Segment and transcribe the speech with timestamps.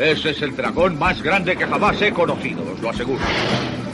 [0.00, 3.20] Ese es el dragón más grande que jamás he conocido, os lo aseguro.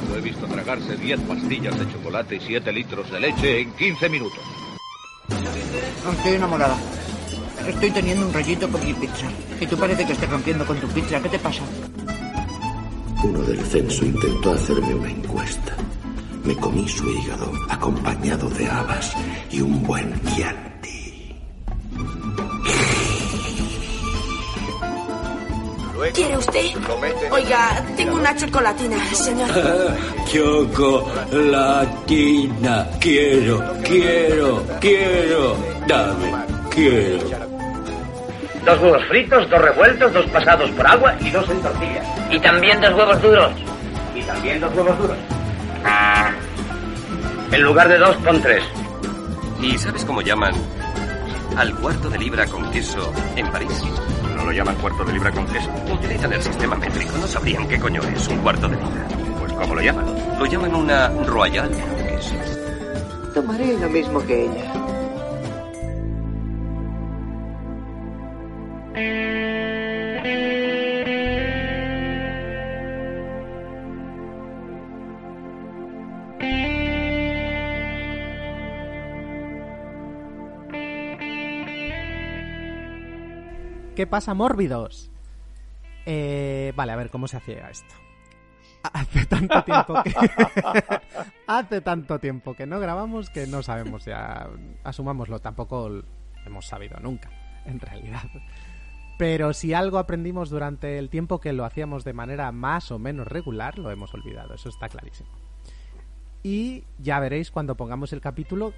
[0.09, 4.09] Lo he visto tragarse 10 pastillas de chocolate y 7 litros de leche en 15
[4.09, 4.39] minutos.
[5.29, 6.77] Estoy enamorada.
[7.67, 9.27] Estoy teniendo un rollito con mi pizza.
[9.61, 11.21] Y tú parece que estés rompiendo con tu pizza.
[11.21, 11.65] ¿Qué te pasa?
[13.25, 15.77] Uno del censo intentó hacerme una encuesta.
[16.45, 19.13] Me comí su hígado acompañado de habas
[19.51, 20.76] y un buen chianti.
[26.17, 26.65] ¿Quiere usted?
[27.31, 29.51] Oiga, tengo una chocolatina, señor.
[30.33, 32.07] Chocolatina.
[32.99, 35.55] Quiero, quiero, quiero.
[35.87, 36.33] Dame,
[36.71, 37.29] quiero.
[38.65, 42.03] Dos huevos fritos, dos revueltos, dos pasados por agua y dos en tortilla.
[42.31, 43.53] Y también dos huevos duros.
[44.15, 45.19] Y también dos huevos duros.
[47.53, 48.65] En lugar de dos, pon tres.
[49.61, 50.55] ¿Y sabes cómo llaman
[51.59, 53.83] al cuarto de libra con queso en París?
[54.47, 55.69] ¿No lo llaman cuarto de libra con queso?
[55.93, 57.19] Utilizan el sistema métrico.
[57.19, 59.09] No sabrían qué coño es un cuarto de libra.
[59.41, 60.07] Pues ¿cómo lo llaman?
[60.39, 62.37] Lo llaman una royal con queso.
[63.35, 64.86] Tomaré lo mismo que ella.
[83.97, 85.11] ¿Qué pasa, mórbidos?
[86.05, 87.95] Eh, vale, a ver, ¿cómo se hacía esto?
[88.93, 90.15] Hace tanto tiempo que...
[91.47, 94.51] Hace tanto tiempo que no grabamos que no sabemos ya...
[94.85, 96.03] Asumámoslo, tampoco
[96.45, 97.31] hemos sabido nunca,
[97.65, 98.29] en realidad.
[99.17, 103.27] Pero si algo aprendimos durante el tiempo que lo hacíamos de manera más o menos
[103.27, 105.31] regular, lo hemos olvidado, eso está clarísimo.
[106.43, 108.75] Y ya veréis cuando pongamos el capítulo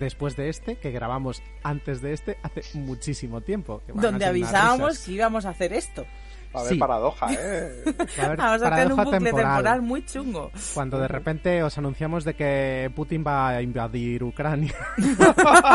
[0.00, 3.80] después de este, que grabamos antes de este hace muchísimo tiempo.
[3.86, 6.04] que Donde avisábamos que íbamos a hacer esto.
[6.52, 6.78] Va a haber Sí.
[6.80, 7.84] paradoja, ¿eh?
[8.18, 9.46] Va a haber Vamos a hacer un bucle temporal.
[9.54, 10.50] temporal muy chungo.
[10.74, 14.74] Cuando de repente os anunciamos de que Putin va a invadir Ucrania.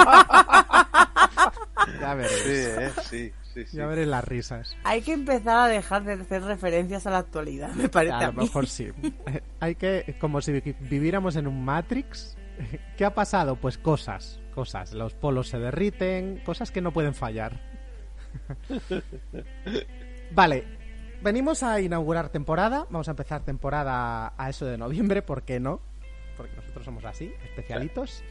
[2.01, 2.41] ya veréis.
[2.43, 2.91] Sí, ¿eh?
[3.03, 3.77] Sí, sí, sí.
[3.77, 4.75] Ya veréis las risas.
[4.83, 8.25] Hay que empezar a dejar de hacer referencias a la actualidad, me parece A a,
[8.27, 8.43] lo mí.
[8.43, 8.89] mejor sí.
[9.61, 12.35] Hay que, como si vi- viviéramos en un Matrix.
[12.97, 13.55] ¿Qué ha pasado?
[13.55, 14.93] Pues cosas, cosas.
[14.93, 17.59] Los polos se derriten, cosas que no pueden fallar.
[20.31, 20.65] Vale,
[21.21, 22.87] venimos a inaugurar temporada.
[22.89, 25.81] Vamos a empezar temporada a eso de noviembre, ¿por qué no?
[26.37, 28.23] Porque nosotros somos así, especialitos.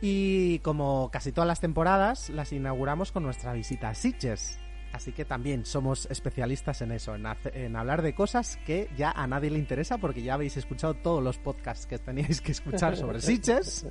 [0.00, 4.58] Y como casi todas las temporadas, las inauguramos con nuestra visita a Sitges.
[4.92, 9.10] Así que también somos especialistas en eso, en, hace- en hablar de cosas que ya
[9.12, 12.96] a nadie le interesa porque ya habéis escuchado todos los podcasts que teníais que escuchar
[12.96, 13.86] sobre Sitges.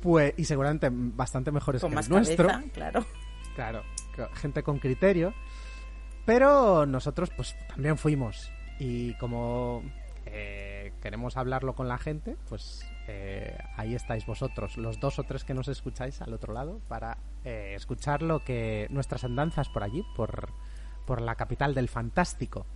[0.00, 2.48] Pues, y seguramente bastante mejores Con que más el nuestro.
[2.48, 3.06] cabeza, claro.
[3.54, 3.82] Claro,
[4.16, 5.34] co- gente con criterio.
[6.24, 8.50] Pero nosotros pues también fuimos.
[8.78, 9.82] Y como
[10.26, 15.44] eh, queremos hablarlo con la gente, pues eh, ahí estáis vosotros, los dos o tres
[15.44, 20.04] que nos escucháis al otro lado, para eh, escuchar lo que nuestras andanzas por allí,
[20.16, 20.50] por,
[21.06, 22.66] por la capital del fantástico.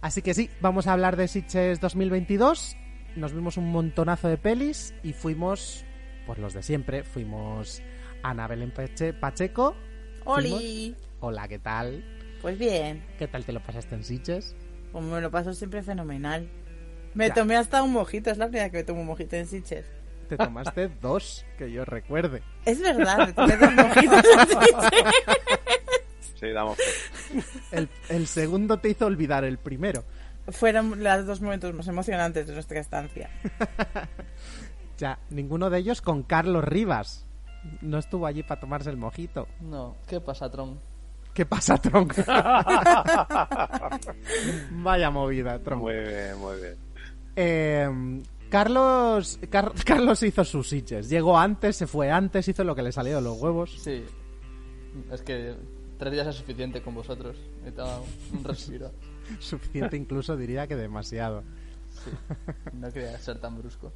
[0.00, 2.76] Así que sí, vamos a hablar de Sitges 2022.
[3.16, 5.84] Nos vimos un montonazo de pelis y fuimos,
[6.26, 7.82] pues los de siempre, fuimos
[8.22, 9.74] Ana Belén Pache- Pacheco.
[10.24, 10.50] ¡Oli!
[10.50, 12.02] Fuimos- Hola, ¿qué tal?
[12.40, 14.56] Pues bien, ¿Qué tal te lo pasaste en Sitges?
[14.90, 16.48] como me lo paso siempre fenomenal.
[17.14, 17.34] Me Ya.
[17.34, 19.84] tomé hasta un mojito, es la primera vez que me tomo un mojito en Sitges.
[20.28, 22.42] Te tomaste dos, que yo recuerde.
[22.64, 25.04] Es verdad, me tomé dos mojitos en Sitges.
[26.38, 26.78] Sí, damos.
[27.72, 30.04] El, el segundo te hizo olvidar el primero.
[30.48, 33.30] Fueron los dos momentos más emocionantes de nuestra estancia.
[34.98, 37.26] Ya, ninguno de ellos con Carlos Rivas.
[37.80, 39.48] No estuvo allí para tomarse el mojito.
[39.60, 40.78] No, ¿qué pasa, Tron?
[41.32, 42.12] ¿Qué pasa, Tronc?
[44.72, 45.80] Vaya movida, Tronc.
[45.80, 46.76] Muy bien, muy bien.
[47.36, 51.08] Eh, Carlos, Car- Carlos hizo sus Sitges.
[51.08, 53.72] Llegó antes, se fue antes, hizo lo que le salió de los huevos.
[53.80, 54.04] Sí.
[55.12, 55.54] Es que
[55.98, 57.36] tres días es suficiente con vosotros.
[57.58, 58.00] Necesitaba
[58.32, 58.90] un respiro.
[59.38, 61.42] Suficiente incluso diría que demasiado.
[61.90, 62.10] Sí.
[62.72, 63.92] No quería ser tan brusco.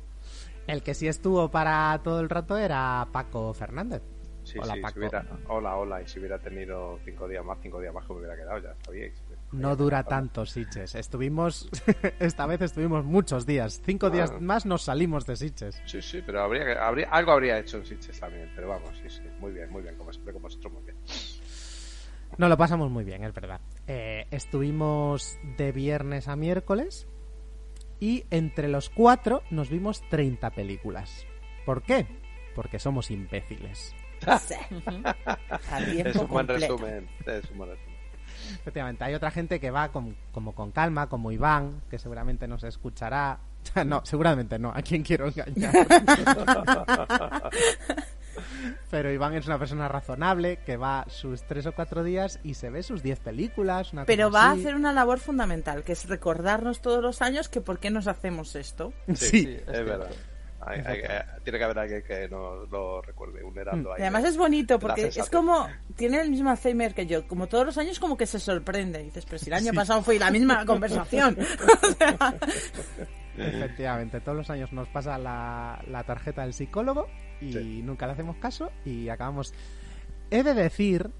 [0.67, 4.03] El que sí estuvo para todo el rato era Paco Fernández.
[4.45, 4.93] Sí, Hola, sí, Paco.
[4.95, 5.27] si hubiera...
[5.49, 6.03] Hola, hola.
[6.03, 8.75] Y si hubiera tenido cinco días más, cinco días más que me hubiera quedado, ya
[8.85, 9.15] sabíais.
[9.61, 10.95] No dura tanto Sitges.
[10.95, 11.69] Estuvimos,
[12.19, 13.81] esta vez estuvimos muchos días.
[13.85, 15.81] Cinco días más nos salimos de Sitges.
[15.87, 18.51] Sí, sí, pero habría, que- habría algo habría hecho en Sitges también.
[18.55, 19.23] Pero vamos, sí, sí.
[19.41, 19.97] Muy bien, muy bien.
[19.97, 20.97] Como siempre, con vosotros, muy bien.
[22.37, 23.61] Nos lo pasamos muy bien, es verdad.
[23.87, 27.07] Eh, estuvimos de viernes a miércoles
[28.01, 31.27] y entre los cuatro nos vimos 30 películas.
[31.65, 32.07] ¿Por qué?
[32.57, 33.95] Porque somos imbéciles.
[34.27, 36.77] A tiempo Es un buen completo.
[36.77, 37.09] resumen.
[37.27, 37.94] Es un buen resumen.
[38.61, 42.65] Efectivamente, hay otra gente que va con, como con calma, como Iván, que seguramente nos
[42.65, 43.39] escuchará.
[43.87, 45.73] No, seguramente no, a quién quiero engañar.
[48.91, 52.71] Pero Iván es una persona razonable que va sus tres o cuatro días y se
[52.71, 53.93] ve sus diez películas.
[53.93, 57.61] Una Pero va a hacer una labor fundamental, que es recordarnos todos los años que
[57.61, 58.93] por qué nos hacemos esto.
[59.15, 60.11] Sí, es, verdad.
[60.67, 61.03] Hay- hay-
[61.43, 64.01] tiene que haber alguien que nos lo recuerde, un heraldo ahí.
[64.01, 67.47] Y además de- es bonito porque es como tiene el mismo Alzheimer que yo, como
[67.47, 69.77] todos los años como que se sorprende, dices, pero si el año Sí.
[69.77, 71.37] pasado fue la misma conversación.
[73.37, 77.09] Efectivamente, todos los años nos pasa la, la tarjeta del psicólogo
[77.41, 79.53] y nunca le hacemos caso y acabamos...
[80.31, 81.11] He de decir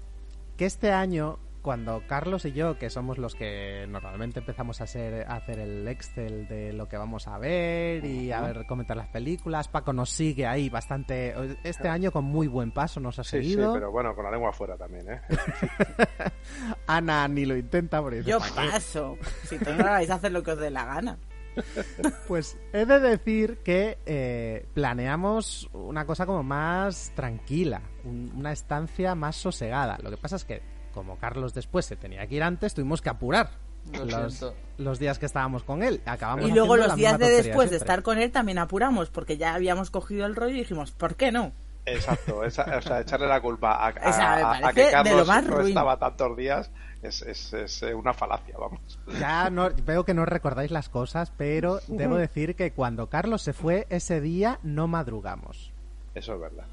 [0.57, 5.25] que este año, cuando Carlos y yo, que somos los que normalmente empezamos a, hacer
[5.27, 9.07] a hacer el Excel de lo que vamos a ver y a ver comentar las
[9.09, 11.33] películas, Paco nos sigue ahí bastante...
[11.63, 13.73] Este año con muy buen paso nos ha Sí, sí, seguido.
[13.73, 15.21] pero bueno, con la lengua afuera también, ¿eh?
[16.87, 19.17] Ana ni lo intenta porque dice, yo paso.
[19.43, 21.17] Si todos vais a hacer lo que os dé la gana.
[22.27, 29.15] Pues he de decir que eh, planeamos una cosa como más tranquila, un- una estancia
[29.15, 29.97] más sosegada.
[30.03, 30.61] Lo que pasa es que,
[30.95, 33.51] como Carlos después se tenía que ir antes, tuvimos que apurar
[33.93, 34.05] Lo
[34.79, 36.01] los, días que estábamos con él.
[36.07, 39.53] Acabamos Y luego los días de después de estar con él también apuramos porque ya
[39.53, 41.51] habíamos cogido el rollo y dijimos, ¿por qué no?
[41.85, 43.93] Exacto, esa- o sea, echarle la culpa a,
[44.73, 46.71] que de Carlos lo más no estaba tantos días
[47.03, 48.97] es, es- es, eh, una falacia, vamos.
[49.19, 53.53] Ya no, veo que no recordáis las cosas, pero debo decir que cuando Carlos se
[53.53, 55.71] fue ese día no madrugamos.
[56.15, 56.65] Eso es verdad.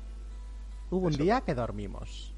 [0.90, 2.32] Hubo un día que dormimos.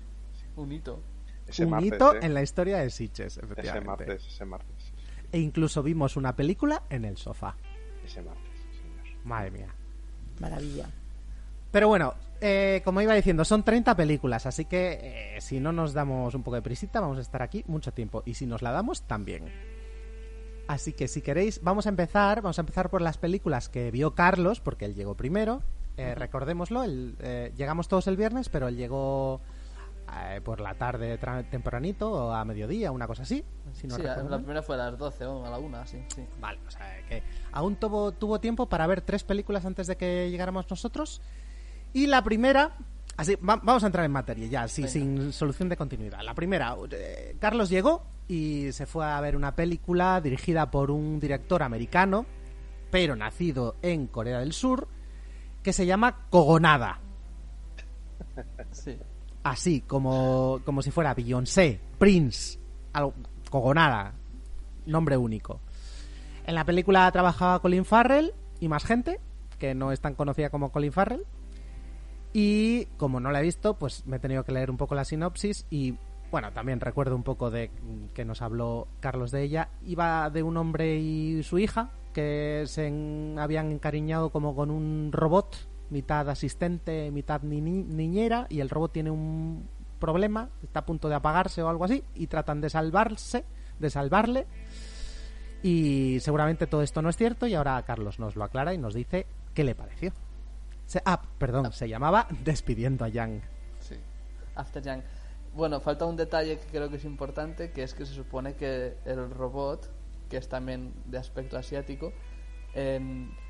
[0.57, 1.01] Un hito.
[1.47, 2.19] Ese un martes, hito ¿eh?
[2.23, 3.87] en la historia de Sitges, Ese efectivamente.
[4.07, 7.57] martes, ese martes, sí, sí, E incluso vimos una película en el sofá.
[8.05, 8.43] ese martes,
[8.73, 9.25] sí, señor.
[9.25, 9.75] Madre mía.
[10.41, 10.89] Maravilla.
[11.71, 15.93] Pero bueno, eh, como iba diciendo, son 30 películas, así que eh, si no nos
[15.93, 18.23] damos un poco de prisita, vamos a estar aquí mucho tiempo.
[18.25, 19.45] Y si nos la damos, también.
[20.67, 22.41] Así que si queréis, vamos a empezar.
[22.43, 25.63] Vamos a empezar por las películas que vio Carlos, porque él llegó primero.
[25.97, 29.41] Eh, Recordémoslo, él, eh, llegamos todos el viernes, pero él llegó
[30.17, 31.19] eh, por la tarde
[31.51, 33.45] tempranito o a mediodía, una cosa así.
[33.73, 36.25] Si no sí, la primera fue a las 12 o a la 1, así, sí.
[36.41, 37.23] Vale, o sea que
[37.53, 41.21] aún tuvo, tuvo tiempo para ver tres películas antes de que llegáramos nosotros.
[41.93, 42.77] Y la primera,
[43.17, 46.21] así, va- vamos a entrar en materia ya, sí, sin solución de continuidad.
[46.23, 51.21] La primera, eh, Carlos llegó y se fue a ver una película dirigida por un
[51.21, 52.27] director americano,
[52.91, 54.89] pero nacido en Corea del Sur,
[55.63, 57.01] que se llama Kogonada.
[58.73, 58.99] Sí.
[59.45, 62.59] Así, como, como si fuera Beyoncé, Prince,
[62.93, 63.15] algo,
[63.51, 64.15] Kogonada,
[64.87, 65.61] nombre único.
[66.47, 69.21] En la película trabajaba Colin Farrell y más gente,
[69.59, 71.25] que no es tan conocida como Colin Farrell.
[72.33, 75.05] Y como no la he visto, pues me he tenido que leer un poco la
[75.05, 75.95] sinopsis y
[76.33, 77.71] bueno, también recuerdo un poco de
[78.13, 79.69] que nos habló Carlos de ella.
[79.85, 82.87] Iba de un hombre y su hija que se
[83.39, 89.11] habían encariñado como con un robot, mitad asistente, mitad ni- niñera, y el robot tiene
[89.11, 93.45] un problema, está a punto de apagarse o algo así, y tratan de salvarse,
[93.79, 94.47] de salvarle.
[95.63, 98.93] Y seguramente todo esto no es cierto, y ahora Carlos nos lo aclara y nos
[98.95, 100.13] dice qué le pareció.
[100.87, 103.41] Se- ah, perdón, se llamaba Despidiendo a Yang.
[103.81, 103.97] Sí.
[104.55, 105.03] After Yang.
[105.55, 108.97] Bueno, falta un detalle que creo que es importante, que es que se supone que
[109.07, 109.89] el robot,
[110.29, 112.13] que es también de aspecto asiático,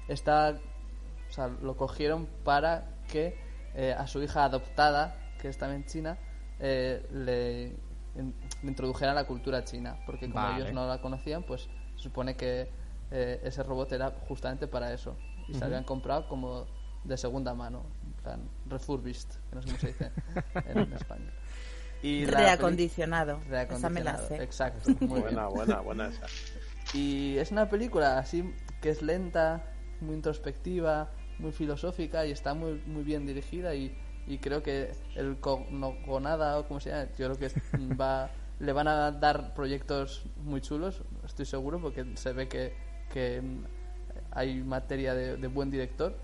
[0.09, 0.59] está,
[1.35, 3.37] sea, lo cogieron para que
[3.75, 6.17] eh, a su hija adoptada, que es también china,
[6.61, 7.77] eh, le,
[8.21, 10.61] in- le introdujeran la cultura china, porque como Vale.
[10.61, 12.69] ellos no la conocían, pues se supone que
[13.11, 15.17] eh, ese robot era justamente para eso
[15.49, 15.65] y se Ujú.
[15.65, 16.67] habían comprado como
[17.05, 20.11] de segunda mano, en plan refurbished, que no sé cómo se dice
[20.69, 21.33] en, en español.
[22.03, 23.41] Y Reacondicionado.
[23.41, 24.43] Esa Reacondicionado, sé.
[24.43, 26.27] Exacto, muy Buena, buena, buena esa.
[26.93, 28.45] Y es una película así
[28.81, 29.65] que es lenta,
[30.01, 33.95] muy introspectiva, muy filosófica y está muy muy bien dirigida y,
[34.27, 37.51] y creo que el co- no nada o como se llama, yo creo que
[38.01, 42.73] va le van a dar proyectos muy chulos, estoy seguro porque se ve que,
[43.13, 43.65] que mm,
[44.31, 46.15] hay materia de, de buen director,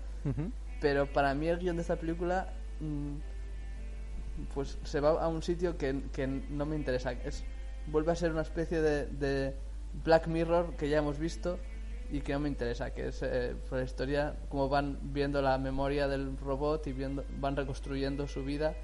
[0.79, 3.15] pero para mí el guion de esta película mm,
[4.53, 7.11] pues se va a un sitio que, que no me interesa.
[7.11, 7.43] Es,
[7.87, 9.55] vuelve a ser una especie de, de
[10.03, 11.59] Black Mirror que ya hemos visto
[12.11, 15.57] y que no me interesa, que es eh, por la historia, como van viendo la
[15.57, 18.75] memoria del robot y viendo, van reconstruyendo su vida,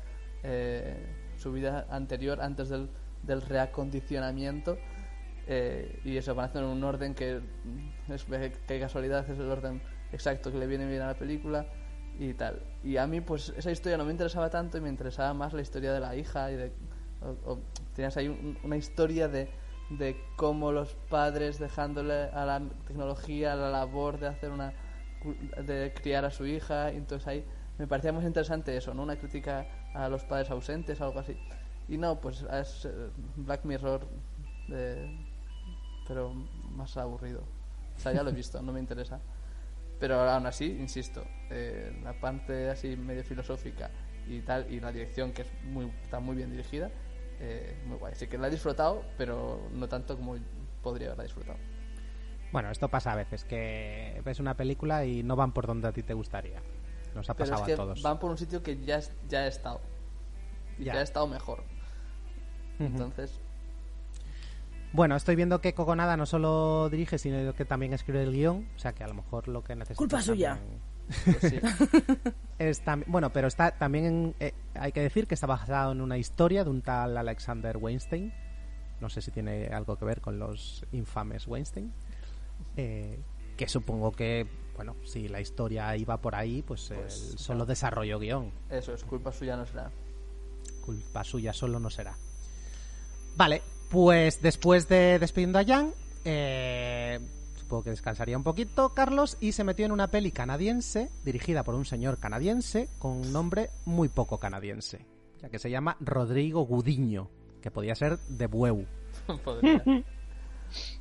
[0.43, 0.95] eh,
[1.37, 2.89] su vida anterior antes del,
[3.23, 4.77] del reacondicionamiento.
[5.49, 7.39] eh, y eso van haciendo en un orden que
[8.07, 8.25] mm, es
[8.67, 9.81] que casualidad es el orden
[10.11, 11.65] exacto que le viene bien a la película
[12.19, 12.61] y tal.
[12.83, 15.61] Y a mí, pues, esa historia no me interesaba tanto y me interesaba más la
[15.61, 16.71] historia de la hija y de
[17.45, 17.57] o
[17.95, 19.49] tenías ahí un- una historia de,
[19.89, 24.73] de cómo los padres dejándole a la tecnología la labor de hacer una
[25.65, 27.45] de criar a su hija y entonces ahí
[27.77, 31.37] me parecía más interesante eso no una crítica a los padres ausentes algo así.
[31.87, 34.01] Y no pues es eh, Black Mirror
[34.69, 35.25] eh,
[36.07, 37.41] pero más aburrido.
[37.95, 39.19] O sea ya lo he visto no me interesa.
[39.99, 43.89] Pero aún así insisto eh, la parte así medio filosófica
[44.27, 46.91] y tal y la dirección que es muy está muy bien dirigida
[47.39, 50.35] eh, muy guay así que la he disfrutado pero no tanto como
[50.81, 51.57] podría haberla disfrutado
[52.51, 55.91] Bueno, esto pasa a veces, que ves una película y no van por donde a
[55.91, 56.61] ti te gustaría.
[57.13, 58.01] Nos ha pero pasado es que a todos.
[58.01, 59.81] van por un sitio que ya, ya he estado
[60.79, 60.93] y Ya.
[60.93, 61.63] que ha estado mejor
[62.79, 63.39] entonces
[64.93, 68.67] Bueno, estoy viendo que Coconada no solo dirige, sino que también escribe el guion.
[68.75, 69.97] O sea que a lo mejor lo que necesita.
[69.97, 70.59] Culpa suya.
[71.25, 71.59] Pues sí
[73.07, 76.63] bueno, pero está también en- eh, hay que decir que está basado en una historia
[76.63, 78.33] de un tal Alexander Weinstein.
[78.99, 81.93] No sé si tiene algo que ver con los infames Weinstein.
[82.75, 83.19] Eh,
[83.55, 88.51] que supongo que, bueno, si la historia iba por ahí, pues, él solo desarrolló guion.
[88.69, 89.91] eso es culpa suya no será
[90.85, 92.15] Culpa suya solo no será.
[93.35, 93.61] Vale,
[93.91, 95.91] pues después de despidiendo a Jan,
[96.25, 97.19] eh,
[97.67, 101.75] supongo que descansaría un poquito Carlos y se metió en una peli canadiense dirigida por
[101.75, 105.05] un señor canadiense con un nombre muy poco canadiense,
[105.41, 107.29] ya que se llama Rodrigo Gudiño,
[107.61, 108.85] que podía ser de Bueu.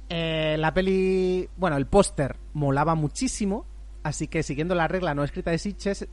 [0.08, 3.66] Eh, la peli, bueno, el póster molaba muchísimo,
[4.04, 6.06] así que siguiendo la regla no escrita de Sitches,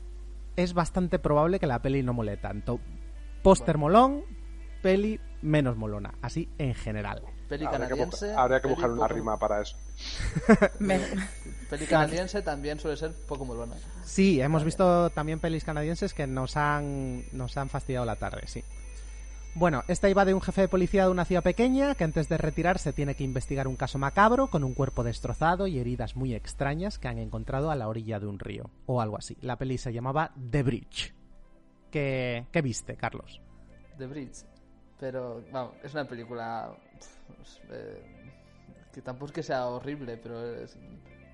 [0.56, 2.80] es bastante probable que la peli no mole tanto.
[3.44, 4.22] Póster molón,
[4.82, 7.22] peli menos molona, así en general.
[7.48, 9.76] peli Habría que, habría que peli buscar una poco- rima para eso.
[11.70, 16.56] peli canadiense también suele ser poco molona Sí, hemos visto también pelis canadienses que nos
[16.56, 18.62] han, nos han fastidiado la tarde, sí.
[19.56, 22.36] Bueno, esta iba de un jefe de policía de una ciudad pequeña que antes de
[22.38, 26.98] retirarse tiene que investigar un caso macabro con un cuerpo destrozado y heridas muy extrañas
[26.98, 29.36] que han encontrado a la orilla de un río, o algo así.
[29.42, 31.14] La peli se llamaba The Bridge.
[31.92, 33.40] ¿Qué, qué viste, Carlos?
[33.96, 34.44] The Bridge.
[34.98, 36.76] Pero, vamos, es una película
[37.70, 38.23] eh,
[38.94, 40.76] que tampoco es que sea horrible, pero es-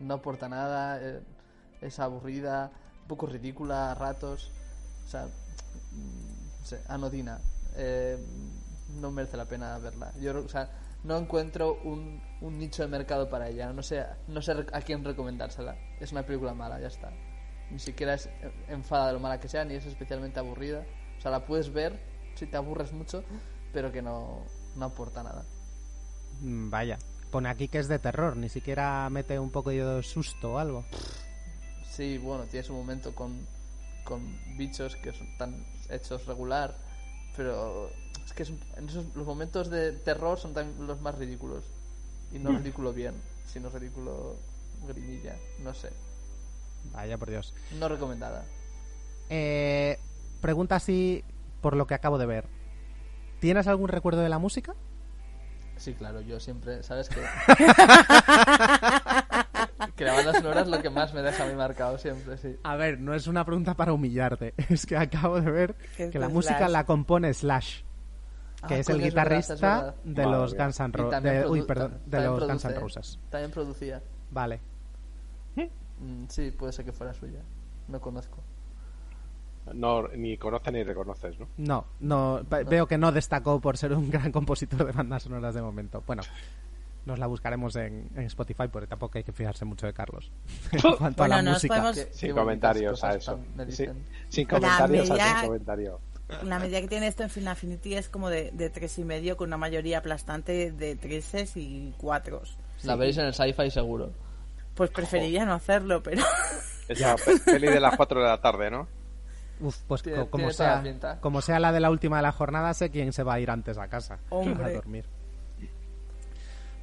[0.01, 1.21] no aporta nada, eh,
[1.83, 2.71] es aburrida,
[3.03, 4.51] un poco ridícula a ratos,
[5.07, 7.39] o sea, mm, no sé, anodina.
[7.77, 8.19] Eh,
[9.01, 10.13] no merece la pena verla.
[10.19, 10.69] Yo, o sea,
[11.05, 13.73] no encuentro un, un nicho de mercado para ella.
[13.73, 15.77] No sé, no sé a quién recomendársela.
[16.01, 17.11] Es una película mala, ya está.
[17.71, 18.29] Ni siquiera es
[18.69, 20.85] enfada de lo mala que sea, ni es especialmente aburrida.
[21.19, 22.01] O sea, la puedes ver
[22.35, 23.23] si te aburres mucho,
[23.73, 24.43] pero que no,
[24.77, 25.45] no aporta nada.
[26.41, 26.99] Mm, Vaya,
[27.31, 30.85] pone aquí que es de terror, ni siquiera mete un poco de susto o algo.
[31.89, 33.47] Sí, bueno, tienes un momento con,
[34.05, 34.21] con
[34.57, 36.77] bichos que son- están hechos regular,
[37.37, 37.91] pero
[38.25, 41.65] es que es- en esos, los momentos de terror son también los más ridículos.
[42.33, 42.57] Y no Mm.
[42.59, 43.15] ridículo bien,
[43.47, 44.37] sino ridículo
[44.87, 45.91] grimilla, no sé.
[46.93, 47.53] Vaya por Dios.
[47.79, 48.45] No recomendada.
[49.29, 49.99] Eh,
[50.41, 51.23] pregunta así
[51.61, 52.45] por lo que acabo de ver.
[53.41, 54.75] ¿Tienes algún recuerdo de la música?
[55.81, 57.17] Sí, claro, yo siempre, ¿sabes qué?
[59.97, 62.57] que la banda sonora es lo que más me deja a mí marcado siempre, sí.
[62.63, 64.53] A ver, no es una pregunta para humillarte.
[64.69, 66.71] Es que acabo de ver Que que la música Slash.
[66.71, 67.81] la compone Slash,
[68.69, 69.95] que Ah, es el coño, es verdad, guitarrista es verdad.
[70.05, 70.55] de los.
[70.55, 71.47] Guns N' Roses.
[71.49, 73.19] Uy, perdón, de Guns N' Roses.
[73.31, 74.03] También producía.
[74.31, 74.61] Vale.
[75.57, 77.41] Mm, sí, puede ser que fuera suya.
[77.89, 78.39] No conozco.
[79.75, 81.47] No, ni conoces ni reconoces, ¿no?
[81.59, 85.55] No, no, ve- veo que no destacó por ser un gran compositor de bandas sonoras
[85.55, 86.03] de momento.
[86.07, 86.23] Bueno,
[87.07, 90.31] nos la buscaremos en, en Spotify porque tampoco hay que fijarse mucho de Carlos.
[90.73, 91.75] en cuanto Bueno, a la música.
[91.77, 93.39] podemos- Sin comentarios a eso.
[94.29, 96.01] sin comentarios a media- sin comentario.
[96.45, 99.37] La medida que tiene esto en Final Affinity es como de, de tres y medio
[99.37, 102.57] con una mayoría aplastante de treses y cuatros.
[102.85, 104.11] La veréis en el sci-fi seguro.
[104.75, 106.23] Pues preferiría no hacerlo, pero
[106.89, 108.87] Esa pe- peli de las 4 de la tarde, ¿no?
[109.61, 112.73] Uf, pues Tiene- como, tiene sea, como sea la de la última de la jornada,
[112.75, 114.65] sé quién se va a ir antes a casa Hombre.
[114.65, 115.05] a dormir.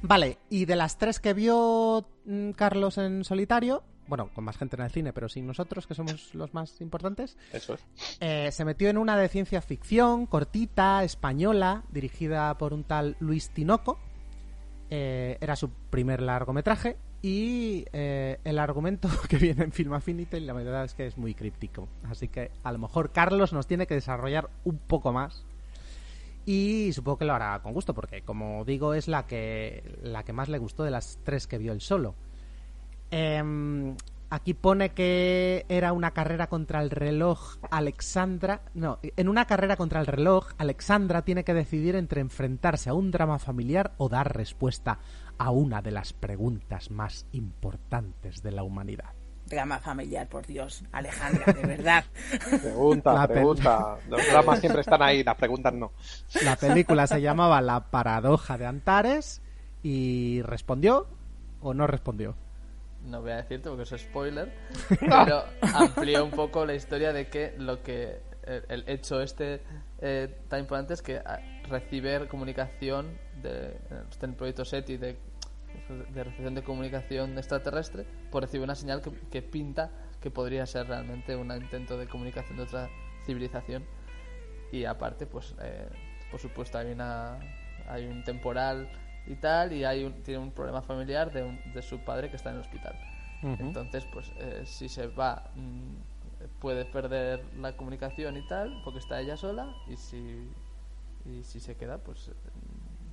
[0.00, 4.76] Vale, y de las tres que vio mm, Carlos en solitario, bueno, con más gente
[4.76, 7.84] en el cine, pero sin nosotros, que somos los más importantes, Eso es.
[8.20, 13.50] eh, se metió en una de ciencia ficción, cortita, española, dirigida por un tal Luis
[13.50, 13.98] Tinoco.
[14.90, 20.52] Eh, era su primer largometraje y eh, el argumento que viene en Film Affinity la
[20.52, 21.88] verdad es que es muy críptico.
[22.08, 25.44] Así que a lo mejor Carlos nos tiene que desarrollar un poco más.
[26.46, 30.32] Y supongo que lo hará con gusto, porque como digo, es la que, la que
[30.32, 32.14] más le gustó de las tres que vio él solo.
[33.10, 33.94] Em,
[34.30, 38.60] Aquí pone que era una carrera contra el reloj Alexandra.
[38.74, 43.10] No, en una carrera contra el reloj, Alexandra tiene que decidir entre enfrentarse a un
[43.10, 44.98] drama familiar o dar respuesta
[45.38, 49.12] a una de las preguntas más importantes de la humanidad.
[49.46, 50.84] Drama familiar, por Dios.
[50.92, 52.04] Alejandra, de verdad.
[52.62, 53.96] Pregunta, La pregunta.
[54.08, 55.92] Los dramas siempre están ahí, las preguntas no.
[56.44, 59.40] La película se llamaba La paradoja de Antares
[59.82, 61.06] y respondió
[61.62, 62.36] o no respondió.
[63.06, 64.52] No voy a decirte porque es spoiler,
[65.00, 69.62] pero amplió un poco la historia de que lo que el, el hecho este
[70.00, 71.20] eh, tan importante es que
[71.68, 75.16] recibe comunicación de en el proyecto SETI de,
[76.12, 80.86] de recepción de comunicación extraterrestre, pues recibe una señal que, que pinta que podría ser
[80.88, 82.88] realmente un intento de comunicación de otra
[83.24, 83.84] civilización.
[84.72, 85.88] Y aparte pues eh,
[86.30, 87.38] por supuesto hay una
[87.88, 88.88] hay un temporal
[89.26, 92.36] y tal y hay un, tiene un problema familiar de, un- de su padre que
[92.36, 92.94] está en el hospital.
[93.60, 95.94] Entonces pues eh, si se va mm,
[96.60, 100.50] puede perder la comunicación y tal porque está ella sola y si
[101.24, 102.30] y si se queda pues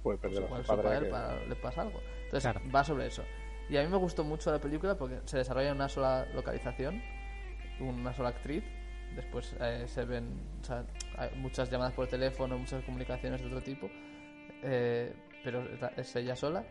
[0.03, 1.99] Puede perder a igual su su padre padre que- pa- le pasa algo.
[2.25, 2.71] Entonces Claro.
[2.73, 3.23] va sobre eso.
[3.69, 7.01] Y a mí me gustó mucho la película porque se desarrolla en una sola localización
[7.79, 8.63] una sola actriz.
[9.15, 10.85] Después eh, se ven o sea,
[11.17, 13.89] hay muchas llamadas por teléfono muchas comunicaciones de otro tipo
[14.61, 15.63] eh, pero
[15.97, 16.63] es ella sola.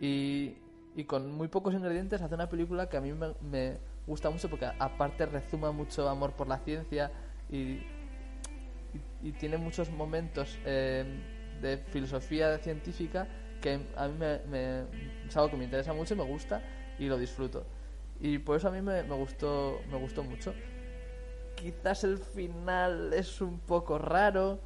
[0.00, 0.56] Y,
[0.96, 3.76] y con muy pocos ingredientes hace una película que a mí me, me
[4.06, 7.10] gusta mucho porque aparte rezuma mucho amor por la ciencia
[7.50, 7.80] y,
[9.22, 11.04] y, tiene muchos momentos eh,
[11.60, 13.28] de filosofía científica
[13.60, 14.82] que a mí me, me-
[15.28, 16.62] es algo que me interesa mucho y me gusta
[16.98, 17.64] y lo disfruto.
[18.20, 20.54] Y por eso a mí me, gustó me gustó mucho.
[21.56, 24.60] Quizás el final es un poco raro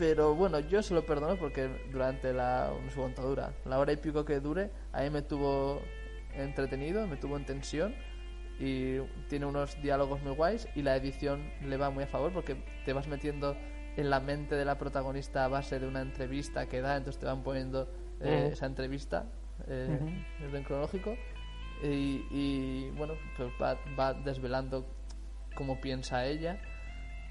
[0.00, 4.40] pero bueno, yo se lo perdono porque durante la, no la hora y pico que
[4.40, 5.82] dure, a mí me tuvo
[6.34, 7.94] entretenido, me tuvo en tensión
[8.60, 12.56] y tiene unos diálogos muy guays y la edición le va muy a favor porque
[12.84, 13.56] te vas metiendo
[13.96, 17.26] en la mente de la protagonista a base de una entrevista que da, entonces te
[17.26, 17.88] van poniendo
[18.20, 19.24] eh, esa entrevista
[19.66, 19.98] eh,
[20.38, 21.16] en orden cronológico
[21.82, 24.86] y, y, bueno, pues va, va desvelando
[25.54, 26.58] cómo piensa ella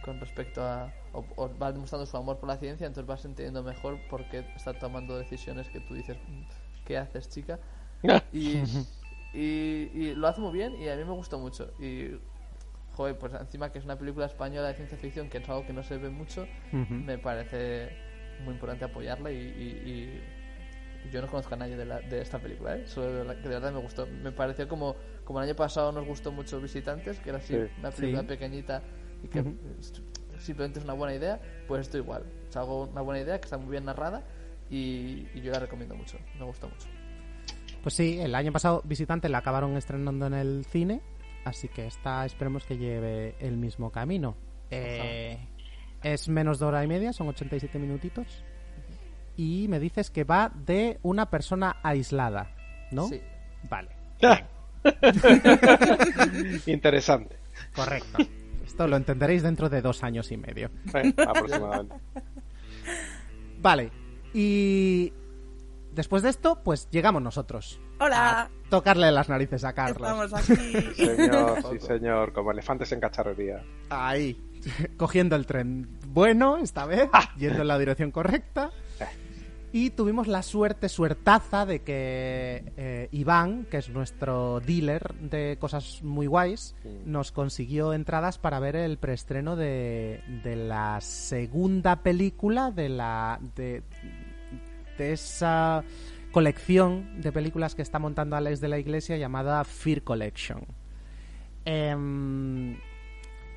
[0.01, 3.63] con respecto a o, o va demostrando su amor por la ciencia entonces vas entendiendo
[3.63, 6.43] mejor por qué está tomando decisiones que tú dices "Mm,
[6.85, 7.59] ¿qué haces chica?
[8.33, 8.63] y,
[9.33, 12.19] y, y lo hace muy bien y a mí me gustó mucho y
[12.95, 15.73] joder pues encima que es una película española de ciencia ficción que es algo que
[15.73, 16.47] no se ve mucho
[17.05, 17.89] me parece
[18.43, 20.21] muy importante apoyarla y, y-
[21.05, 22.83] y yo no conozco a nadie de, la- de esta película ¿eh?
[22.85, 25.91] Solo de verdad- que de verdad me gustó me pareció como como el año pasado
[25.91, 27.71] nos gustó mucho Visitantes que era así Sí.
[27.77, 28.27] una película Sí.
[28.27, 28.83] pequeñita
[29.23, 29.43] y que
[30.39, 33.57] simplemente es una buena idea pues esto igual es algo una buena idea que está
[33.57, 34.23] muy bien narrada
[34.69, 36.87] y, y yo la recomiendo mucho me gustó mucho
[37.81, 41.01] Pues sí, el año pasado Visitante la acabaron estrenando en el cine,
[41.45, 44.35] así que esta esperemos que lleve el mismo camino.
[44.69, 45.39] Eh,
[46.03, 48.43] es menos de hora y media, son 87 minutitos.
[49.37, 52.51] Y me dices que va de una persona aislada,
[52.91, 53.07] ¿no?
[53.07, 53.21] Sí.
[53.69, 53.89] Vale,
[56.65, 57.37] Interesante.
[57.73, 58.17] correcto.
[58.65, 60.69] Esto lo entenderéis dentro de dos años y medio.
[60.93, 61.95] Eh, aproximadamente.
[63.61, 63.91] Vale,
[64.33, 65.11] y
[65.99, 67.81] después de esto, pues llegamos nosotros.
[67.99, 68.43] Hola.
[68.43, 70.09] A tocarle las narices a Carlos.
[70.09, 70.55] Estamos aquí.
[70.95, 73.61] Señor, sí, señor, como elefantes en cacharrería.
[73.89, 74.41] Ahí,
[74.97, 78.71] cogiendo el tren bueno esta vez, yendo en la dirección correcta.
[79.71, 86.01] Y tuvimos la suerte, suertaza, de que eh, Iván, que es nuestro dealer de cosas
[86.01, 92.89] muy guays, nos consiguió entradas para ver el preestreno de, de la segunda película de
[92.89, 93.83] la de,
[94.99, 95.83] de esa
[96.31, 100.59] colección de películas que está montando Alex de la Iglesia llamada Fear Collection.
[101.65, 102.77] Em,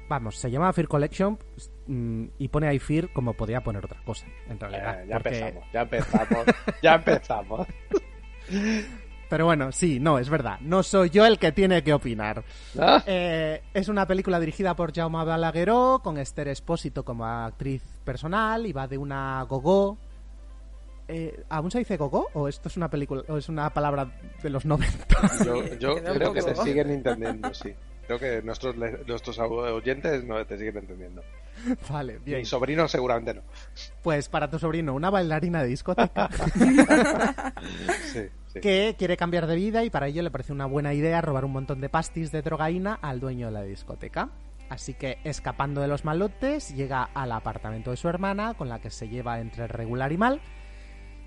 [0.08, 1.38] vamos, se llama Fear Collection
[1.86, 5.02] mm, y pone ahí Fear como podía poner otra cosa, en realidad.
[5.02, 6.46] Eh, ya porque- empezamos, ya empezamos,
[6.82, 7.66] ya empezamos.
[9.28, 10.60] Pero bueno, sí, no, es verdad.
[10.60, 12.44] No soy yo el que tiene que opinar.
[12.78, 13.02] Ah.
[13.06, 18.72] Eh, es una película dirigida por Jaume Balagueró, con Esther Espósito como actriz personal, y
[18.74, 19.96] va de una gogó.
[21.08, 22.28] Eh, ¿Aún se dice gogó?
[22.34, 24.10] ¿O esto es una película o es una palabra
[24.42, 25.44] de los 90?
[25.44, 27.74] Yo, yo Creo que te siguen entendiendo, sí.
[28.06, 31.22] Creo que nuestros, nuestros oyentes no te siguen entendiendo.
[31.90, 32.38] vale, bien.
[32.38, 33.42] Mi sobrino seguramente no.
[34.02, 36.28] Pues para tu sobrino, una bailarina de discoteca.
[38.12, 38.60] Sí, sí.
[38.60, 41.52] que quiere cambiar de vida y para ello le parece una buena idea robar un
[41.52, 44.30] montón de pastis de drogaína al dueño de la discoteca.
[44.68, 48.90] Así que, escapando de los malotes, llega al apartamento de su hermana, con la que
[48.90, 50.40] se lleva entre regular y mal,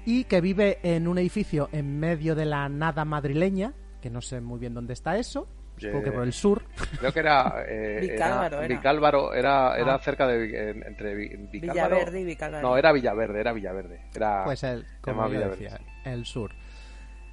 [0.05, 4.39] y que vive en un edificio en medio de la nada madrileña, que no sé
[4.41, 6.63] muy bien dónde está eso, supongo que por el sur.
[6.99, 7.63] Creo que era.
[7.67, 8.67] Eh, Vicálvaro era.
[8.75, 9.99] Vicálvaro era, era Ah.
[9.99, 10.69] cerca de.
[10.71, 11.95] en- entre Vi- Vicálvaro.
[11.95, 12.67] Villaverde y Vicálvaro.
[12.69, 14.01] No, era Villaverde, era Villaverde.
[14.15, 15.83] Era, Pues el, como yo Villaverde, decía, sí.
[16.09, 16.51] el sur.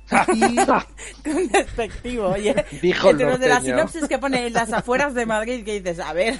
[1.24, 2.54] Con despectivo, oye.
[2.82, 5.74] Dijo el Entre los de la sinopsis que pone en las afueras de Madrid, que
[5.80, 6.34] dices, a ver,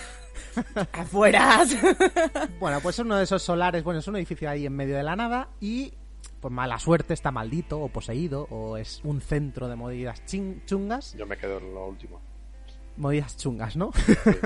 [0.92, 1.76] afueras.
[2.58, 5.02] Bueno, pues es uno de esos solares, bueno, es un edificio ahí en medio de
[5.02, 5.92] la nada y
[6.42, 10.22] por mala suerte está maldito o poseído o es un centro de movidas
[10.66, 11.14] chungas.
[11.16, 12.20] Yo me quedo en lo último.
[12.98, 13.90] Movidas chungas, ¿no?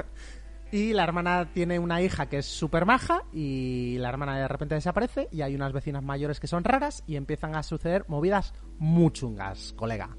[0.70, 4.74] y la hermana tiene una hija que es súper maja y la hermana de repente
[4.76, 9.10] desaparece y hay unas vecinas mayores que son raras y empiezan a suceder movidas muy
[9.10, 10.16] chungas, colega.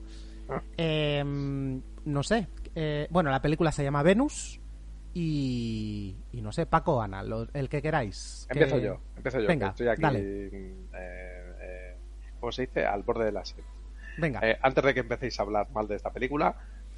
[0.77, 2.47] Em, no sé.
[2.75, 4.59] eh, bueno, la película se llama Venus
[5.13, 8.47] y, y no sé, Paco Ana, lo- el que queráis.
[8.51, 9.47] que- Empiezo yo, empiezo yo.
[9.47, 10.01] Venga, que estoy aquí.
[10.01, 10.19] dale.
[10.21, 11.36] eh, eh,
[12.47, 12.85] ¿Cómo se dice?
[12.85, 13.61] Al borde de la sed.
[14.17, 14.39] Venga.
[14.41, 16.55] Eh, antes de que empecéis a hablar mal de esta película.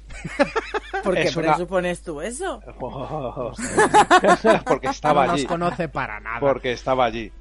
[1.02, 2.60] ¿Por qué una- presupones tú eso?
[4.64, 5.42] Porque estaba no allí.
[5.42, 6.38] nos conoce para nada.
[6.38, 7.32] Porque estaba allí.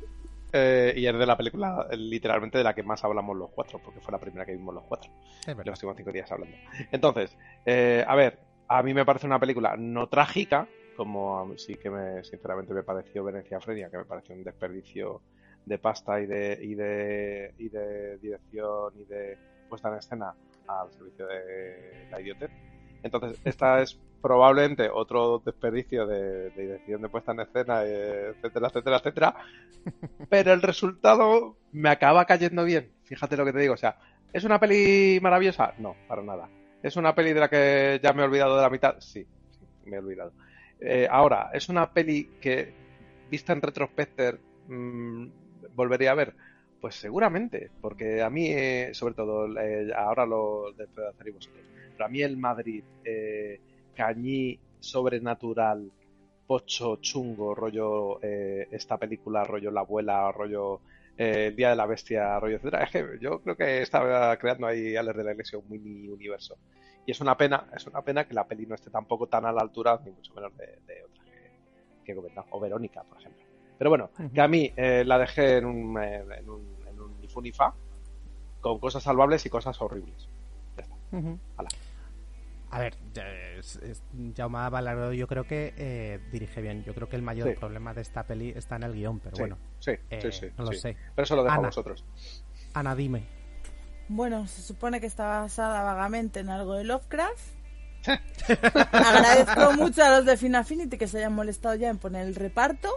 [0.51, 3.99] Eh, y es de la película, literalmente, de la que más hablamos los cuatro, porque
[3.99, 5.11] fue la primera que vimos los cuatro.
[5.45, 6.57] Los últimos cinco días hablando.
[6.91, 10.67] Entonces, eh, a ver, a mí me parece una película no trágica,
[10.97, 14.43] como a mí sí que me, sinceramente me pareció Venecia Fredia, que me pareció un
[14.43, 15.21] desperdicio
[15.69, 19.37] de pasta y de, y de, y de dirección y de
[19.69, 20.33] puesta en escena
[20.67, 22.49] al servicio de la idiotez.
[23.03, 28.67] Entonces, esta es probablemente otro desperdicio de, de dirección de puesta en escena, eh, etcétera,
[28.67, 29.35] etcétera, etcétera.
[30.27, 32.91] Pero el resultado me acaba cayendo bien.
[33.03, 33.75] Fíjate lo que te digo.
[33.75, 33.97] O sea,
[34.33, 35.75] ¿es una peli maravillosa?
[35.77, 36.49] No, para nada.
[36.81, 38.95] ¿Es una peli de la que ya me he olvidado de la mitad?
[38.99, 40.33] Sí, sí me he olvidado.
[40.79, 42.73] Eh, ahora, ¿es una peli que,
[43.29, 45.27] vista en retrospecto, mm,
[45.75, 46.35] volvería a ver?
[46.81, 51.63] Pues seguramente, porque a mí, eh, sobre todo, eh, ahora lo después de hacer vosotros,
[51.91, 53.59] pero a mí el Madrid, eh,
[53.95, 55.91] cañí, sobrenatural,
[56.47, 60.81] pocho, chungo, rollo eh, esta película, rollo La Abuela, rollo
[61.17, 62.83] eh, El Día de la Bestia, rollo etcétera.
[62.85, 66.57] Es que yo creo que estaba creando ahí Alex de la Iglesia un mini universo.
[67.05, 69.51] Y es una pena, es una pena que la peli no esté tampoco tan a
[69.51, 71.27] la altura, ni mucho menos de, de otras
[72.03, 72.31] que, que.
[72.49, 73.48] O Verónica, por ejemplo.
[73.79, 77.19] Pero bueno, que a mí eh, la dejé en un, eh, en un, en un
[77.21, 77.73] ni fu ni fa,
[78.59, 80.27] con cosas salvables y cosas horribles.
[80.77, 80.95] Ya está.
[81.13, 81.39] Ujú.
[81.57, 81.69] Hala.
[82.71, 82.95] A ver,
[84.37, 86.83] Jaume Balardo yo creo que eh, dirige bien.
[86.83, 87.55] Yo creo que el mayor Sí.
[87.55, 89.57] problema de esta peli está en el guion, pero Sí, bueno.
[89.79, 90.79] sí, eh, sí, sí, No lo sí.
[90.79, 90.97] sé.
[91.15, 92.05] Pero eso lo dejo a vosotros.
[92.73, 93.25] Ana, dime.
[94.09, 97.55] Bueno, se supone que está basada vagamente en algo de Lovecraft.
[98.91, 102.35] Agradezco mucho a los de Fin Affinity que se hayan molestado ya en poner el
[102.35, 102.89] reparto.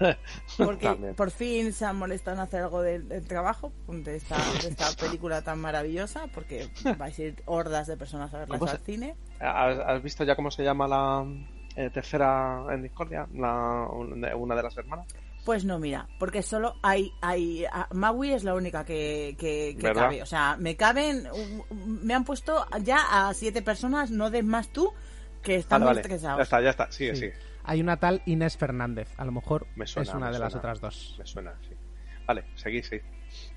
[0.56, 1.14] Porque También.
[1.14, 4.86] por fin se han molestado en hacer algo del, del trabajo de esta, de esta
[5.00, 6.26] película tan maravillosa.
[6.34, 9.16] Porque vais a ir hordas de personas a verlas ¿Cómo al cine.
[9.40, 11.24] ¿Has, has visto ya cómo se llama la
[11.76, 13.26] eh, tercera en Discordia?
[13.34, 15.06] La, una de las hermanas.
[15.44, 20.22] Pues no, mira, porque solo hay, hay a- Maui es la única que, que, cabe.
[20.22, 21.26] O sea, me caben,
[21.86, 24.92] me han puesto ya a siete personas, no des más tú,
[25.42, 26.00] que están Vale, muy vale.
[26.02, 26.38] estresados.
[26.38, 26.92] Ya está, ya está.
[26.92, 27.20] Sigue, Sí.
[27.22, 27.34] sigue.
[27.70, 29.08] Hay una tal Inés Fernández.
[29.16, 31.14] A lo mejor Me suena, es una me de las otras dos.
[31.20, 31.74] Me suena, sí.
[32.26, 33.00] Vale, seguid, sí.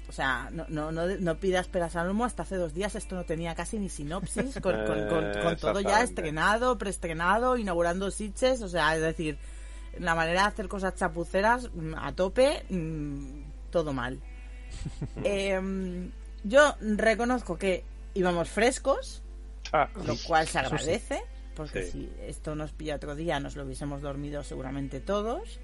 [0.08, 2.26] O sea, no, no, no, no pidas peras al humo.
[2.26, 5.80] Hasta hace dos días esto no tenía casi ni sinopsis, con, con- con- con todo
[5.82, 8.62] ya estrenado, preestrenado, inaugurando sitches.
[8.62, 9.40] O sea, es decir,
[9.98, 14.20] la manera de hacer cosas chapuceras mm, a tope, mm, todo mal.
[15.24, 16.12] Em,
[16.44, 19.24] yo reconozco que íbamos frescos,
[19.72, 20.60] Ah, lo cual se
[21.00, 21.16] sí.
[21.56, 21.92] Porque Sí.
[21.92, 25.60] si esto nos pilla otro día nos lo hubiésemos dormido seguramente todos.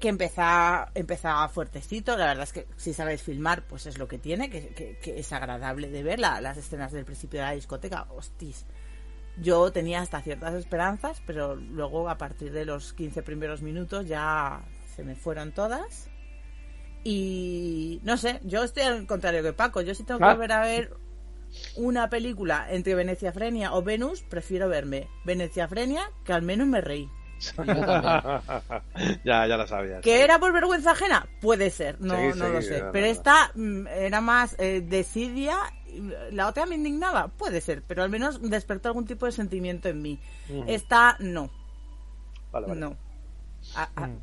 [0.00, 4.18] Que empezaba, empezaba fuertecito, la verdad es que si sabéis filmar, pues es lo que
[4.18, 7.52] tiene, que, que- que es agradable de ver la- las escenas del principio de la
[7.52, 8.64] discoteca, hostis.
[9.40, 14.62] Yo tenía hasta ciertas esperanzas, pero luego a partir de los 15 primeros minutos ya
[14.96, 16.08] se me fueron todas.
[17.04, 20.32] Y no sé, yo estoy al contrario que Paco, yo si tengo que Ah.
[20.34, 20.94] volver a ver
[21.76, 26.80] una película entre Venecia Frenia o Venus, prefiero verme Venecia Frenia, que al menos me
[26.80, 27.08] reí.
[29.24, 29.96] ya, ya lo sabía.
[29.96, 30.02] sí.
[30.02, 31.26] ¿Que era por vergüenza ajena?
[31.40, 32.80] Puede ser, no, Sí, no lo sé.
[32.82, 33.12] no, pero no.
[33.12, 38.10] esta mm, era más eh, desidia, y la otra me indignaba, puede ser, pero al
[38.10, 40.20] menos despertó algún tipo de sentimiento en mí.
[40.66, 41.50] Esta no,
[42.50, 42.80] Vale, vale.
[42.80, 42.96] no.
[43.76, 44.18] A- a- Mm.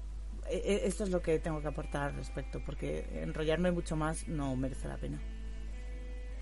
[0.49, 4.27] e- e- esto es lo que tengo que aportar al respecto, porque enrollarme mucho más
[4.27, 5.19] no merece la pena.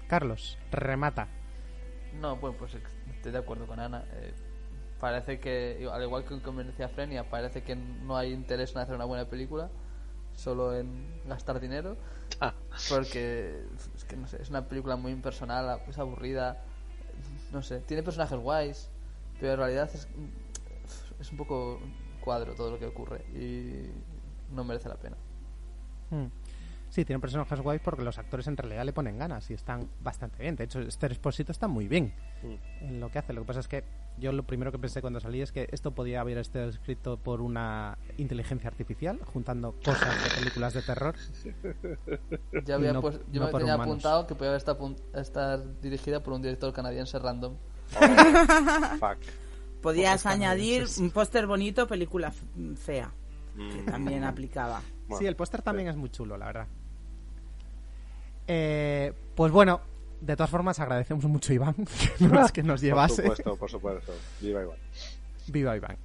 [0.08, 1.28] Carlos, remata.
[2.20, 2.76] No, bueno, pues
[3.16, 4.06] estoy de acuerdo con Ana.
[4.14, 4.34] Eh,
[5.00, 8.96] parece que, al igual que con Venecia Frenia, parece que no hay interés en hacer
[8.96, 9.70] una buena película,
[10.34, 11.98] solo en gastar dinero.
[12.90, 13.64] Porque
[13.96, 16.64] es que no sé, es una película muy impersonal, es aburrida.
[17.52, 18.90] no sé, tiene personajes guays,
[19.40, 20.08] pero en realidad es,
[21.20, 21.80] es un poco
[22.22, 23.90] cuadro todo lo que ocurre y
[24.54, 25.18] no merece la pena.
[26.10, 26.28] Hmm.
[26.90, 30.42] Sí, tiene personajes guays porque los actores en realidad le ponen ganas y están bastante
[30.42, 30.56] bien.
[30.56, 32.84] De hecho, este Esposito está muy bien Mm.
[32.86, 33.34] en lo que hace.
[33.34, 33.84] Lo que pasa es que
[34.20, 37.42] yo lo primero que pensé cuando salí es que esto podía haber estado escrito por
[37.42, 41.16] una inteligencia artificial, juntando cosas de películas de terror.
[42.66, 43.88] Ya había no- pues- yo no me tenía humanos.
[43.94, 44.78] apuntado que podía estar,
[45.16, 47.56] estar dirigida por un director canadiense random.
[49.00, 49.18] Fuck.
[49.82, 52.32] Podías añadir un póster bonito, película
[52.76, 53.12] fea,
[53.56, 54.82] que también aplicaba.
[55.18, 56.68] Sí, el póster también es muy chulo, la verdad.
[58.48, 59.82] Eh, pues bueno,
[60.22, 61.76] de todas formas agradecemos mucho a Iván
[62.18, 63.24] que nos, que nos llevase.
[63.24, 64.14] Por supuesto, por supuesto.
[64.42, 64.78] Viva igual.
[65.48, 65.98] Viva Iván.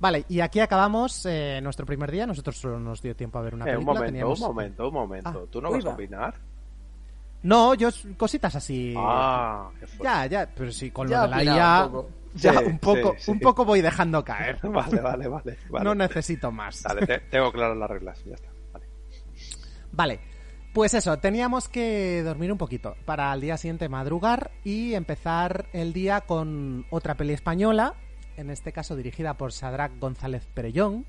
[0.00, 2.26] Vale, y aquí acabamos eh, nuestro primer día.
[2.26, 3.94] Nosotros solo nos dio tiempo a ver una Eh, un película.
[4.00, 5.28] momento, Teníamos- un momento, un momento.
[5.44, 6.34] Ah, ¿Tú no vas a opinar?
[7.44, 8.94] No, yo cositas así.
[8.96, 9.86] Ah, qué.
[10.02, 11.90] Ya, ya, pero sí, con Ya lo de la IA.
[12.34, 13.30] Ya, Sí, un poco, sí, sí.
[13.30, 14.58] un poco voy dejando caer.
[14.62, 15.58] Vale, vale, vale.
[15.70, 15.84] vale.
[15.84, 16.82] No necesito más.
[16.82, 18.24] Dale, te- tengo claras las reglas.
[18.24, 18.48] Ya está.
[18.72, 18.86] Vale.
[19.92, 20.20] Vale,
[20.72, 25.92] pues eso, teníamos que dormir un poquito para al día siguiente madrugar y empezar el
[25.92, 27.94] día con otra peli española,
[28.38, 31.04] en este caso dirigida por Sadrach González Perellón,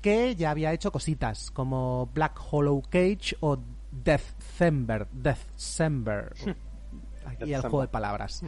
[0.00, 3.58] que ya había hecho cositas como Black Hollow Cage o
[3.90, 6.32] Deathcember, Deathcember.
[7.26, 8.42] Aquí el juego de palabras.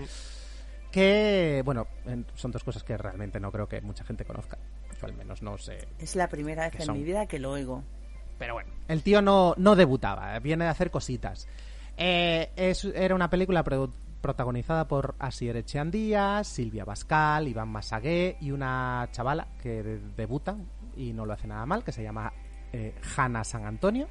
[0.90, 4.58] Que, bueno, en- son dos cosas que realmente no creo que mucha gente conozca.
[5.00, 6.96] Yo al menos no sé Es la primera vez ¿Qué en son?
[6.98, 7.82] mi vida que lo oigo.
[8.38, 11.48] pero bueno, el tío no, no debutaba, eh, viene de hacer cositas.
[11.98, 18.50] Eh, es- era una película pro- protagonizada por Asier Echeandía, Silvia Bascal, Iván Masagué y
[18.50, 20.56] una chavala que de- debuta
[20.96, 22.32] y no lo hace nada mal, que se llama
[22.72, 24.08] eh, Hanna San Antonio.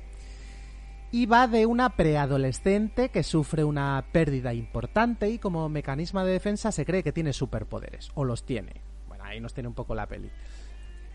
[1.15, 6.73] Y va de una preadolescente que sufre una pérdida importante y como mecanismo de defensa
[6.73, 8.81] se cree que tiene superpoderes, o los tiene.
[9.07, 10.29] Bueno, ahí nos tiene un poco la peli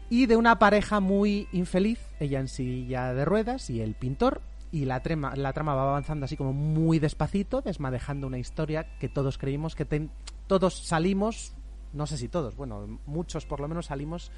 [0.09, 4.41] y de una pareja muy infeliz, ella en silla de ruedas y el pintor,
[4.73, 9.09] y la trama, la trama va avanzando así como muy despacito, desmadejando una historia que
[9.09, 10.11] todos creímos que ten-
[10.49, 11.53] todos salimos,
[11.93, 14.33] no sé si todos, bueno, muchos por lo menos salimos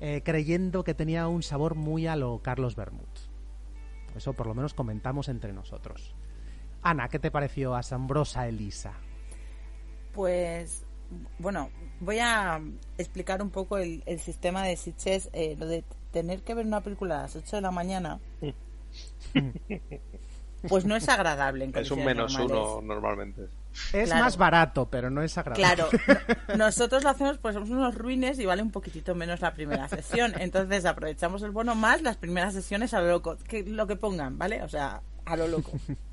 [0.00, 3.08] eh, creyendo que tenía un sabor muy a lo Carlos Bermud.
[4.16, 6.14] Eso por lo menos comentamos entre nosotros.
[6.82, 8.92] Ana, ¿qué te pareció asombrosa Elisa?
[10.12, 10.84] Pues,
[11.38, 11.70] bueno,
[12.00, 12.60] voy a
[12.98, 15.30] explicar un poco el, el sistema de Sitges.
[15.32, 18.18] eh, lo de tener que ver una película a las 8 de la mañana,
[20.68, 21.64] pues no es agradable.
[21.64, 22.68] En Es un menos normales.
[22.76, 23.42] uno normalmente.
[23.92, 24.24] Es Claro.
[24.24, 25.64] más barato, pero no es agradable.
[25.64, 25.88] Claro,
[26.48, 29.88] no- nosotros lo hacemos pues somos unos ruines y vale un poquitito menos la primera
[29.88, 30.32] sesión.
[30.40, 34.38] Entonces aprovechamos el bono más las primeras sesiones a lo loco, que lo que pongan,
[34.38, 34.62] ¿vale?
[34.62, 35.72] O sea, a lo loco.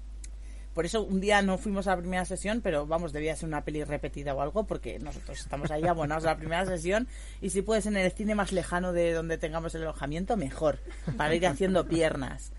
[0.76, 3.64] Por eso un día no fuimos a la primera sesión, pero vamos, debía ser una
[3.66, 7.08] peli repetida o algo, porque nosotros estamos ahí abonados a la primera sesión
[7.42, 10.78] y si puedes en el cine más lejano de donde tengamos el alojamiento, mejor,
[11.18, 12.52] para ir haciendo piernas.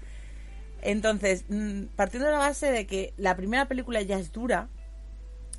[0.83, 4.67] Entonces, mm, partiendo de la base de que la primera película ya es dura,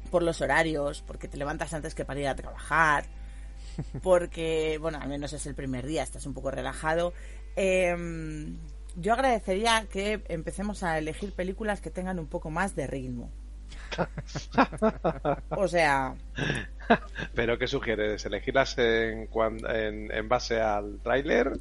[0.10, 3.06] por los horarios, porque te levantas antes que para ir a trabajar,
[4.04, 7.13] porque, bueno, al menos es el primer día, estás un poco relajado.
[7.56, 8.58] Em,
[8.95, 13.30] yo agradecería que empecemos a elegir películas que tengan un poco más de ritmo.
[15.50, 16.15] O sea,
[17.36, 18.26] ¿Pero qué sugieres?
[18.26, 19.30] ¿Elegirlas en,
[19.69, 21.52] en, en base al tráiler?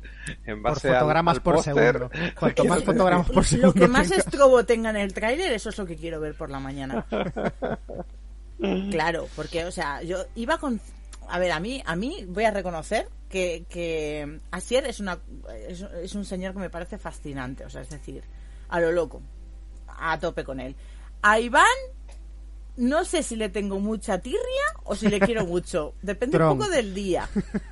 [0.46, 1.74] ¿En Por base al- fotogramas al por póster?
[1.74, 2.11] segundo.
[2.38, 3.66] Cuanto más fotogramas por segundo.
[3.68, 4.26] lo que más tengas.
[4.26, 7.04] estrobo tenga en el tráiler, eso es lo que quiero ver por la mañana.
[8.90, 10.80] Claro, porque, o sea, yo iba con...
[11.28, 15.18] A ver, a mí, a mí voy a reconocer que, que Asier es, una,
[15.68, 18.24] es, es un señor que me parece fascinante, o sea, es decir,
[18.68, 19.20] a lo loco,
[19.86, 20.74] a tope con él.
[21.22, 21.66] A Iván,
[22.78, 24.40] no sé si le tengo mucha tirria
[24.84, 26.52] o si le quiero mucho, depende Tron.
[26.52, 27.28] un poco del día.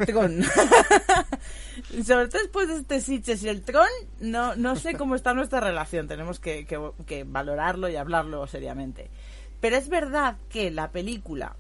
[0.07, 0.43] Tron.
[2.05, 3.87] Sobre todo después de este Sitches y el Tron,
[4.21, 9.11] no, no sé cómo está nuestra relación, tenemos que, que- que valorarlo y hablarlo seriamente.
[9.61, 11.57] Pero es verdad que la película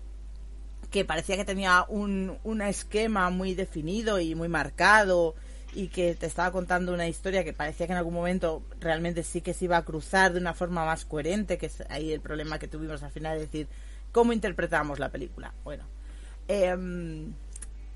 [0.90, 5.35] que parecía que tenía un, un esquema muy definido y muy marcado
[5.74, 9.42] y que te estaba contando una historia que parecía que en algún momento realmente sí
[9.42, 12.59] que se iba a cruzar de una forma más coherente, que es ahí el problema
[12.59, 13.68] que tuvimos al final, es decir,
[14.11, 15.52] cómo interpretamos la película.
[15.64, 15.85] Bueno,
[16.48, 17.35] em,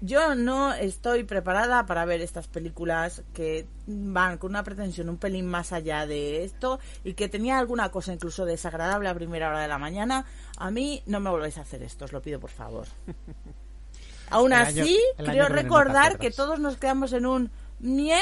[0.01, 5.47] yo no estoy preparada para ver estas películas que van con una pretensión un pelín
[5.47, 9.69] más allá de esto y que tenía alguna cosa incluso desagradable a primera hora de
[9.69, 10.25] la mañana.
[10.57, 12.87] A mí no me volvéis a hacer esto, os lo pido por favor.
[14.31, 18.21] Aún así, año creo recordar que todos nos quedamos en un mie,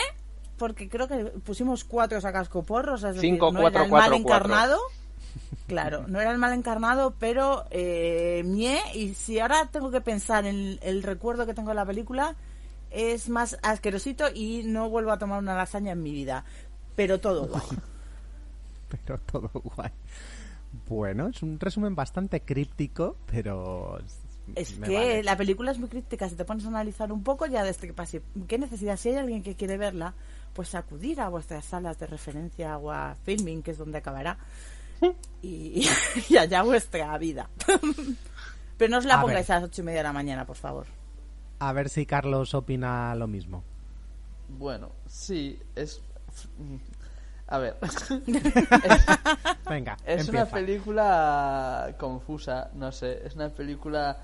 [0.57, 4.23] porque creo que pusimos cuatro a cascoporros, es decir, Cinco, no cuatro, el mal cuatro,
[4.25, 4.79] cuatro.
[5.67, 10.47] Claro, no era el mal encarnado, pero eh, Mie, y si ahora tengo que pensar
[10.47, 12.37] en el recuerdo que tengo de la película,
[12.91, 16.45] es más asquerosito y no vuelvo a tomar una lasaña en mi vida.
[16.97, 17.63] Pero todo guay.
[18.89, 19.91] pero todo guay.
[20.87, 23.99] Bueno, es un resumen bastante críptico, pero...
[24.55, 27.63] Es que la película es muy críptica, si te pones a analizar un poco ya
[27.63, 28.23] desde que pase.
[28.47, 28.97] ¿Qué necesidad?
[28.97, 30.15] Si hay alguien que quiere verla,
[30.55, 34.39] pues acudir a vuestras salas de referencia o a filming, que es donde acabará,
[35.43, 35.87] y,
[36.29, 37.49] y allá vuestra vida.
[38.77, 40.87] Pero no os la pongáis a las ocho y media de la mañana, por favor.
[41.59, 43.65] A ver si Carlos opina lo mismo.
[44.49, 46.01] Bueno, sí, es...
[47.49, 47.77] A ver.
[49.69, 49.97] Venga.
[50.05, 53.27] Es una película confusa, no sé.
[53.27, 54.19] Es una película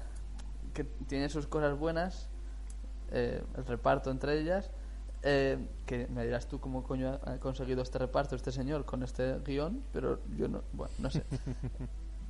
[0.73, 2.29] que tiene sus cosas buenas,
[3.11, 4.71] eh, el reparto entre ellas.
[5.27, 5.57] Eh,
[5.87, 9.83] que me dirás tú cómo coño ha conseguido este reparto este señor con este guion,
[9.91, 11.25] pero yo no, bueno, no sé.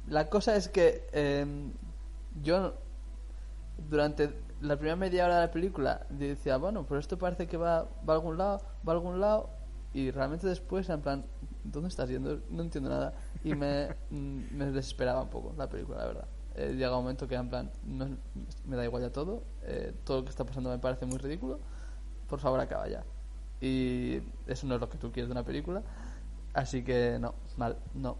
[0.06, 1.44] La cosa es que eh,
[2.40, 2.74] yo
[3.90, 7.88] durante la primera media hora de la película decía, bueno, pero esto parece que va,
[8.08, 9.50] va a algún lado, va a algún lado,
[9.94, 11.24] y realmente después, en plan,
[11.62, 12.40] ¿dónde estás yendo?
[12.50, 13.14] No entiendo nada.
[13.44, 16.28] Y me, mm, me desesperaba un poco la película, la verdad.
[16.56, 18.08] Eh, llega un momento que, en plan, no,
[18.66, 21.60] me da igual ya todo, eh, todo lo que está pasando me parece muy ridículo,
[22.34, 23.04] por favor acaba ya.
[23.60, 25.84] Y eso no es lo que tú quieres de una película,
[26.52, 28.18] así que no, mal, no.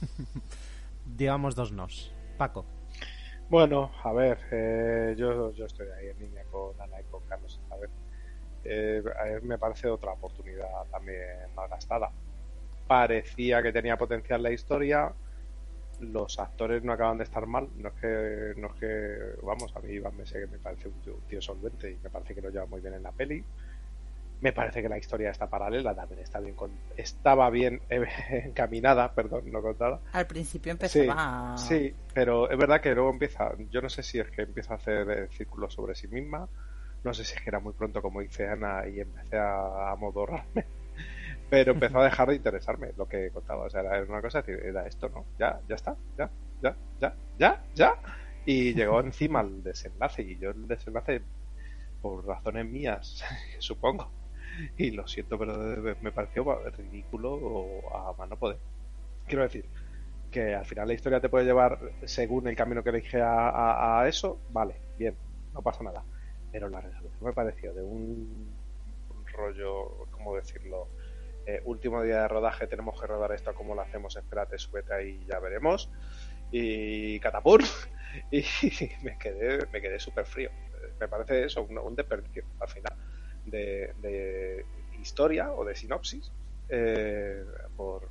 [1.04, 2.10] Digamos dos nos.
[2.38, 2.64] Paco.
[3.50, 7.60] Bueno, a ver, eh, yo, yo estoy ahí en línea con Ana y con Carlos.
[7.70, 7.90] A ver,
[8.64, 9.02] eh,
[9.42, 12.10] me parece otra oportunidad también malgastada.
[12.86, 15.12] Parecía que tenía potencial la historia,
[16.12, 19.80] los actores no acaban de estar mal, no es que, no es que vamos, a
[19.80, 22.50] mí Iván me, sé que me parece un tío solvente y me parece que lo
[22.50, 23.44] lleva muy bien en la peli,
[24.40, 26.54] me parece que la historia está paralela también está bien
[26.98, 30.00] estaba bien encaminada, perdón, no contada.
[30.12, 31.56] Al principio empezaba.
[31.56, 33.52] Sí, sí, pero es verdad que luego empieza.
[33.70, 36.46] Yo no sé si es que empieza a hacer círculos sobre sí misma.
[37.04, 40.66] No sé si es que era muy pronto, como dice Ana, y empecé a amodorrarme.
[41.50, 43.64] Pero empezó a dejar de interesarme lo que contaba.
[43.64, 45.24] O sea, era una cosa, era esto, ¿no?
[45.38, 46.30] Ya, ya está, ya,
[46.62, 47.94] ya, ya, ya, ya.
[48.44, 50.22] Y llegó encima el desenlace.
[50.22, 51.22] Y yo el desenlace,
[52.02, 53.24] por razones mías,
[53.58, 54.10] supongo,
[54.76, 55.56] y lo siento, pero
[56.00, 56.44] me pareció
[56.76, 58.58] ridículo o a mano poder.
[59.26, 59.64] Quiero decir,
[60.34, 64.08] que al final la historia te puede llevar según el camino que elige a, a,
[64.08, 65.16] eso, vale, bien,
[65.52, 66.02] no pasa nada.
[66.50, 68.52] Pero la resolución me pareció de un,
[69.32, 70.88] rollo, ¿cómo decirlo?
[71.46, 74.16] Eh, último día de rodaje, tenemos que rodar esto, ¿cómo lo hacemos?
[74.16, 75.90] Espérate, súbete ahí, ya veremos.
[76.50, 77.62] Y catapur.
[78.30, 78.44] Y
[79.02, 80.48] me quedé, me quedé súper frío.
[81.00, 82.96] Me parece eso, un, un desperdicio al final
[83.44, 84.64] de,
[85.00, 86.30] historia o de sinopsis
[86.68, 87.44] eh,
[87.76, 88.08] por,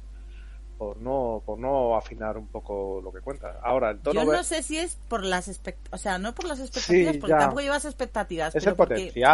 [0.78, 3.60] por no por no afinar un poco lo que cuenta.
[3.63, 5.60] Ahora el tono Yo no sé si es por las
[5.91, 8.76] o sea, no por las expectativas, porque tampoco llevas expectativas, pero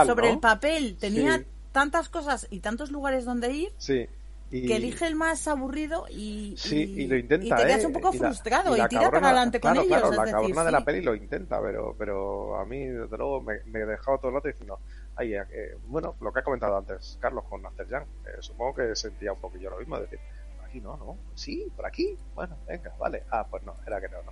[0.05, 3.73] sobre el papel tenía tantas cosas y tantos lugares donde ir.
[3.77, 4.07] Sí.
[4.49, 8.75] que elige el más aburrido y, y, lo intenta, y te quedas un poco frustrado
[8.75, 9.87] y, tira para adelante con ellos.
[9.87, 13.59] Claro, la cabrona de la peli lo intenta, pero pero a mí, desde luego, me,
[13.65, 14.79] me he dejado todo el rato diciendo,
[15.21, 19.33] eh, bueno, lo que ha comentado antes Carlos con After Young, eh, supongo que sentía
[19.33, 20.19] un poquillo lo mismo, decir,
[20.57, 24.07] por aquí no, no, sí, por aquí, bueno, venga, vale, ah, pues no, era que
[24.09, 24.31] no, no,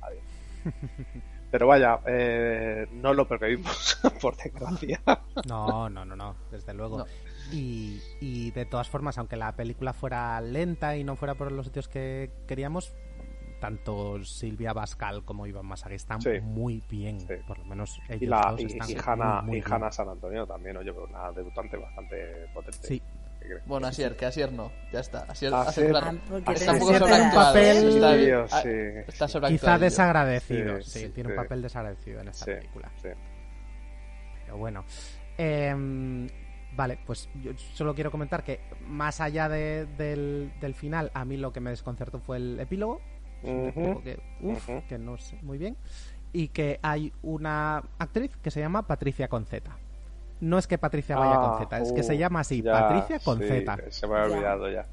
[0.00, 0.22] adiós.
[1.54, 5.00] Pero vaya, eh, no lo preferimos, por desgracia.
[5.46, 7.06] No, no, no, no, desde luego.
[7.52, 11.66] Y, y, de todas formas, aunque la película fuera lenta y no fuera por los
[11.66, 12.92] sitios que queríamos,
[13.60, 18.56] tanto Silvia Bascal como Iván Masagui están muy bien, por lo menos ellos y la,
[18.58, 22.88] están y, Hanna, y Hanna San Antonio también, oye, pero una debutante bastante potente.
[22.88, 23.02] Sí.
[23.66, 25.20] Bueno, Asier, que Asier no, ya está.
[25.24, 26.18] Asier, Asier, claro.
[26.52, 28.62] está un poco tiene un papel está,
[29.06, 29.38] está sí.
[29.48, 32.90] quizá desagradecido, sí, tiene un papel desagradecido en esta película.
[33.02, 34.84] Pero bueno,
[35.38, 36.28] eh,
[36.76, 41.36] Vale, pues yo solo quiero comentar que más allá de, del, del, final, a mí
[41.36, 43.00] lo que me desconcertó fue el epílogo,
[43.42, 45.76] que, no sé muy bien.
[46.32, 49.76] Y que hay una actriz que se llama Patricia Conceta.
[50.44, 53.78] No es que Patricia vaya con Z, es que se uh, llama así, Patricia Conceta.
[53.88, 54.86] Se me ha olvidado ya.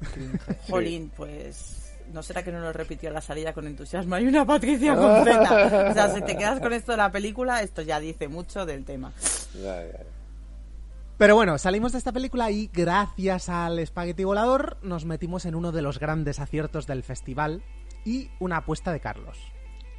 [0.68, 4.14] Jolín, pues no será que no lo repitió la salida con entusiasmo.
[4.14, 5.90] Hay una Patricia Conceta.
[5.90, 8.84] o sea, si te quedas con esto de la película, esto ya dice mucho del
[8.84, 9.12] tema.
[11.16, 15.72] Pero bueno, salimos de esta película y gracias al espagueti volador nos metimos en uno
[15.72, 17.62] de los grandes aciertos del festival,
[18.04, 19.38] y una apuesta de Carlos.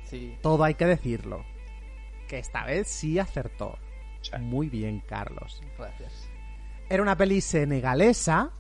[0.06, 0.38] Sí.
[0.42, 1.46] Todo hay que decirlo.
[2.28, 3.78] Que esta vez sí acertó.
[4.40, 5.62] Muy bien, Carlos.
[5.78, 6.30] Gracias.
[6.90, 8.52] Era una peli senegalesa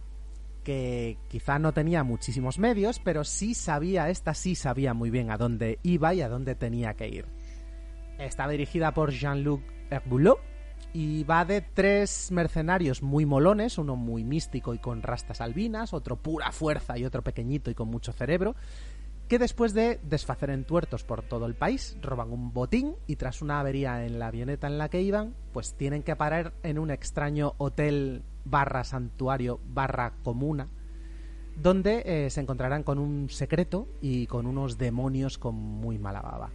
[0.63, 5.37] que quizá no tenía muchísimos medios, pero sí sabía, esta sí sabía muy bien a
[5.37, 7.25] dónde iba y a dónde tenía que ir.
[8.17, 10.39] Está dirigida por Jean-Luc Herboulot
[10.93, 16.17] y va de tres mercenarios muy molones, uno muy místico y con rastas albinas, otro
[16.17, 18.55] pura fuerza y otro pequeñito y con mucho cerebro,
[19.31, 23.61] que después de desfacer entuertos por todo el país, roban un botín y tras una
[23.61, 27.53] avería en la avioneta en la que iban, pues tienen que parar en un extraño
[27.57, 30.67] hotel barra santuario barra comuna,
[31.55, 36.49] donde eh, se encontrarán con un secreto y con unos demonios con muy mala baba.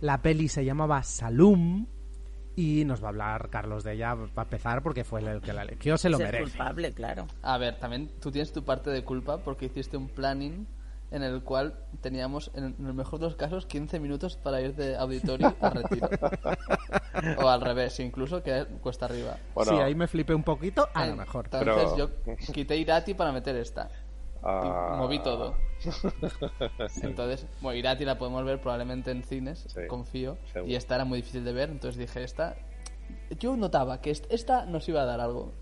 [0.00, 1.86] La peli se llamaba Salum
[2.56, 5.62] y nos va a hablar Carlos de ella para empezar porque fue el que la
[5.62, 6.42] eligió, se lo Es merece.
[6.42, 7.28] culpable, claro.
[7.42, 10.66] A ver, también tú tienes tu parte de culpa porque hiciste un planning
[11.10, 14.96] en el cual teníamos, en el mejor de los casos, 15 minutos para ir de
[14.96, 16.08] auditorio a retiro.
[17.42, 19.36] o al revés, incluso, que cuesta arriba.
[19.64, 21.48] sí, ahí me flipé un poquito, a lo mejor.
[21.52, 22.10] Entonces yo
[22.52, 23.88] quité Irati para meter esta.
[24.42, 24.92] Ah.
[24.94, 25.56] Y moví todo.
[27.02, 30.38] Entonces, bueno, Irati la podemos ver probablemente en cines, confío.
[30.52, 30.70] seguro.
[30.70, 32.56] Y esta era muy difícil de ver, entonces dije, esta...
[33.38, 35.52] Yo notaba que est- esta nos iba a dar algo.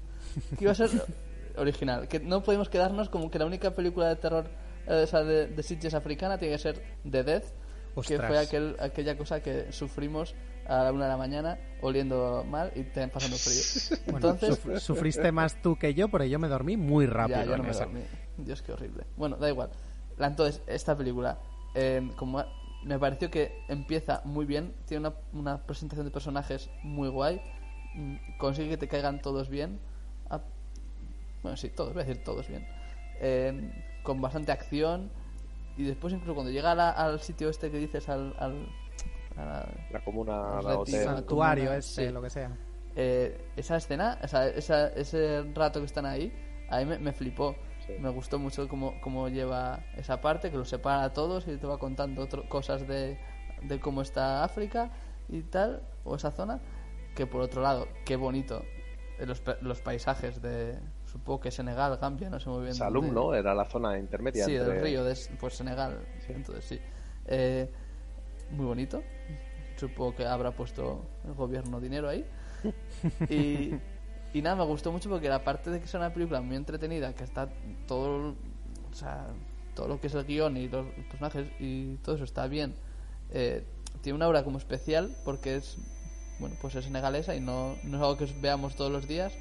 [0.58, 0.90] Que iba a ser
[1.56, 2.08] original.
[2.08, 4.46] Que no podemos quedarnos como que la única película de terror
[4.86, 7.44] o sea, de, de Sitges africana tiene que ser The Death.
[7.94, 8.26] Que Ostras.
[8.26, 10.34] fue aquel, aquella cosa que sufrimos
[10.66, 13.98] a la una de la mañana oliendo mal y te- pasando frío.
[14.10, 17.38] Bueno, Entonces, suf- sufriste más tú que yo, porque yo me dormí muy rápido.
[17.38, 17.84] ya, yo no en me esa.
[17.84, 18.00] dormí.
[18.38, 19.04] Dios, qué horrible.
[19.16, 19.70] Bueno, da igual.
[20.18, 21.38] Entonces, esta película,
[21.76, 22.44] eh, como
[22.84, 27.40] me pareció que empieza muy bien, tiene una, una presentación de personajes muy guay,
[27.94, 29.78] mm, consigue que te caigan todos bien.
[30.30, 30.40] Ah,
[31.44, 32.66] bueno, sí, todos, voy a decir todos bien.
[33.20, 33.70] Eh,
[34.04, 35.10] con bastante acción.
[35.76, 38.32] Y después, incluso cuando llega a la- al sitio este que dices, al.
[38.38, 38.68] al
[39.36, 41.02] a la, La comuna, la hotel.
[41.02, 42.12] Santuario comuna, ese, sí.
[42.12, 42.56] lo que sea.
[42.94, 44.46] Eh, esa escena, esa-
[44.90, 46.32] ese rato que están ahí,
[46.70, 47.56] a mí me, me flipó.
[47.98, 51.66] Me gustó mucho cómo, cómo lleva esa parte, que los separa a todos y te
[51.66, 53.18] va contando otro- cosas de,
[53.62, 54.90] de cómo está África
[55.28, 56.60] y tal, o esa zona.
[57.16, 58.62] Que por otro lado, qué bonito
[59.18, 60.78] eh, los, los paisajes de,
[61.14, 62.74] supongo que Senegal, Gambia, no sé muy bien.
[62.74, 63.34] Salum, dónde- ¿no?
[63.34, 64.44] Era la zona intermedia.
[64.44, 66.00] Sí, entre- del río, de, pues Senegal.
[66.28, 66.80] Entonces sí.
[67.26, 67.70] Eh,
[68.50, 69.00] muy bonito.
[69.76, 72.24] Supongo que habrá puesto el gobierno dinero ahí.
[73.30, 73.74] Y,
[74.32, 77.22] y nada, me gustó mucho porque aparte de que sea una película muy entretenida, que
[77.24, 77.48] está
[77.86, 78.30] todo,
[78.90, 79.28] o sea,
[79.74, 82.74] todo lo que es el guion y los personajes y todo eso está bien,
[83.30, 83.64] eh,
[84.00, 85.76] tiene una obra como especial porque es,
[86.40, 89.32] bueno, pues es senegalesa y no, no es algo que veamos todos los días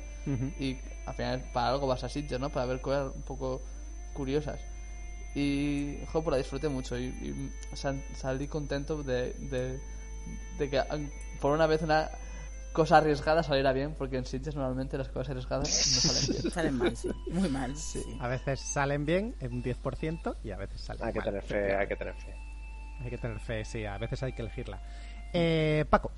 [0.60, 2.50] Y al final para algo vas a sitios, ¿no?
[2.50, 3.62] Para ver cosas un poco
[4.14, 4.60] curiosas.
[5.36, 9.80] Y, jo, pues la disfruté mucho y, y sal- salí contento de, de,
[10.60, 10.86] de que ah,
[11.42, 12.10] por una vez una
[12.72, 16.52] cosa arriesgada saliera bien, porque en sitios normalmente las cosas arriesgadas no salen bien.
[16.54, 17.10] Salen mal, sí.
[17.32, 17.76] Muy mal.
[17.76, 18.04] Sí.
[18.20, 21.26] A veces salen bien en un 10% y a veces salen Hay que mal.
[21.28, 22.34] tener fe, hay que tener fe.
[23.04, 24.80] Hay que tener fe, sí, a veces hay que elegirla.
[25.34, 26.12] Eh, Paco,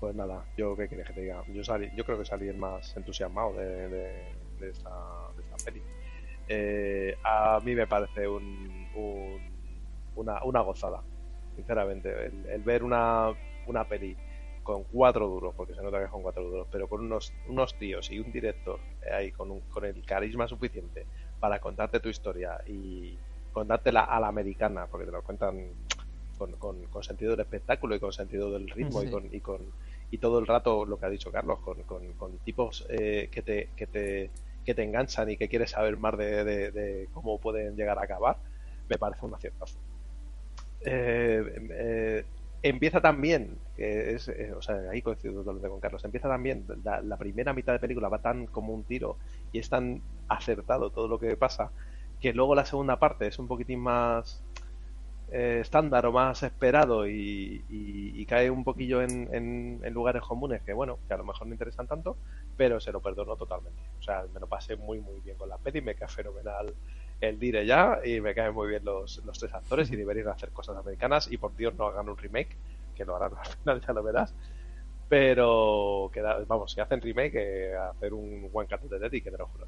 [0.00, 1.44] Pues nada, yo qué quieres que te diga.
[1.48, 4.90] Yo, salí, yo creo que salí el más entusiasmado de, de, de esta,
[5.36, 5.82] de esta peli.
[6.48, 9.84] Eh, a mí me parece un, un-
[10.16, 11.02] una, una gozada,
[11.54, 12.08] sinceramente.
[12.26, 13.34] El, el ver una,
[13.66, 14.16] una peli
[14.62, 17.76] con cuatro duros, porque se nota que es con cuatro duros, pero con unos, unos
[17.78, 18.80] tíos y un director
[19.12, 23.18] ahí con, un- con el carisma suficiente para contarte tu historia y
[23.52, 25.74] contártela a la americana, porque te lo cuentan
[26.38, 29.72] con, con- con sentido del espectáculo y con sentido del ritmo y con, y con
[30.10, 33.42] y todo el rato lo que ha dicho Carlos con, con- con tipos eh, que
[33.42, 34.32] te que te
[34.64, 36.44] que te enganchan y que quieres saber más de,
[37.10, 38.38] cómo pueden llegar a acabar
[38.88, 39.80] me parece un aciertazo.
[40.82, 41.42] Eh,
[41.72, 42.24] eh,
[42.62, 47.52] empieza también es eh, o sea ahí coincido con Carlos empieza también la, la primera
[47.52, 49.18] mitad de película va tan como un tiro
[49.52, 51.72] y es tan acertado todo lo que pasa
[52.18, 54.42] que luego la segunda parte es un poquitín más
[55.32, 57.64] eh, estándar o más esperado y,
[58.28, 61.86] cae un poquillo en, en- lugares comunes que bueno que a lo mejor no interesan
[61.88, 62.16] tanto
[62.56, 63.80] pero se lo perdono totalmente.
[63.98, 66.72] O sea me lo pasé muy muy bien con la peli me cae fenomenal
[67.20, 70.50] el dire ya y me caen muy bien los, los tres actores y deberían hacer
[70.52, 72.56] cosas americanas y por Dios no hagan un remake
[72.94, 74.34] que lo harán al final ya lo verás.
[75.08, 77.34] Pero que vamos si hacen remake
[77.72, 79.66] eh, hacer un One Cut de Dead y que te lo juro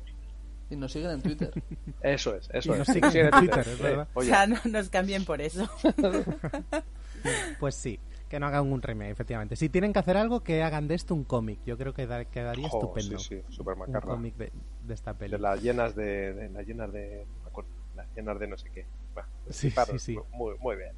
[0.73, 1.53] Y nos siguen en Twitter.
[2.01, 4.09] eso es eso Y es nos siguen Sí, en Twitter, es Eh, verdad.
[4.15, 5.69] O sea, no nos cambien por eso.
[7.61, 7.99] pues sí,
[8.29, 9.57] que no hagan un remake, efectivamente.
[9.57, 11.61] Si tienen que hacer algo, que hagan de esto un cómic.
[11.67, 13.19] Yo creo que da- quedaría estupendo.
[13.19, 14.01] sí, sí, súper un macarra.
[14.15, 14.51] cómic de,
[14.87, 15.33] de esta peli.
[15.33, 18.57] de las llenas de, de las llenas de no me acuerdo, las llenas de no
[18.57, 20.19] sé qué Bueno, Sí, claro, sí, sí.
[20.33, 20.93] muy muy bien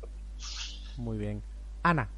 [0.97, 1.43] Muy bien.
[1.83, 2.09] Ana,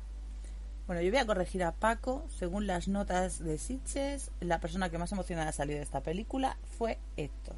[0.87, 2.25] Bueno, yo voy a corregir a Paco.
[2.29, 6.99] Según las notas de Sitches, la persona que más emocionada salió de esta película fue
[7.17, 7.57] Héctor.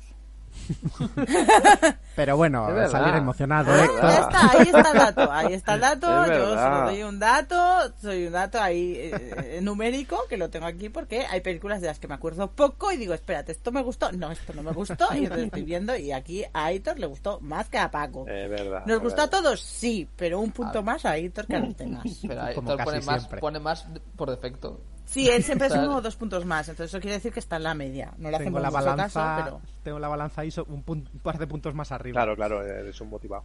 [2.16, 4.02] Pero bueno, salir emocionado, Héctor.
[4.02, 7.18] Ya está, ahí está el dato, ahí está el dato, Es yo solo doy un
[7.18, 11.86] dato, soy un dato ahí eh, numérico que lo tengo aquí porque hay películas de
[11.86, 14.72] las que me acuerdo poco y digo, espérate, esto me gustó, no, esto no me
[14.72, 18.26] gustó y entonces estoy viendo y aquí a Aitor le gustó más que a Paco.
[18.26, 18.84] Es verdad.
[18.86, 19.60] ¿Nos gustó a todos?
[19.60, 22.04] Sí, pero un punto más a Aitor que a los demás.
[22.26, 23.86] Pero Héctor pone más, pone más
[24.16, 24.80] por defecto.
[25.08, 27.56] Sí, él siempre es uno o dos puntos más, entonces eso quiere decir que está
[27.56, 28.12] en la media.
[28.18, 29.60] No le Tengo hacemos la balanza, caso, pero...
[29.82, 30.82] tengo la balanza ahí so- un,
[31.22, 32.12] par de puntos más arriba.
[32.20, 33.44] Claro, claro, eres un motivado.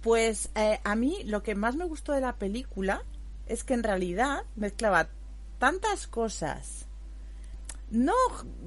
[0.00, 3.02] Pues eh, a mí lo que más me gustó de la película
[3.46, 5.08] es que en realidad mezclaba
[5.58, 6.86] tantas cosas.
[7.90, 8.12] No,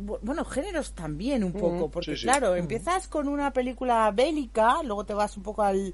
[0.05, 2.23] bu- bueno, géneros también un poco, Mm, porque sí, sí.
[2.27, 2.57] claro, Mm.
[2.57, 5.93] empiezas con una película bélica, luego te vas un poco al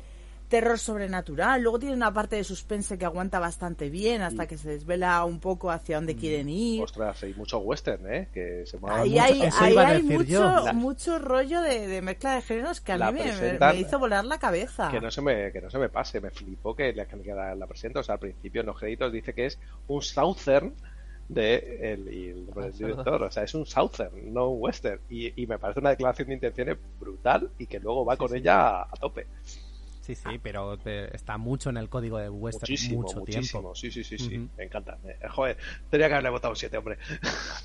[0.54, 4.70] terror sobrenatural, luego tiene una parte de suspense que aguanta bastante bien hasta que se
[4.70, 6.80] desvela un poco hacia dónde quieren ir.
[6.84, 8.28] Ostras, hay mucho western, ¿eh?
[8.32, 9.24] Que se mueve Ahí mucho.
[9.24, 10.66] hay, Eso ahí iba a hay decir mucho.
[10.66, 13.74] La- mucho rollo de, de mezcla de géneros que a La mí me- me, presentan-
[13.74, 14.91] me hizo volar la cabeza.
[14.91, 17.56] Que no se me, que no se me pase, me flipó que la, que la,
[17.56, 18.01] la presenta.
[18.01, 20.72] O sea, al principio en los créditos dice que es un southern
[21.30, 23.24] de el, el director.
[23.24, 24.99] O sea, es un southern, no un western.
[25.10, 28.82] Y, y me parece una declaración de intenciones brutal y que luego va con ella
[28.82, 29.26] a, a tope.
[30.04, 33.62] Sí, sí, pero está mucho en el código de Western Muchísimo, mucho muchísimo.
[33.62, 33.76] tiempo.
[33.76, 34.49] Sí, sí, sí, sí.
[34.58, 34.97] Me encanta.
[35.06, 35.56] Eh, joder,
[35.89, 36.97] tenía que haberle votado un 7, hombre.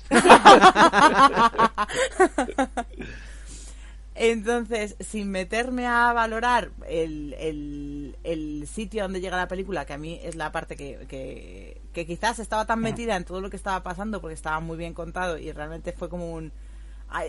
[4.15, 9.97] Entonces, sin meterme a valorar el, el, el sitio donde llega la película, que a
[9.97, 13.57] mí es la parte que, que, que quizás estaba tan metida en todo lo que
[13.57, 16.53] estaba pasando porque estaba muy bien contado y realmente fue como un...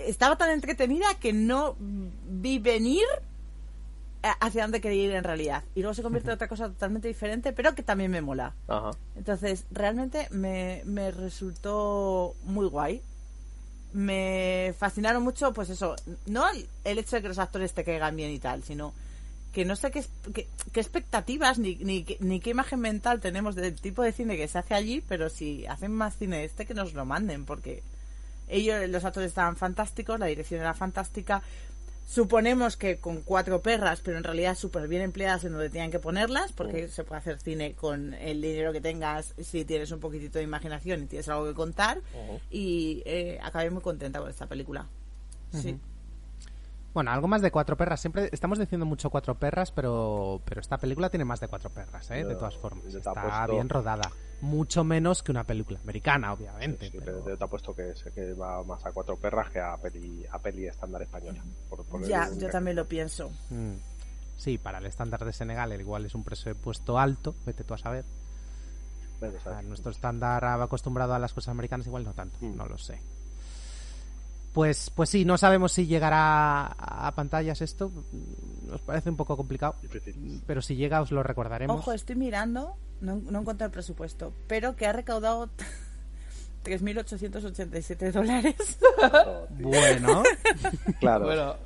[0.07, 3.03] Estaba tan entretenida que no vi venir
[4.23, 5.65] hacia dónde quería ir en realidad.
[5.75, 8.55] Y luego se convierte en otra cosa totalmente diferente, pero que también me mola.
[8.69, 8.91] Ajá.
[9.17, 13.03] Entonces, realmente me, me resultó muy guay.
[13.93, 15.97] Me fascinaron mucho, pues eso,
[16.27, 18.93] no el, el hecho de que los actores te caigan bien y tal, sino
[19.53, 23.81] que no sé qué, qué, qué expectativas ni, ni, ni qué imagen mental tenemos del
[23.81, 26.95] tipo de cine que se hace allí, pero si hacen más cine este, que nos
[26.95, 27.83] lo manden, porque
[28.49, 31.43] ellos, los actores estaban fantásticos, la dirección era fantástica.
[32.07, 36.01] Suponemos que con cuatro perras, pero en realidad súper bien empleadas en donde tenían que
[36.01, 40.39] ponerlas, porque se puede hacer cine con el dinero que tengas si tienes un poquitito
[40.39, 42.01] de imaginación y tienes algo que contar.
[42.51, 44.87] Y eh, acabé muy contenta con esta película.
[45.53, 45.79] Sí.
[46.93, 48.01] Bueno, algo más de cuatro perras.
[48.01, 52.11] Siempre estamos diciendo mucho cuatro perras, pero, pero esta película tiene más de cuatro perras,
[52.11, 52.25] ¿eh?
[52.25, 52.85] de todas formas.
[52.93, 54.11] Está bien rodada.
[54.41, 56.91] Mucho menos que una película americana, obviamente.
[56.91, 59.77] Sí, pero- pero yo te apuesto que, que va más a cuatro perras que a
[59.77, 61.43] peli, a peli estándar española.
[61.69, 63.31] Por Ya, yo también lo pienso.
[63.51, 63.75] Mm.
[64.37, 67.79] Sí, para el estándar de Senegal el igual es un presupuesto alto, vete tú a
[67.79, 68.05] saber.
[69.21, 69.59] Vete a saber.
[69.59, 72.57] A nuestro estándar acostumbrado a las cosas americanas igual no tanto, Mm.
[72.57, 72.99] no lo sé.
[74.53, 77.91] Pues, pues sí, no sabemos si llegará a a pantallas esto.
[78.67, 79.77] Nos parece un poco complicado.
[80.47, 81.79] Pero si llega os lo recordaremos.
[81.79, 85.49] Ojo, estoy mirando, no, no encuentro el presupuesto, pero que ha recaudado
[86.65, 88.55] 3.887 dólares.
[89.51, 90.23] Bueno,
[91.01, 91.57] Claro, Bueno,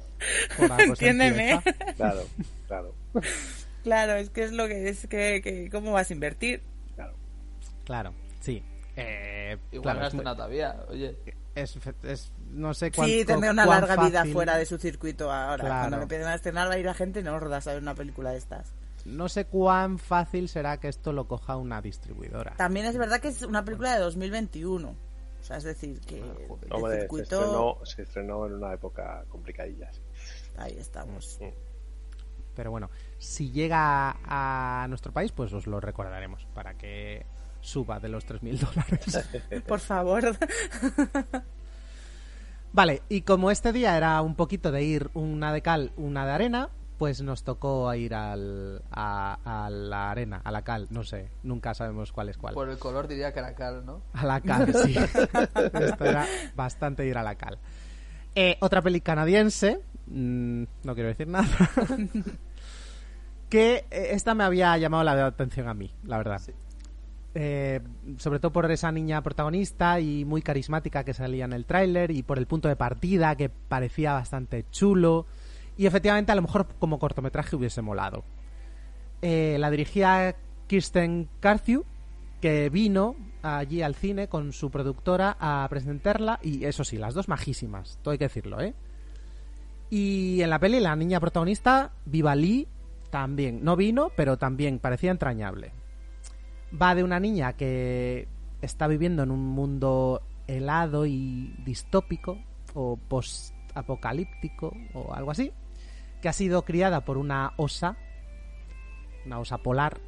[0.78, 1.60] Entiéndeme.
[1.96, 2.22] claro,
[2.66, 2.94] claro.
[3.82, 6.62] Claro, es que es lo que es que, que ¿cómo vas a invertir?
[7.84, 8.62] Claro, sí.
[8.96, 10.76] Eh, igual claro, no es, muy- nada todavía.
[10.88, 11.16] Oye,
[11.54, 13.12] es- es- no sé cuánto.
[13.12, 15.64] Sí, tendrá una larga vida fácil- fuera de su circuito ahora.
[15.64, 15.80] Claro.
[15.88, 18.30] Cuando empiecen a estrenar va a ir la gente no rodas a ver una película
[18.30, 18.72] de estas.
[19.04, 22.54] No sé cuán fácil será que esto lo coja una distribuidora.
[22.56, 24.88] También es verdad que es una película de 2021.
[24.88, 27.22] O sea, es decir, que el Hombre, se circuito...
[27.40, 29.92] estrenó, se estrenó en una época complicadilla.
[29.92, 30.00] sí.
[30.56, 31.38] Ahí estamos.
[32.56, 32.88] Pero bueno,
[33.18, 37.26] si llega a nuestro país, pues os lo recordaremos para que
[37.60, 39.62] suba de los 3.000 dólares.
[39.68, 40.22] Por favor.
[42.74, 46.32] Vale, y como este día era un poquito de ir una de cal, una de
[46.32, 51.30] arena, pues nos tocó ir al, a, a la arena, a la cal, no sé,
[51.44, 52.52] nunca sabemos cuál es cuál.
[52.52, 54.02] por el color diría que era cal, ¿no?
[54.12, 54.96] A la cal, sí.
[54.98, 57.60] Esto era bastante ir a la cal.
[58.34, 61.46] Eh, otra peli canadiense, mm, no quiero decir nada,
[63.48, 66.40] que eh, esta me había llamado la atención a mí, la verdad.
[67.36, 67.80] Eh,
[68.18, 72.22] sobre todo por esa niña protagonista y muy carismática que salía en el tráiler y
[72.22, 75.26] por el punto de partida que parecía bastante chulo
[75.76, 78.22] y efectivamente a lo mejor como cortometraje hubiese molado.
[79.20, 80.36] Eh, la dirigía
[80.68, 81.84] Kirsten Carthew
[82.40, 87.26] que vino allí al cine con su productora a presentarla y eso sí, las dos
[87.26, 88.74] majísimas, todo hay que decirlo, ¿eh?
[89.90, 92.68] Y en la peli la niña protagonista, Viva Lee,
[93.10, 95.72] también, no vino, pero también parecía entrañable.
[96.80, 98.28] Va de una niña que
[98.62, 102.38] está viviendo en un mundo helado y distópico
[102.74, 105.52] o post-apocalíptico o algo así,
[106.20, 107.96] que ha sido criada por una osa,
[109.24, 110.00] una osa polar,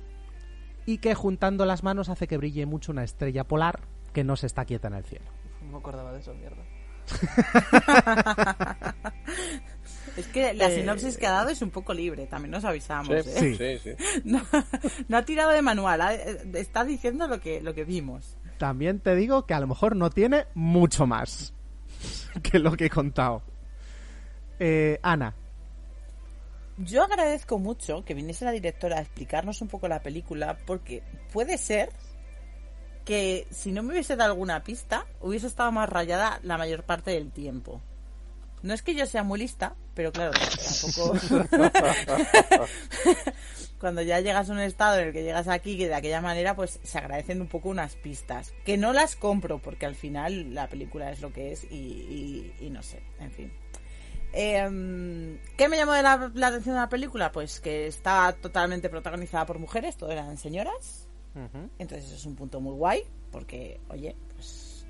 [0.84, 3.80] y que juntando las manos hace que brille mucho una estrella polar
[4.12, 5.26] que no se está quieta en el cielo.
[5.62, 6.62] No me acordaba de eso, mierda.
[10.16, 13.08] Es que la Eh, sinopsis que ha dado es un poco libre, también nos avisamos.
[13.24, 13.80] Sí, ¿eh?
[13.82, 14.20] sí, sí.
[14.24, 14.42] No,
[15.08, 18.36] no ha tirado de manual, ha- eh, está diciendo lo que, lo que vimos.
[18.58, 21.52] También te digo que a lo mejor no tiene mucho más
[22.42, 23.42] que lo que he contado.
[24.58, 25.34] Eh, Ana,
[26.78, 31.02] Yo agradezco mucho que viniese la directora a explicarnos un poco la película, porque
[31.32, 31.90] puede ser
[33.04, 37.10] que si no me hubiese dado alguna pista, hubiese estado más rayada la mayor parte
[37.12, 37.80] del tiempo.
[38.62, 41.16] No es que yo sea muy lista, pero claro, tampoco.
[43.80, 46.56] Cuando ya llegas a un estado en el que llegas aquí, que de aquella manera,
[46.56, 48.52] pues se agradecen un poco unas pistas.
[48.64, 52.54] Que no las compro, porque al final la película es lo que es y, y-
[52.66, 53.52] y no sé, en fin.
[54.32, 57.32] Eh, ¿Qué me llamó de la, la atención de la película?
[57.32, 61.08] Pues que está totalmente protagonizada por mujeres, todo eran señoras.
[61.78, 64.86] Entonces eso es un punto muy guay, porque, oye, pues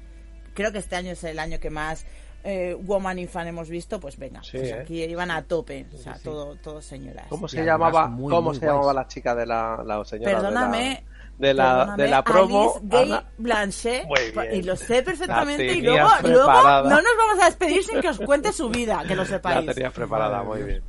[0.54, 2.06] creo que este año es el año que más
[2.46, 4.78] eh, Woman in Fan hemos visto, pues venga, Sí, pues ¿eh?
[4.80, 6.24] aquí iban a tope, o sea, Sí, sí.
[6.24, 7.26] todo, todo señoras.
[7.28, 10.04] ¿Cómo Y se además llamaba, muy, cómo muy se llamaba la chica de la, la
[10.04, 11.04] señora Perdóname,
[11.38, 12.62] de la, de la, perdóname, de la promo?
[12.62, 13.24] Alice Gay Ana?
[13.38, 14.06] Blanchet,
[14.52, 18.08] y lo sé perfectamente, La y luego, luego no nos vamos a despedir sin que
[18.08, 19.66] os cuente su vida, que lo La sepáis.
[19.74, 20.82] tenías preparada, muy bien.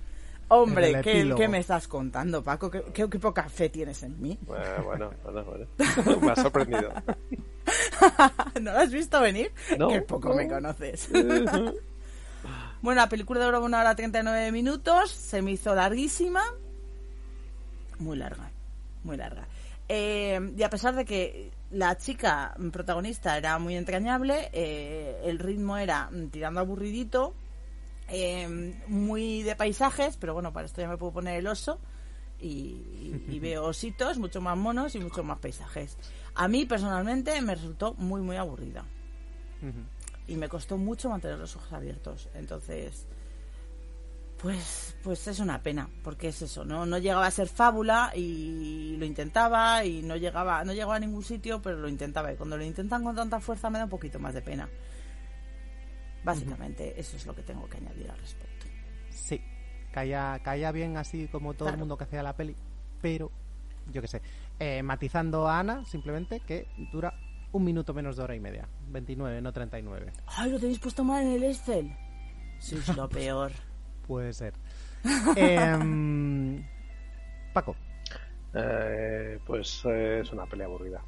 [0.49, 2.71] Hombre, ¿qué, me estás contando, Paco?
[2.71, 4.37] ¿Qué, qué, qué poca fe tienes en mí?
[4.41, 5.67] Bueno, bueno, bueno, bueno.
[6.21, 6.93] Me ha sorprendido.
[8.61, 9.51] ¿No lo has visto venir?
[9.77, 9.89] No.
[9.89, 11.09] Qué poco me conoces.
[12.81, 16.43] bueno, la película duró una hora 39 minutos, se me hizo larguísima.
[17.99, 18.49] Muy larga,
[19.03, 19.47] muy larga.
[19.89, 25.77] Eh, y a pesar de que la chica protagonista era muy entrañable, eh, el ritmo
[25.77, 27.33] era tirando aburridito,
[28.09, 31.79] eh, muy de paisajes, pero bueno, para esto ya me puedo poner el oso.
[32.39, 35.97] Y, y- y veo ositos, mucho más monos y mucho más paisajes.
[36.35, 38.85] A mí personalmente me resultó muy, muy aburrida.
[40.27, 42.29] Y me costó mucho mantener los ojos abiertos.
[42.35, 43.07] Entonces,
[44.41, 46.85] pues, pues es una pena, porque es eso, ¿no?
[46.85, 51.23] No llegaba a ser fábula y lo intentaba y no llegaba, no llegaba a ningún
[51.23, 52.31] sitio, pero lo intentaba.
[52.31, 54.69] Y cuando lo intentan con tanta fuerza me da un poquito más de pena.
[56.27, 58.65] Básicamente, eso es lo que tengo que añadir al respecto.
[59.09, 59.41] sí,
[59.91, 62.55] caía, caía bien así como todo el mundo que hacía la peli,
[63.01, 63.31] pero
[63.91, 64.21] yo qué sé,
[64.59, 67.13] eh, matizando a Ana simplemente que dura
[67.53, 70.11] un minuto menos de hora y media, 29, no 39.
[70.27, 71.95] ¡Ay, lo tenéis puesto mal en el Excel!
[72.59, 73.51] Sois lo peor.
[74.05, 74.53] Puede ser.
[75.35, 76.63] Em,
[77.53, 77.75] Paco,
[78.53, 81.01] Eh, pues eh, es una pelea aburrida.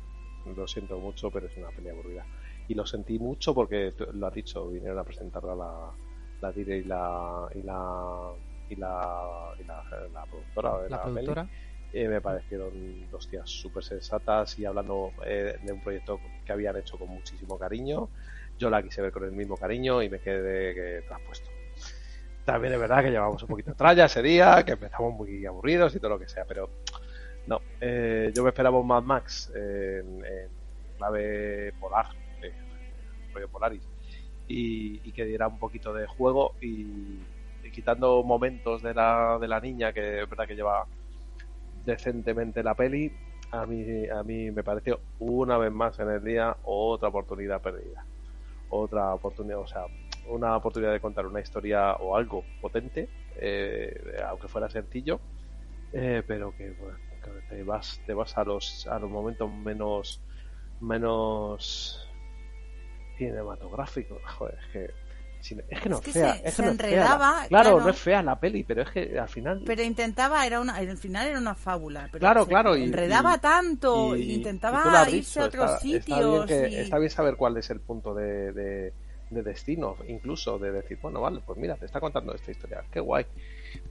[0.56, 2.26] Lo siento mucho, pero es una pelea aburrida.
[2.70, 5.92] Y lo sentí mucho porque lo has dicho, vinieron a presentarla la,
[6.40, 8.32] la dire y la y la
[8.70, 11.44] y la, y la, la productora de la productora.
[11.44, 11.54] peli.
[11.92, 16.78] Eh, me parecieron dos tías súper sensatas y hablando eh, de un proyecto que habían
[16.78, 18.10] hecho con muchísimo cariño.
[18.60, 21.50] Yo la quise ver con el mismo cariño y me quedé que traspuesto.
[22.46, 25.96] También es verdad que llevamos un poquito de tralla ese día, que empezamos muy aburridos
[25.96, 26.70] y todo lo que sea, pero
[27.48, 30.50] no, eh, yo me esperaba un Mad Max en, en
[30.98, 32.19] clave polar, eh,
[33.34, 33.88] rollo Polaris,
[34.48, 37.20] y, que diera un poquito de juego y,
[37.72, 40.88] quitando momentos de la, de la niña, que verdad que lleva
[41.86, 43.12] decentemente la peli,
[43.52, 48.06] a mí, a mí me pareció una vez más en el día otra oportunidad perdida.
[48.70, 49.86] Otra oportunidad, o sea,
[50.28, 55.20] una oportunidad de contar una historia o algo potente, eh, aunque fuera sencillo,
[55.94, 56.98] eh, pero que, bueno,
[57.50, 60.22] te vas, te vas a los, a los momentos menos,
[60.80, 62.09] menos
[63.20, 64.20] cinematográficos.
[64.38, 64.86] Joder, es que,
[65.70, 67.46] es que no Es que fea, se- es se que no es fea la- enredaba,
[67.48, 67.80] claro, claro.
[67.84, 70.98] no es fea la peli, pero es que al final Pero intentaba, era una, al
[70.98, 72.10] final era una fábula.
[72.12, 76.10] Pero Claro, se claro, y- enredaba y- tanto, y- intentaba irse a otros está- sitios.
[76.10, 78.94] Está bien, que- y- está bien saber cuál es el punto de, de-
[79.30, 83.00] de destino, incluso de decir, bueno, vale, pues mira, te está contando esta historia, qué
[83.00, 83.26] guay.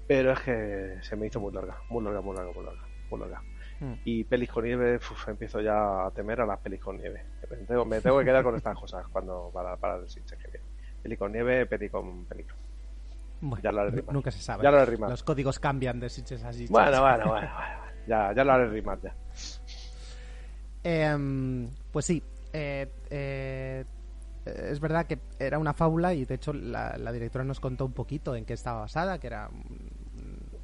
[0.07, 3.21] Pero es que se me hizo muy larga, muy larga, muy larga, muy larga, muy
[3.21, 3.43] larga.
[3.81, 3.95] Hmm.
[4.05, 7.25] Y pelis con nieve, uf, empiezo ya a temer a las pelis con nieve.
[7.51, 10.49] Me tengo, me tengo que quedar con estas cosas cuando para, para el switch que
[10.51, 10.67] viene.
[11.03, 12.55] Peli con nieve, peli con peligro.
[13.41, 14.13] Bueno, Ya lo haré rimar.
[14.15, 14.65] nunca se sabe.
[14.65, 15.11] Ya lo haré rimar.
[15.11, 16.71] Los códigos cambian de sitches a sitches.
[16.71, 19.15] Bueno, bueno, bueno, bueno, Ya, ya lo haré rimar ya.
[20.83, 22.23] Em, pues sí,
[22.53, 23.85] eh, eh,
[24.45, 27.93] es verdad que era una fábula y de hecho la, la directora nos contó un
[27.93, 29.88] poquito en qué estaba basada, que era mm,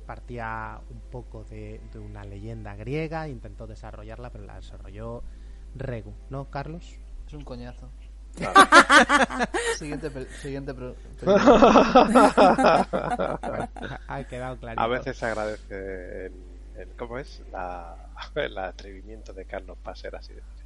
[0.05, 5.23] partía un poco de, de una leyenda griega, intentó desarrollarla, pero la desarrolló
[5.75, 6.95] Regu, ¿no, Carlos?
[7.27, 7.89] Es un coñazo.
[9.79, 10.11] siguiente
[10.43, 11.39] siguiente pro- Bueno,
[14.09, 14.83] ha quedado clarito.
[14.83, 16.33] A veces se agradece el,
[16.77, 17.43] el- ¿cómo es?
[17.53, 17.97] La,
[18.35, 20.35] el atrevimiento de Carlos para ser así.
[20.35, 20.64] de fácil.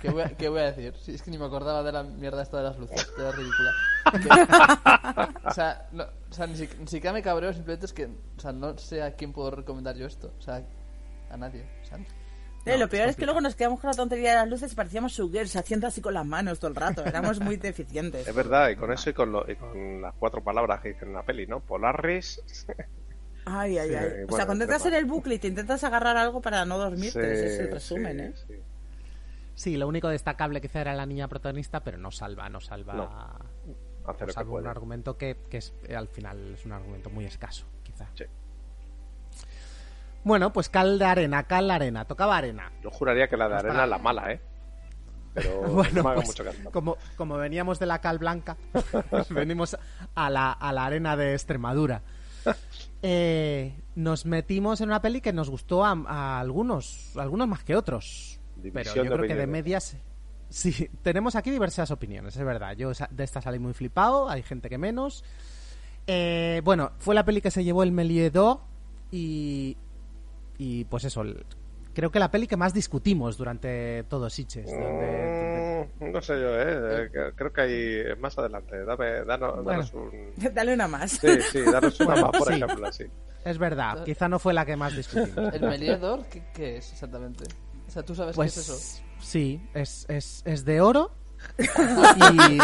[0.00, 0.94] ¿Qué voy, a, qué voy a decir?
[1.02, 3.32] Si es que ni me acordaba de la mierda esta de las luces, de la
[3.32, 3.72] ridícula.
[4.12, 8.06] Que- o sea, no, o sea ni, si- ni siquiera me cabreo, simplemente es que
[8.06, 10.32] o sea, no sé a quién puedo recomendar yo esto.
[10.38, 10.62] O sea,
[11.30, 11.64] a nadie.
[11.82, 11.98] O sea,
[12.66, 14.74] Eh, lo peor es que luego nos quedamos con la tontería de las luces y
[14.76, 17.04] parecíamos suguers haciendo así con las manos todo el rato.
[17.04, 18.28] Éramos muy deficientes.
[18.28, 21.08] Es verdad, y con eso y con, lo, y con las cuatro palabras que dicen
[21.08, 21.60] en la peli, ¿no?
[21.60, 22.40] Polaris.
[23.46, 24.04] Ay, ay, Sí, ay.
[24.04, 26.76] o bueno, sea, cuando entras en el bucle y te intentas agarrar algo para no
[26.78, 28.62] dormirte, Sí, ese es el resumen, sí, ¿eh?
[29.60, 29.76] Sí.
[29.76, 32.94] Lo único destacable quizá era la niña protagonista, pero no salva, no salva.
[32.94, 33.10] No.
[34.06, 37.10] Hace lo que salva un argumento que, que es, eh, al final es un argumento
[37.10, 38.06] muy escaso, quizá.
[38.14, 38.24] Sí.
[40.24, 42.70] Bueno, pues cal de arena, cal de arena, tocaba arena.
[42.82, 44.40] Yo juraría que la de arena para- es la mala, ¿eh?
[45.32, 46.70] Pero Bueno, no me pues, mucho caso.
[46.72, 48.56] como, como veníamos de la cal blanca,
[49.30, 49.76] venimos
[50.14, 52.02] a la, a la arena de Extremadura.
[53.02, 57.74] Eh, nos metimos en una peli que nos gustó a, a algunos, algunos más que
[57.74, 58.39] otros.
[58.72, 59.96] Pero yo creo que de medias.
[60.48, 62.74] Sí, tenemos aquí diversas opiniones, es verdad.
[62.76, 65.24] Yo de esta salí muy flipado, hay gente que menos.
[66.06, 68.58] Eh, bueno, fue la peli que se llevó el Méliès d'Or
[69.12, 69.76] y.
[70.58, 71.44] Y pues eso, el-
[71.94, 77.08] creo que la peli que más discutimos durante todo donde- Mm, no sé yo, ¿eh?
[77.14, 78.84] Eh, Creo que hay más adelante.
[78.84, 79.70] Dame, danos, Bueno.
[79.70, 80.10] danos un...
[80.54, 81.12] Dale una más.
[81.12, 82.54] Sí, sí, danos una Bueno, más, por sí.
[82.62, 83.04] ejemplo, así.
[83.44, 85.54] Es verdad, quizá no fue la que más discutimos.
[85.54, 87.44] ¿El Méliès d'Or ¿qué, qué es exactamente?
[87.90, 89.02] O sea, ¿tú sabes Pues qué es eso?
[89.20, 91.10] sí, es, es, es de oro.
[91.58, 92.58] y...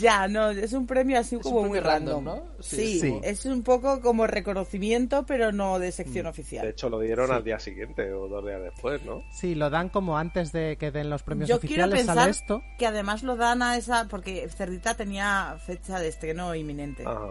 [0.00, 2.62] Ya, no, es un premio así Es como premio muy random, random, ¿no?
[2.62, 3.00] Sí, Sí.
[3.00, 3.20] Sí.
[3.22, 5.92] es un poco como reconocimiento, pero no de Mm.
[5.92, 6.66] sección De oficial.
[6.66, 7.32] hecho, lo dieron Sí.
[7.34, 9.22] al día siguiente o dos días después, ¿no?
[9.30, 12.30] Sí, lo dan como antes de que den los premios Yo quiero oficiales, pensar sale
[12.30, 12.62] esto.
[12.78, 17.04] que además lo dan a esa, porque Cerdita tenía fecha de estreno inminente.
[17.06, 17.28] Ajá.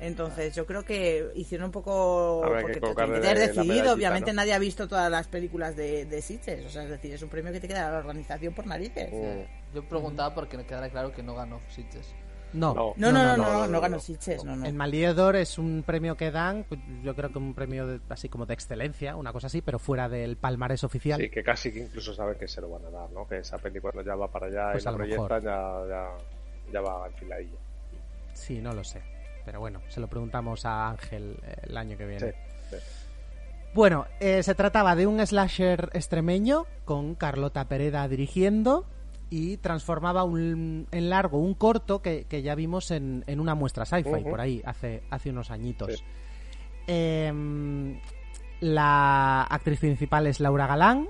[0.00, 3.92] Entonces yo creo que hicieron un poco Habrá que porque te que la decidido.
[3.92, 4.36] Obviamente ¿no?
[4.36, 6.66] nadie ha visto todas las películas de, de Sitges.
[6.66, 9.12] O sea, es decir, es un premio que te queda la organización por narices.
[9.12, 9.74] Mm.
[9.74, 12.14] Yo preguntaba porque me quedara claro que no ganó Sitges.
[12.52, 12.94] No, No.
[12.96, 13.98] No, no, no, no, no, no, ganó.
[14.00, 14.66] Sitges, no, no.
[14.66, 18.00] El Méliès d'Or es un premio que dan, pues, yo creo que un premio de-
[18.08, 21.20] así como de excelencia, una cosa así, pero fuera del palmarés oficial.
[21.20, 23.28] Sí, que casi que incluso saben que se lo van a dar, ¿no?
[23.28, 26.08] Que esa peli cuando ya va para allá Pues y la proyectan ya, ya,
[26.72, 27.58] ya va en filadilla.
[28.32, 29.02] Sí, no lo sé.
[29.48, 32.20] Pero bueno, se lo preguntamos a Ángel eh, el año que viene.
[32.20, 32.36] Sí,
[32.68, 32.76] sí.
[33.72, 38.84] Bueno, eh, se trataba de un slasher extremeño con Carlota Pereda dirigiendo
[39.30, 43.86] y transformaba un, en largo un corto que, que ya vimos en, en una muestra
[43.86, 45.94] sci-fi por ahí hace, hace unos añitos.
[45.94, 46.04] Sí.
[46.86, 47.98] Em,
[48.60, 51.08] la actriz principal es Laura Galán,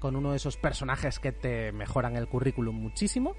[0.00, 3.36] con uno de esos personajes que te mejoran el currículum muchísimo.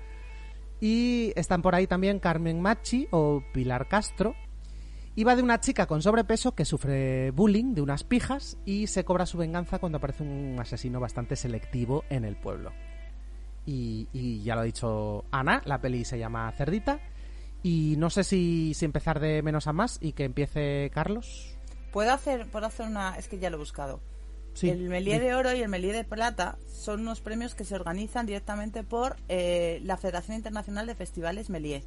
[0.81, 4.35] Y están por ahí también Carmen Machi o Pilar Castro.
[5.15, 9.03] Y va de una chica con sobrepeso que sufre bullying de unas pijas y se
[9.05, 12.71] cobra su venganza cuando aparece un asesino bastante selectivo en el pueblo.
[13.65, 16.99] Y, y ya lo ha dicho Ana, la peli se llama Cerdita.
[17.61, 21.55] Y no sé si, si empezar de menos a más y que empiece Carlos.
[21.91, 23.17] Puedo hacer, puedo hacer una.
[23.17, 23.99] Es que ya lo he buscado.
[24.53, 24.69] Sí.
[24.69, 28.25] El Melié de Oro y el Melié de Plata son unos premios que se organizan
[28.25, 31.83] directamente por eh, la Federación Internacional de Festivales Melié.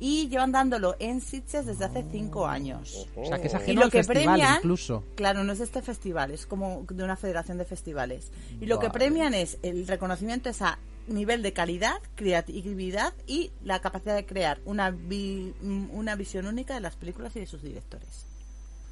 [0.00, 3.08] Y llevan dándolo en Sitges desde hace cinco años.
[3.16, 5.02] O sea, que es Y ajeno lo al que festival premian, incluso.
[5.14, 8.30] claro, no es este festival, es como de una federación de festivales.
[8.60, 10.78] Y lo que premian es el reconocimiento es a
[11.08, 16.80] nivel de calidad, creatividad y la capacidad de crear una, vi- una visión única de
[16.80, 18.26] las películas y de sus directores.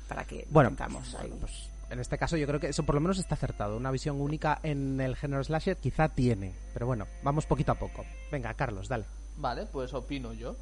[0.09, 1.33] Para que Bueno, tengamos ahí.
[1.41, 3.77] pues en este caso yo creo que eso por lo menos está acertado.
[3.77, 6.55] Una visión única en el género slasher quizá tiene.
[6.73, 8.05] Pero bueno, vamos poquito a poco.
[8.31, 9.05] Venga, Carlos, dale.
[9.37, 10.57] Vale, pues opino yo.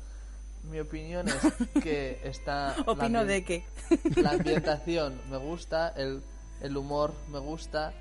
[0.64, 2.74] Mi opinión es que está...
[2.86, 3.64] Opino de que
[4.16, 6.22] La ambientación me gusta, el,
[6.60, 7.92] el humor me gusta,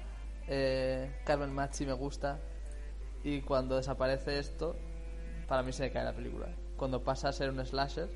[0.48, 2.40] eh, Carmen Machi me gusta.
[3.24, 4.76] Y cuando desaparece esto,
[5.48, 6.48] para mí se me cae la película.
[6.78, 8.10] Cuando pasa a ser un slasher,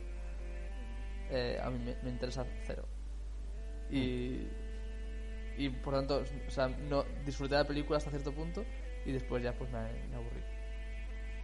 [1.29, 2.85] eh, a mí me, me interesa cero.
[3.89, 4.47] Y,
[5.57, 8.63] y por tanto, o sea, no disfruté de la película hasta cierto punto
[9.05, 10.41] y después ya pues me, me aburrí.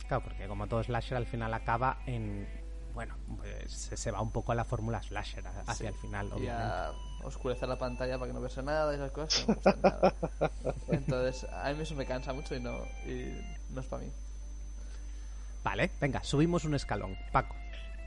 [0.07, 2.47] Claro, porque como todo slasher al final acaba en...
[2.93, 5.85] Bueno, pues se, se va un poco a la fórmula slasher hacia Sí.
[5.85, 6.63] el final, y obviamente.
[6.63, 6.91] a
[7.25, 9.81] oscurecer la pantalla para que no veas nada y esas cosas que no me gustan
[9.83, 10.13] nada.
[10.87, 13.39] Entonces, a mí eso me cansa mucho y no, y
[13.69, 14.11] no es para mí.
[15.63, 17.15] Vale, venga, subimos un escalón.
[17.31, 17.55] Paco.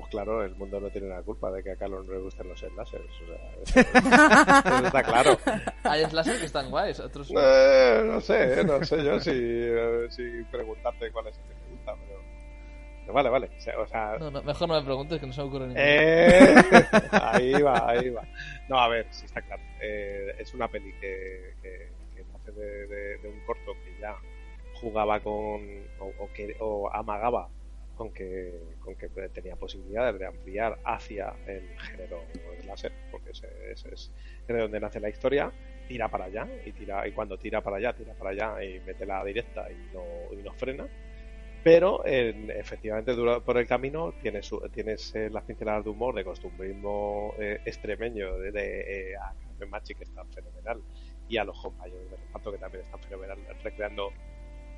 [0.00, 2.48] Pues claro, el mundo no tiene la culpa de que a Carlos no le gusten
[2.48, 3.04] los slashers.
[3.22, 3.80] O sea,
[4.62, 5.38] eso, eso está claro.
[5.84, 7.40] Hay slashers que están guays, otros no.
[7.42, 11.70] Eh, no sé, no sé yo si, eh, si preguntarte cuál es el que te
[11.70, 12.20] gusta, pero...
[13.02, 13.50] pero vale, vale.
[13.78, 15.82] O sea, No, no, mejor no me preguntes que no se me ocurre ninguno.
[15.84, 16.54] eh,
[17.12, 18.22] ahí va, ahí va.
[18.68, 19.62] No, a ver, sí está claro.
[19.80, 24.14] Eh, es una peli que, que, que nace de, de- de un corto que ya
[24.80, 25.60] jugaba con
[25.98, 27.48] o, o que o amagaba
[28.00, 32.22] con que con que tenía posibilidades de ampliar hacia el género
[32.66, 34.10] láser porque ese, ese es
[34.48, 35.52] de donde nace la historia.
[35.86, 39.04] Tira para allá y tira y cuando tira para allá tira para allá y mete
[39.04, 40.86] la directa y no, y no frena.
[41.62, 47.34] Pero en- efectivamente por el camino tienes, tienes eh, las pinceladas de humor de costumbrismo
[47.38, 50.80] eh, extremeño de, de, eh, a Carmen Machi que está fenomenal
[51.28, 54.10] y a los compañeros de reparto que también están fenomenal recreando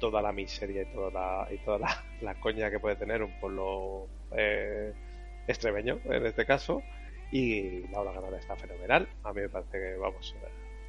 [0.03, 3.39] toda la miseria y toda la, y toda la, la coña que puede tener un
[3.39, 4.93] pueblo eh,
[5.47, 6.83] extremeño en este caso
[7.31, 9.09] y Laura Ganada está fenomenal.
[9.23, 10.35] A mí me parece que vamos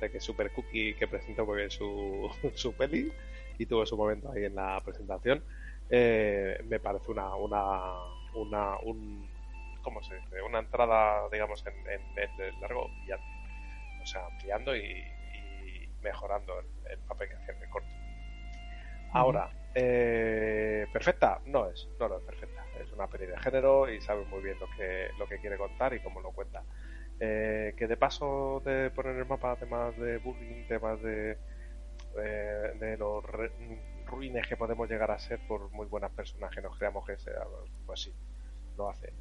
[0.02, 3.14] de que Super Cookie que presentó muy bien su, su peli
[3.60, 5.44] y tuvo su momento ahí en la presentación
[5.92, 7.62] eh, me parece una una
[8.34, 9.30] una un
[9.84, 10.42] ¿cómo se dice?
[10.42, 13.26] una entrada digamos en, en, el largo brillante
[14.02, 18.03] o sea ampliando y, y mejorando el, el papel que hacía en el corto
[19.14, 22.66] Ahora, eh, perfecta no es, no, no es perfecta.
[22.80, 25.94] Es una peli de género y sabe muy bien lo que, lo que quiere contar
[25.94, 26.64] y cómo lo cuenta.
[27.20, 31.38] Eh, que de paso de poner el mapa temas de bullying, temas de,
[32.18, 33.24] eh, de los
[34.06, 37.44] ruines que podemos llegar a ser por muy buenas personas que nos creamos que sea,
[37.86, 38.14] pues sí,
[38.78, 39.14] lo hace.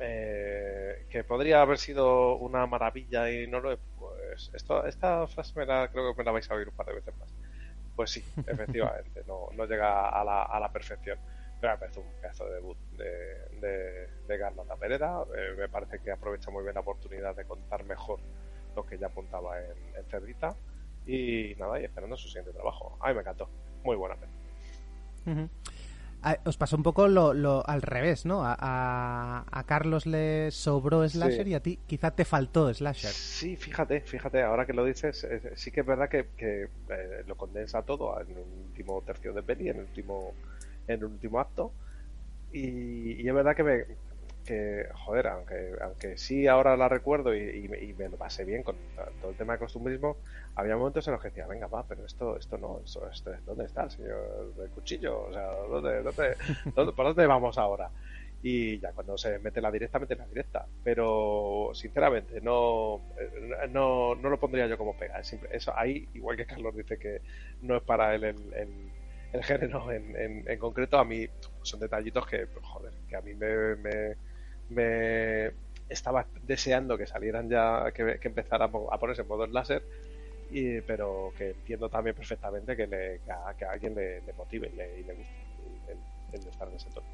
[0.00, 5.58] Eh, que podría haber sido una maravilla y no lo es, pues esto, esta frase
[5.58, 7.34] me la, creo que me la vais a oír un par de veces más.
[7.98, 11.18] Pues sí, efectivamente, no, no llega a la, a la perfección.
[11.60, 15.24] Pero me parece un pedazo de debut de, de, de Carlota Pereda.
[15.36, 18.20] Eh, me parece que aprovecha muy bien la oportunidad de contar mejor
[18.76, 20.54] lo que ya apuntaba en, en Cerdita.
[21.06, 22.96] Y nada, y esperando su siguiente trabajo.
[23.00, 23.50] A mí me encantó.
[23.82, 24.32] Muy buena peli.
[25.26, 25.50] Ujú.
[26.22, 28.44] Ah, Os pasó un poco lo, lo al revés, ¿no?
[28.44, 31.50] A, a- a Carlos le sobró slasher Sí.
[31.50, 33.10] y a ti quizá te faltó slasher.
[33.10, 37.22] Sí, fíjate, fíjate, ahora que lo dices, eh, sí que es verdad que, que, eh,
[37.26, 40.32] lo condensa todo en un último tercio de peli, en el último,
[40.88, 41.72] en el último acto.
[42.52, 43.84] Y, y es verdad que me,
[44.48, 48.44] que, joder, aunque, aunque sí ahora la recuerdo y, y me- y me lo pasé
[48.44, 48.78] bien con
[49.20, 50.18] todo el tema de costumbrismo,
[50.56, 53.64] había momentos en los que decía, venga, va, pero esto, esto no, esto, esto- ¿dónde
[53.66, 55.24] está el señor del cuchillo?
[55.24, 56.36] O sea, ¿dónde, dónde,
[56.74, 57.92] dónde- ¿por dónde vamos ahora?
[58.40, 60.68] Y ya cuando se mete la directa, mete la directa.
[60.82, 65.18] Pero, sinceramente, no, eh, no, no lo pondría yo como pega.
[65.20, 67.22] Es simple- eso ahí, igual que Carlos dice que
[67.60, 68.92] no es para él el, el-
[69.32, 71.26] el género en, en, en concreto, a mí
[71.62, 74.16] son detallitos que, joder, que a mí me, me,
[74.70, 75.52] me
[75.88, 79.82] estaba deseando que salieran ya, que, que empezara a po- a ponerse en modo láser,
[80.50, 84.32] y, pero que entiendo también perfectamente que, le, que, a, que a alguien le, le
[84.34, 85.32] motive y le, y le guste
[85.88, 87.06] el, el- el estar en ese tono.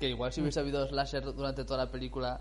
[0.00, 2.40] Que igual si hubiese habido slasher durante toda la película,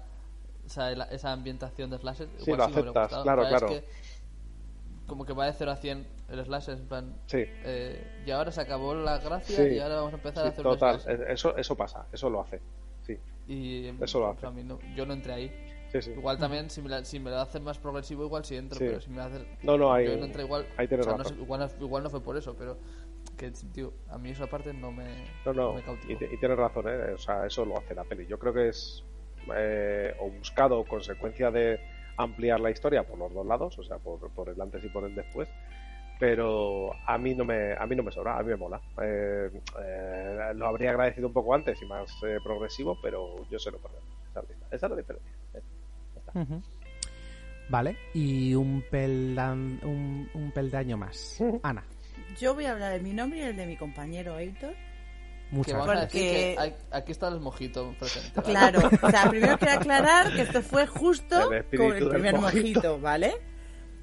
[0.66, 3.24] o sea, la- esa ambientación de slasher, Sí, igual lo sí me hubiera aceptas, gustado.
[3.24, 3.68] claro, es claro.
[3.68, 3.84] que
[5.08, 7.16] como que va de 0 a 100 el slasher, en plan...
[7.28, 7.43] Sí.
[7.48, 10.50] eh, y ahora se acabó la gracia Sí, y ahora vamos a empezar sí, a
[10.50, 11.22] hacer un total, slasher.
[11.22, 12.60] eh, eso, eso pasa, eso lo hace.
[13.48, 14.46] Y eso lo hace.
[14.46, 15.52] a mí no- yo no entré ahí.
[15.91, 16.12] Sí, sí.
[16.12, 18.86] Igual también, si me, la- si me lo hacen más progresivo, igual sí entro, Sí.
[18.86, 19.46] pero si me lo hacen...
[19.64, 20.66] No, no, ahí- yo no entré igual...
[20.78, 22.78] ahí tienes o sea, no sé, igual, igual no fue por eso, pero...
[23.38, 26.58] Que, tío, a mí esa parte no me, No, no, me y, te- y tienes
[26.58, 27.14] razón, ¿eh?
[27.14, 28.26] o sea, eso lo hace la peli.
[28.28, 29.04] Yo creo que es
[29.56, 31.80] eh, o buscado consecuencia de
[32.18, 35.04] ampliar la historia por los dos lados, o sea, por, por el antes y por
[35.04, 35.50] el después.
[36.20, 38.80] Pero a mí no me, a mí no me sobra, a mí me mola.
[39.01, 39.49] Eh,
[39.84, 43.80] eh, lo habría agradecido un poco antes y más eh, progresivo, pero yo sé lo
[43.80, 43.99] perder.
[44.72, 45.32] Esa es la- diferencia.
[46.34, 46.61] Ujú.
[47.70, 51.39] Vale, y un, peldan, un, un peldaño más.
[51.63, 51.84] Ana,
[52.39, 54.38] Yo voy a hablar de mi nombre y el de mi compañero.
[54.38, 54.76] Que
[55.51, 56.13] muchas gracias.
[56.13, 58.32] decir que Porque- hay- aquí está el mojito presente.
[58.36, 58.49] ¿vale?
[58.51, 61.53] Claro, o sea, primero quiero aclarar que esto fue justo con
[61.95, 62.41] el primer mojito.
[62.41, 63.34] mojito, ¿vale?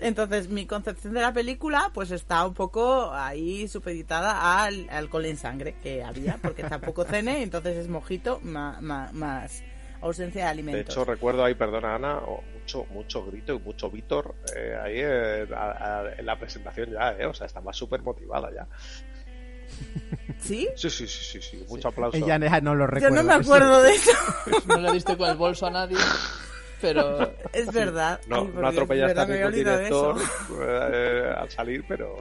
[0.03, 5.37] Entonces, mi concepción de la película, pues está un poco ahí supeditada al alcohol en
[5.37, 9.63] sangre que había, porque tampoco cene, entonces es mojito ma- ma- más,
[10.01, 10.93] ausencia de De alimentos.
[10.95, 12.21] hecho, recuerdo ahí, perdona Ana,
[12.55, 17.13] mucho, mucho grito y mucho Víctor eh, ahí eh, a- a- en la presentación ya,
[17.13, 18.67] eh, o sea, estaba súper motivada ya.
[20.41, 20.69] ¿Sí?
[20.77, 22.17] Sí, sí, sí, sí, sí, mucho aplauso.
[22.17, 23.17] Ella ya no lo Yo recuerda.
[23.17, 24.11] no me acuerdo de eso.
[24.67, 25.97] No le diste con el bolso a nadie,
[26.83, 27.33] pero...
[27.53, 28.21] Es verdad.
[28.29, 30.17] No, no verdad, a ningún director
[30.63, 32.17] eh, al salir, pero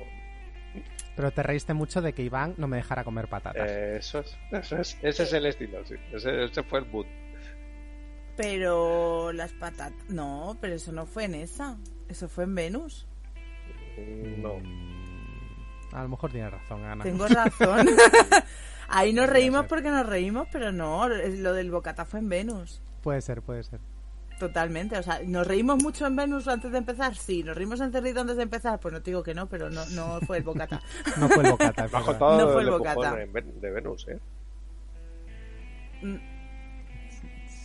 [1.15, 3.69] Pero te reíste mucho de que Iván no me dejara comer patatas.
[3.69, 7.05] eh, eso es, eso es, ese es el estilo, sí, ese, ese fue el mood.
[8.37, 9.93] Pero las patatas...
[10.07, 11.77] No, pero eso no fue en esa.
[12.07, 13.07] Eso fue en Venus.
[14.37, 14.61] No.
[15.91, 17.03] A lo mejor tienes razón, Ana.
[17.03, 17.87] Tengo razón.
[18.87, 22.81] Ahí nos reímos porque nos reímos, pero no, lo del bocata fue en Venus.
[23.01, 23.79] Puede ser, puede ser.
[24.41, 27.13] Totalmente, o sea, ¿nos reímos mucho en Venus antes de empezar?
[27.13, 28.79] Sí, ¿nos reímos en Cerrito antes de empezar?
[28.79, 30.81] Pues no te digo que no, pero no, no fue el bocata.
[31.19, 31.85] no fue el bocata.
[31.85, 33.15] Bajo todo No fue el bocata.
[33.15, 34.19] de Venus, ¿eh?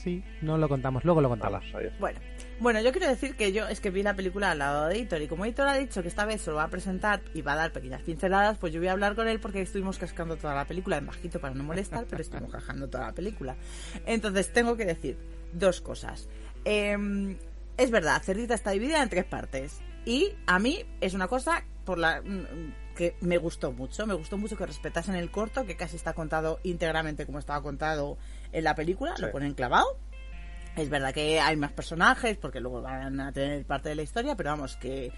[0.03, 1.65] Sí, no lo contamos, luego lo contamos.
[1.99, 2.21] Bueno,
[2.61, 5.23] bueno, yo quiero decir que yo es que vi la película al lado de Editor
[5.23, 7.55] y como Editor ha dicho que esta vez se lo va a presentar y va
[7.55, 10.55] a dar pequeñas pinceladas, pues yo voy a hablar con él porque estuvimos cascando toda
[10.55, 13.57] la película en bajito para no molestar, pero estuvimos cascando toda la película.
[14.05, 15.17] Entonces tengo que decir
[15.55, 16.29] dos cosas.
[16.69, 17.37] Eh,
[17.77, 21.97] es verdad, Cerdita está dividida en tres partes y a mí es una cosa por
[21.97, 25.95] la mm, que me gustó mucho, me gustó mucho que respetasen el corto, que casi
[25.95, 28.19] está contado íntegramente como estaba contado
[28.51, 29.87] en la película, lo ponen clavado.
[30.75, 34.35] Es verdad que hay más personajes porque luego van a tener parte de la historia,
[34.35, 35.13] pero vamos, que,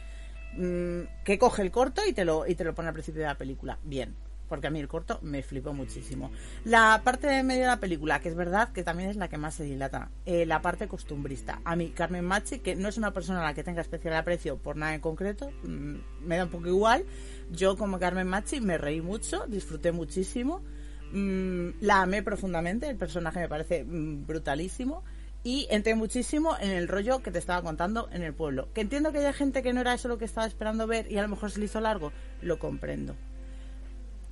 [0.55, 3.29] mm, que coge el corto y te, lo, y te lo pone al principio de
[3.29, 3.79] la película.
[3.83, 4.15] Bien,
[4.49, 6.31] porque a mí el corto me flipó muchísimo.
[6.65, 9.39] La parte de medio de la película, que es verdad que también es la que
[9.39, 11.61] más se dilata, eh, la parte costumbrista.
[11.65, 14.59] A mí, Carmen Machi, que no es una persona a la que tenga especial aprecio
[14.59, 17.05] por nada en concreto, mm, me da un poco igual.
[17.51, 20.63] Yo, como Carmen Machi, me reí mucho, disfruté muchísimo.
[21.13, 25.03] Mm, la amé profundamente, el personaje me parece mm, brutalísimo
[25.45, 28.69] y entré muchísimo en el rollo que te estaba contando en el pueblo.
[28.75, 31.17] Que entiendo que haya gente que no era eso lo que estaba esperando ver y
[31.19, 33.17] a lo mejor se le hizo largo, lo comprendo.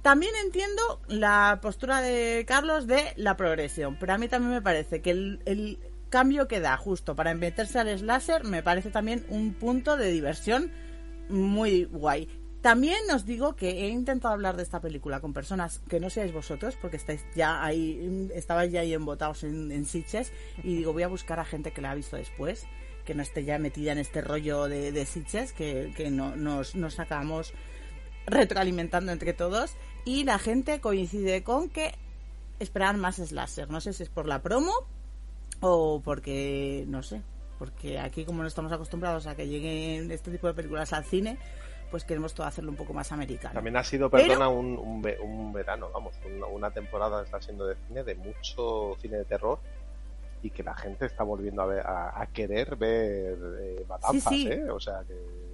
[0.07, 5.02] También entiendo la postura de Carlos de la progresión, pero a mí también me parece
[5.02, 5.80] que el,
[6.11, 10.70] cambio que da justo para meterse al slasher me parece también un punto de diversión
[11.28, 12.28] muy guay.
[12.61, 16.32] También os digo que he intentado hablar de esta película con personas que no seáis
[16.32, 20.30] vosotros, porque estáis ya ahí, estabais ya ahí embotados en, en Sitges,
[20.62, 22.68] y digo, voy a buscar a gente que la ha visto después,
[23.04, 26.94] que no esté ya metida en este rollo de, de Sitges, que, no, nos, nos
[26.94, 27.52] sacamos
[28.26, 29.76] retroalimentando entre todos,
[30.07, 31.92] y la gente coincide con que
[32.59, 33.68] esperaban más slasher.
[33.68, 34.72] No sé si es por la promo
[35.61, 37.20] o porque, no sé,
[37.59, 41.38] porque aquí como no estamos acostumbrados a que lleguen este tipo de películas al cine,
[41.90, 43.54] pues queremos todo hacerlo un poco más americano.
[43.54, 47.40] También ha sido, Pero- perdona, un, un, ve- un verano, vamos, una, una temporada está
[47.40, 49.59] siendo de cine, de mucho cine de terror
[50.42, 54.42] y que la gente está volviendo a, ver, a, a querer ver eh, matanzas, Sí,
[54.44, 54.48] sí.
[54.52, 54.70] ¿eh?
[54.70, 55.45] O sea, que...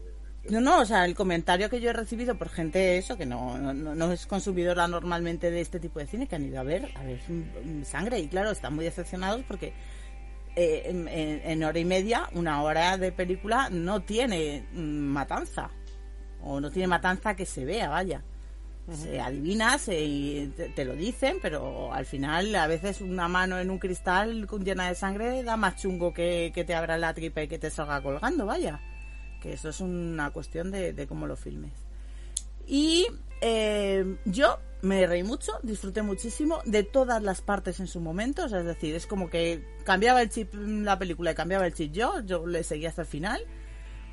[0.51, 3.59] No, no, o sea, el comentario que yo he recibido por gente eso, que no,
[3.59, 6.91] no, no es consumidora normalmente de este tipo de cine, que han ido a ver,
[6.97, 7.21] a ver
[7.85, 9.73] sangre, y claro, están muy decepcionados porque
[10.57, 15.71] eh, en, hora y media, una hora de película no tiene mm, matanza,
[16.43, 18.23] o no tiene matanza que se vea, vaya.
[18.91, 23.71] Se adivina, se, te, te lo dicen, pero al final a veces una mano en
[23.71, 27.43] un cristal con- llena de sangre da más chungo que, que te abra la tripa
[27.43, 28.81] y que te salga colgando, vaya
[29.43, 31.73] que eso es una cuestión de, de cómo lo filmes.
[32.67, 33.07] Y
[33.41, 38.49] eh, yo me reí mucho, disfruté muchísimo de todas las partes en su momento, o
[38.49, 41.93] sea, es decir, es como que cambiaba el chip la película y cambiaba el chip
[41.93, 43.43] yo, yo le seguía hasta el final.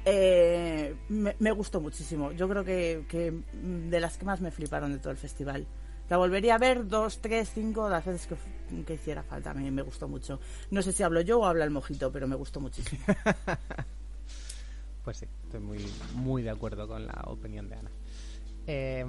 [0.06, 4.50] Eh, me, me gustó muchísimo, yo creo que, que mm, de las que más me
[4.50, 5.68] fliparon de todo el festival.
[6.10, 9.54] La volvería a ver dos, tres, cinco, las veces que, que hiciera falta.
[9.54, 10.40] Me, me gustó mucho.
[10.72, 13.04] No sé si hablo yo o habla el mojito, pero me gustó muchísimo.
[15.10, 15.80] Pues sí, estoy muy,
[16.14, 17.90] muy de acuerdo con la opinión de Ana.
[18.68, 19.04] Eh,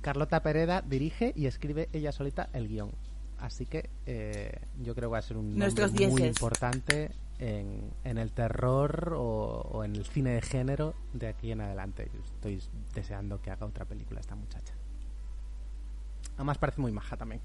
[0.00, 2.92] Carlota Pereda dirige y escribe ella solita el guion.
[3.40, 6.28] Así que eh, yo creo que va a ser un nombre Nuestros muy dieces.
[6.28, 7.10] importante
[7.40, 9.22] en, en el terror o,
[9.72, 12.08] o en el cine de género de aquí en adelante.
[12.14, 12.62] Yo estoy
[12.94, 14.72] deseando que haga otra película esta muchacha.
[16.36, 17.40] Además parece muy maja también.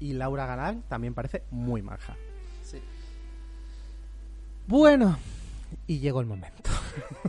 [0.00, 2.16] Y Laura Galán también parece muy maja.
[2.64, 2.80] Sí.
[4.66, 5.16] Bueno,
[5.86, 6.70] y llegó el momento.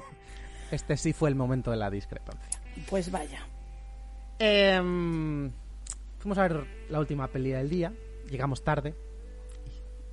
[0.71, 2.59] este sí fue el momento de la discrepancia.
[2.89, 3.39] Pues vaya.
[4.39, 5.51] Em,
[6.19, 7.93] fuimos a ver la última peli del día.
[8.29, 8.95] Llegamos tarde.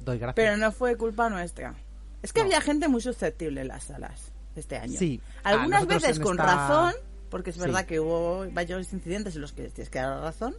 [0.00, 0.34] Doy gracias.
[0.36, 1.74] Pero no fue culpa nuestra.
[2.22, 4.98] Es que había gente muy susceptible en las salas este año.
[4.98, 5.20] Sí.
[5.42, 6.94] Algunas Ah, veces con esta- razón,
[7.30, 7.62] porque es Sí.
[7.62, 10.54] verdad que hubo varios incidentes en los que tienes que dar razón,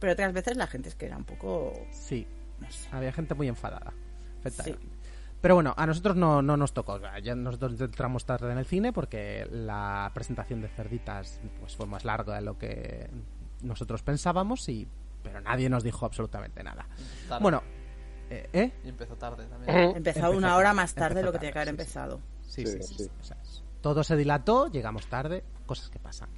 [0.00, 1.72] pero otras veces la gente es que era un poco...
[1.92, 2.26] Sí.
[2.60, 2.88] No sé.
[2.92, 3.92] Había gente muy enfadada.
[4.40, 4.86] efectivamente.
[5.40, 6.98] Pero bueno, a nosotros no, no nos tocó.
[7.22, 12.04] Ya nosotros entramos tarde en el cine porque la presentación de Cerditas pues, fue más
[12.04, 13.08] larga de lo que
[13.62, 14.88] nosotros pensábamos y
[15.22, 16.86] pero nadie nos dijo absolutamente nada.
[17.28, 17.42] Tarde.
[17.42, 17.62] Bueno,
[18.30, 18.72] eh, ¿eh?
[18.84, 19.76] Y empezó tarde también.
[19.76, 22.20] Empezó Empezó una hora más tarde de lo que tenía que haber empezado.
[22.42, 22.94] Sí, Sí, sí, sí.
[22.94, 23.04] sí.
[23.04, 23.10] sí.
[23.20, 26.28] O sea, es- todo se dilató, llegamos tarde, cosas que pasan.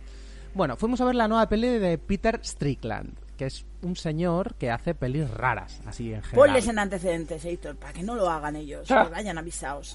[0.55, 4.71] Bueno, fuimos a ver la nueva peli de Peter Strickland, que es un señor que
[4.71, 6.47] hace pelis raras, así en general.
[6.49, 9.95] Ponles en antecedentes, Héctor, para que no lo hagan ellos, que vayan avisados.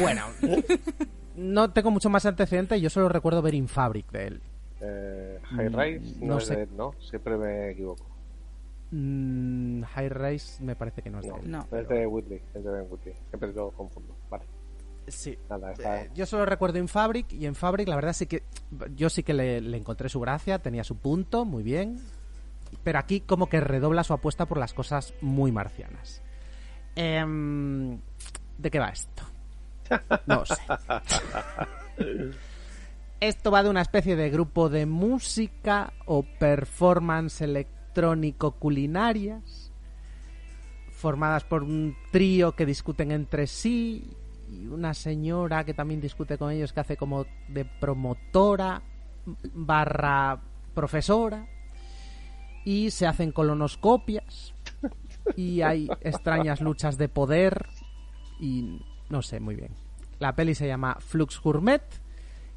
[0.00, 0.22] Bueno,
[1.36, 4.40] no tengo mucho más antecedentes, yo solo recuerdo ver Infabric de él.
[4.80, 6.56] Eh, High Mm, Rise no, no es sé.
[6.56, 6.92] de él, ¿no?
[6.98, 8.04] Siempre me equivoco.
[8.90, 11.48] Mm, High Rise me parece que no es de él.
[11.52, 11.68] No.
[11.70, 13.14] es de Whitley, es de Ben Whitley.
[13.28, 14.12] Siempre lo confundo.
[14.28, 14.42] Vale.
[15.06, 15.38] Sí.
[15.48, 16.02] Nada, está...
[16.02, 18.42] Eh, yo solo recuerdo en Fabric y en Fabric la verdad sí que
[18.96, 22.00] yo sí que le, le encontré su gracia, tenía su punto, muy bien.
[22.84, 26.22] Pero aquí como que redobla su apuesta por las cosas muy marcianas.
[26.96, 27.98] Em,
[28.58, 29.22] ¿De qué va esto?
[30.26, 30.54] No sé.
[33.20, 39.70] Esto va de una especie de grupo de música o performance electrónico culinarias
[40.90, 44.16] formadas por un trío que discuten entre sí
[44.48, 48.82] y una señora que también discute con ellos que hace como de promotora
[49.54, 50.40] barra
[50.74, 51.46] profesora
[52.64, 54.54] y se hacen colonoscopias
[55.36, 57.66] y hay extrañas luchas de poder
[58.40, 59.72] y no sé muy bien.
[60.18, 61.82] La peli se llama Flux Gourmet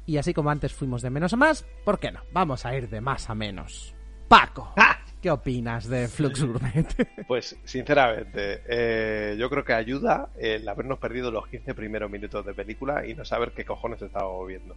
[0.06, 2.20] y así como antes fuimos de menos a más, ¿por qué no?
[2.32, 3.94] Vamos a ir de más a menos.
[4.28, 4.74] Paco,
[5.20, 6.86] ¿qué opinas de Flux Gourmet?
[7.26, 12.54] Pues, sinceramente, eh, yo creo que ayuda el habernos perdido los 15 primeros minutos de
[12.54, 14.76] película y no saber qué cojones estábamos viendo.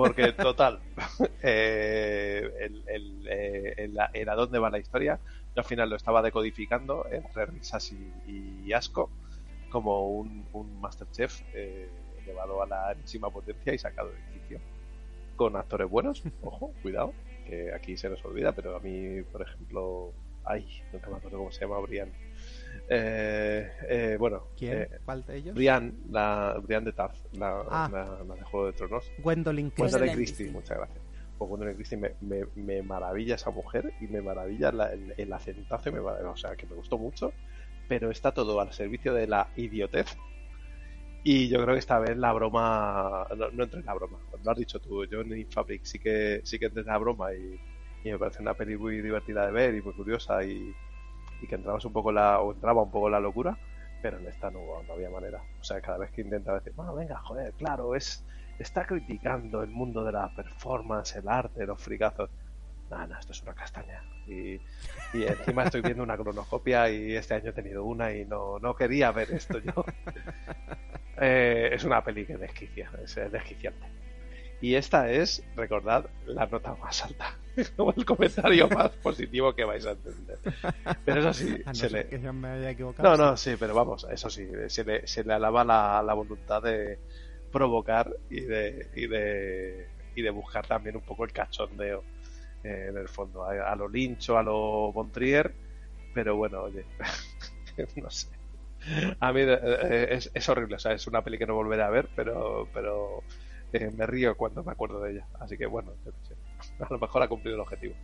[0.00, 0.80] Porque, total,
[1.42, 5.20] eh, el, el, eh, el- el a dónde va la historia,
[5.54, 8.22] yo al final lo estaba decodificando entre risas y,
[8.66, 9.10] y asco,
[9.68, 11.90] como un, un Masterchef eh,
[12.24, 14.62] elevado a la enésima potencia y sacado de quicio.
[15.36, 20.14] Con actores buenos, ojo, cuidado, que aquí se nos olvida, pero a mí, por ejemplo,
[20.44, 22.10] ay, nunca me acuerdo cómo se llama, Brian.
[22.88, 24.82] Eh, eh, bueno, ¿Quién?
[24.82, 25.54] eh, ¿Cuál de ellos?
[25.54, 27.88] Brian, la, Brian de Tarth, la, Ah.
[27.92, 29.10] la- la de Juego de Tronos.
[29.18, 29.98] Gwendolyn Christie.
[29.98, 30.98] Gwendolyn Christie, muchas gracias.
[31.38, 35.32] Pues Gwendolyn Christie me, me, me maravilla esa mujer y me maravilla la- el, el
[35.32, 37.32] acentazo, me, o sea, que me gustó mucho,
[37.88, 40.16] pero está todo al servicio de la idiotez.
[41.22, 44.50] Y yo creo que esta vez la broma, no, no entré en la broma, lo
[44.50, 47.60] has dicho tú, yo en Fabric sí que sí que entré en la broma y,
[48.04, 50.72] y me parece una peli muy divertida de ver y muy curiosa y,
[51.40, 53.56] y que entrabas un poco la, o entraba un poco la locura,
[54.02, 55.42] pero en esta no, no había manera.
[55.60, 58.24] O sea, cada vez que intentaba decir, bueno, venga, joder, claro, es
[58.58, 62.30] está criticando el mundo de la performance, el arte, los fricazos.
[62.90, 64.02] No, no, esto es una castaña.
[64.26, 64.60] Y,
[65.14, 68.74] y encima estoy viendo una cronoscopia y este año he tenido una y no, no
[68.74, 69.84] quería ver esto yo.
[71.22, 73.84] Eh, es una peli que desquicia, es desquiciante.
[74.60, 77.34] Y esta es, recordad, la nota más alta,
[77.76, 80.38] como el comentario más positivo que vais a entender.
[81.04, 83.16] Pero eso sí, no se le, que yo me haya equivocado.
[83.16, 86.62] no, no, sí, pero vamos, eso sí, se le, se le alaba la, la voluntad
[86.62, 86.98] de
[87.50, 92.04] provocar y de, y de, y de buscar también un poco el cachondeo
[92.62, 95.54] eh, en el fondo, a, a lo lincho, a lo Bontrier,
[96.12, 96.84] pero bueno, oye,
[97.96, 98.28] no sé.
[99.20, 101.90] A mí eh, es, es horrible, o sea, es una peli que no volveré a
[101.90, 103.22] ver, pero, pero
[103.72, 105.26] eh, me río cuando me acuerdo de ella.
[105.38, 106.34] Así que bueno, yo qué sé.
[106.82, 107.94] a lo mejor ha cumplido el objetivo.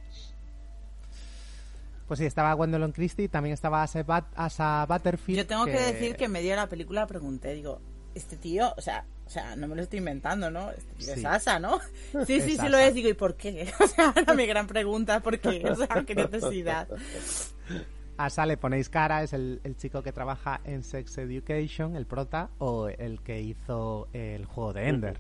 [2.07, 5.39] Pues sí, estaba Gwendolyn Christie, también estaba Asa, Bat- Asa Butterfield.
[5.39, 5.73] Yo tengo que...
[5.73, 7.81] decir que en medio de la película pregunté, digo,
[8.15, 10.71] este tío, o sea, o sea, no me lo estoy inventando, ¿no?
[10.71, 11.25] Este tío es.
[11.25, 11.81] Asa, ¿no?
[12.27, 13.73] Sí, sí, Es sí lo es, digo, ¿y por qué?
[13.83, 15.69] O sea, era mi gran pregunta, ¿por qué?
[15.69, 16.89] O sea, qué necesidad.
[18.19, 22.49] Asa le ponéis cara, es el, el chico que trabaja en Sex Education, el prota,
[22.59, 25.19] o el que hizo el juego de Ender.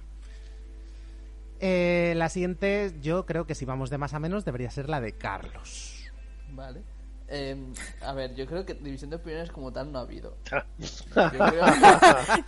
[1.60, 5.00] Eh, la siguiente, yo creo que si vamos de más a menos, debería ser la
[5.00, 6.10] de Carlos.
[6.50, 6.82] Vale.
[7.28, 7.56] Eh,
[8.02, 10.36] a ver, yo creo que división de opiniones como tal no ha habido.
[10.78, 11.64] Yo creo-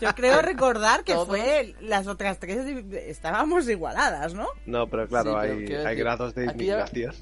[0.00, 1.26] Yo creo recordar que Todos.
[1.28, 4.46] fue las otras tres estábamos igualadas, ¿no?
[4.66, 7.12] No, pero claro, Sí, pero hay, hay decir, grados de indignación.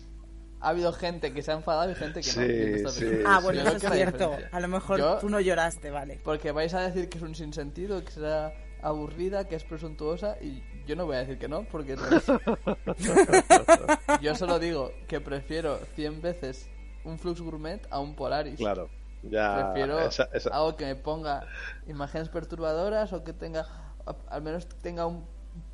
[0.61, 2.33] ha habido gente que se ha enfadado y gente que no.
[2.33, 2.43] Sí,
[2.77, 3.07] esta sí.
[3.27, 4.19] Ah, bueno, eso es cierto.
[4.29, 4.51] diferencia.
[4.53, 6.21] A lo mejor Yo- tú no lloraste, vale.
[6.25, 8.53] Porque vais a decir que es un sinsentido, que será
[8.83, 12.25] aburrida, que es presuntuosa y yo no voy a decir que no, porque no es.
[14.21, 16.69] yo solo digo que prefiero 100 veces
[17.05, 18.57] un Flux Gourmet a un Polaris.
[18.57, 18.89] Claro,
[19.23, 19.73] ya.
[19.73, 21.47] Prefiero esa- esa- algo que me ponga
[21.87, 23.67] imágenes perturbadoras o que tenga,
[24.29, 25.25] al menos tenga un,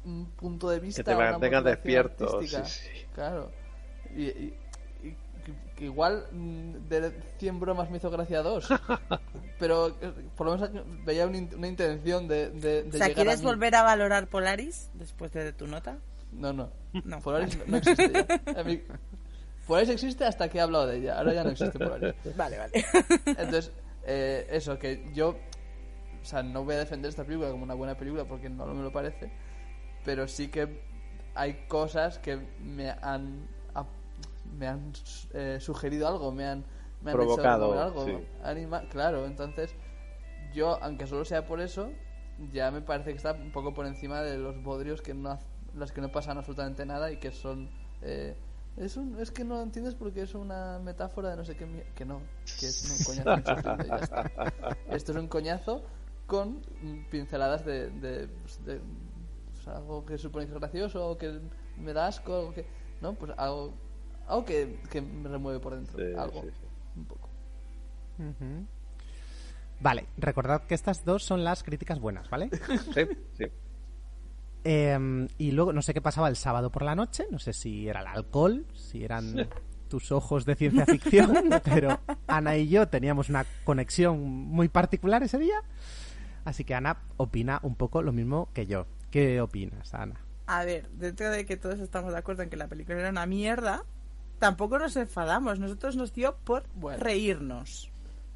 [0.04, 1.02] un punto de vista.
[1.02, 3.06] te una mantengan despierto, sí, sí.
[3.14, 3.50] Claro.
[4.14, 4.54] Y
[5.44, 8.68] que- que igual mm, de 100 bromas me hizo gracia dos.
[9.58, 10.70] pero eh, por lo menos
[11.04, 13.46] veía una intención de, de, de O sea, llegar a ¿quieres mí.
[13.46, 15.98] volver a valorar Polaris después de tu nota?
[16.32, 16.70] No, no.
[17.04, 17.20] No.
[17.20, 18.60] Polaris no, no existe ya.
[18.60, 18.82] A mí-
[19.66, 21.18] Polaris existe hasta que he hablado de ella.
[21.18, 22.14] Ahora ya no existe Polaris.
[22.36, 22.84] Vale, vale.
[23.26, 23.70] Entonces,
[24.04, 25.36] eh, eso, que yo.
[26.20, 28.82] O sea, no voy a defender esta película como una buena película porque no me
[28.82, 29.30] lo parece.
[30.04, 30.82] Pero sí que
[31.34, 33.46] hay cosas que me han.
[34.58, 34.92] Me han
[35.32, 36.64] eh, sugerido algo, me han,
[37.02, 38.04] me han Provocado, hecho algo.
[38.06, 38.16] sí.
[38.44, 39.74] Anima- claro, entonces
[40.54, 41.90] yo, aunque solo sea por eso,
[42.52, 45.38] ya me parece que está un poco por encima de los bodrios que no,
[45.74, 47.68] los que no pasan absolutamente nada y que son...
[48.02, 48.36] eh,
[48.76, 51.66] es, un, es que no lo entiendes porque es una metáfora de no sé qué...
[51.94, 52.20] Que no,
[52.58, 53.42] que es un coñazo.
[53.86, 54.30] ya está.
[54.90, 55.82] Esto es un coñazo
[56.26, 56.62] con
[57.10, 58.80] pinceladas de, de, pues, de,
[59.52, 61.38] pues, algo que supone que es gracioso o que
[61.76, 62.64] me da asco, algo que...
[63.02, 63.74] No, pues algo,
[64.26, 65.98] algo que, que me remueve por dentro.
[65.98, 66.66] Sí, algo, sí, sí.
[66.96, 67.28] un poco.
[69.80, 72.50] Vale, recordad que estas dos son las críticas buenas, ¿vale?
[72.94, 73.44] Sí, sí.
[74.64, 77.88] Em, y luego no sé qué pasaba el sábado por la noche, no sé si
[77.88, 79.48] era el alcohol, si eran
[79.88, 85.38] tus ojos de ciencia ficción, pero Ana y yo teníamos una conexión muy particular ese
[85.38, 85.60] día,
[86.44, 88.86] así que Ana opina un poco lo mismo que yo.
[89.10, 90.20] ¿Qué opinas, Ana?
[90.46, 93.26] A ver, dentro de que todos estamos de acuerdo en que la película era una
[93.26, 93.84] mierda,
[94.42, 95.60] tampoco nos enfadamos.
[95.60, 96.64] Nosotros nos dio por
[96.98, 97.88] reírnos.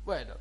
[0.04, 0.34] Bueno,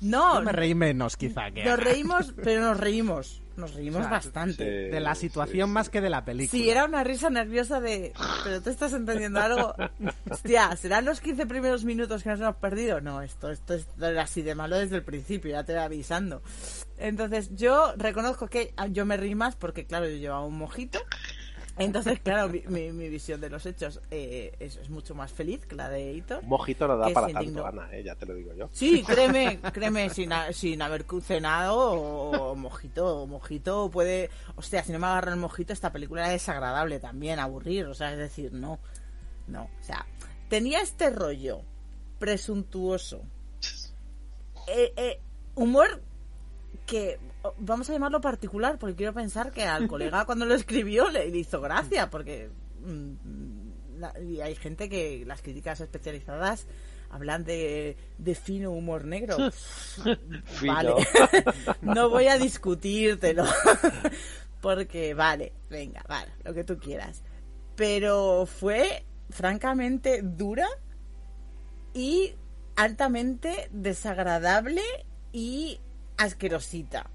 [0.00, 1.82] No, Yo me reí menos quizá que nos Ana.
[1.84, 3.42] reímos, pero nos reímos.
[3.56, 4.64] Nos reímos O sea, bastante.
[4.64, 6.50] de la situación más que de la película.
[6.62, 8.12] Sí, era una risa nerviosa de...
[8.44, 9.74] ¿Pero tú estás entendiendo algo?
[10.30, 13.00] Hostia, ¿serán los 15 primeros minutos que nos hemos perdido?
[13.00, 16.40] No, esto, esto es así de malo desde el principio, ya te voy avisando.
[16.96, 21.00] Entonces, yo reconozco que ah, yo me reí más porque, claro, yo llevaba un mojito.
[21.80, 25.64] Entonces, claro, mi, mi- mi visión de los hechos eh, es, es mucho más feliz
[25.66, 26.42] que la de Hitor.
[26.42, 27.66] Un mojito no da para tanto.
[27.66, 28.68] Ana, eh, ya te lo digo yo.
[28.72, 34.30] Sí, créeme, créeme, sin, ha- sin haber cenado o mojito, mojito puede...
[34.56, 38.12] Hostia, si no me agarra el mojito, esta película es desagradable también, aburrir, o sea,
[38.12, 38.78] es decir, no,
[39.46, 40.06] no, o sea,
[40.48, 41.62] tenía este rollo
[42.18, 43.22] presuntuoso,
[44.68, 45.20] eh, eh,
[45.54, 46.02] humor
[46.86, 47.18] que
[47.58, 51.60] vamos a llamarlo particular porque quiero pensar que al colega cuando lo escribió le, hizo
[51.60, 52.50] gracia porque
[52.84, 56.66] mm, la- y hay gente que las críticas especializadas
[57.10, 59.36] hablan de, de fino humor negro.
[60.66, 60.94] Vale.
[61.82, 63.44] No voy a discutírtelo
[64.60, 67.22] porque vale venga vale lo que tú quieras.
[67.76, 70.68] Pero fue francamente dura
[71.94, 72.34] y
[72.76, 74.82] altamente desagradable
[75.32, 75.80] y
[76.16, 77.10] asquerosita.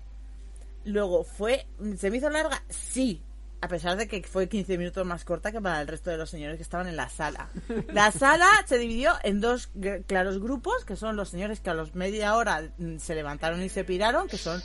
[0.85, 1.67] Luego fue,
[1.97, 2.63] ¿se me hizo larga?
[2.69, 3.21] Sí,
[3.61, 6.29] a pesar de que fue 15 minutos más corta que para el resto de los
[6.29, 7.49] señores que estaban en la sala.
[7.93, 9.69] La sala se dividió en dos
[10.07, 13.69] claros grupos, que son los señores que a los media hora mm, se levantaron y
[13.69, 14.61] se piraron, que son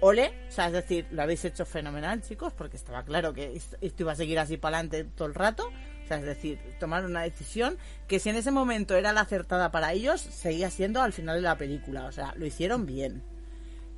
[0.00, 3.74] ole, o sea, es decir, lo habéis hecho fenomenal, chicos, porque estaba claro que est-
[3.80, 5.68] esto iba a seguir así para adelante todo el rato.
[6.04, 7.78] O sea, es decir, tomaron una decisión
[8.08, 11.42] que si en ese momento era la acertada para ellos, seguía siendo al final de
[11.42, 12.06] la película.
[12.06, 13.22] O sea, lo hicieron bien.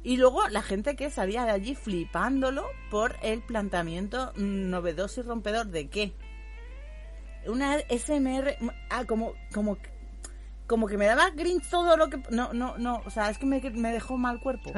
[0.04, 5.66] Y luego la gente que salía de allí flipándolo por el planteamiento novedoso y rompedor
[5.68, 6.12] de qué.
[7.46, 8.58] Una SMR,
[8.90, 9.78] ah, como, como,
[10.66, 12.22] como que me daba grinch todo lo que...
[12.28, 14.72] No, no, no, o sea, es que me, me dejó mal cuerpo.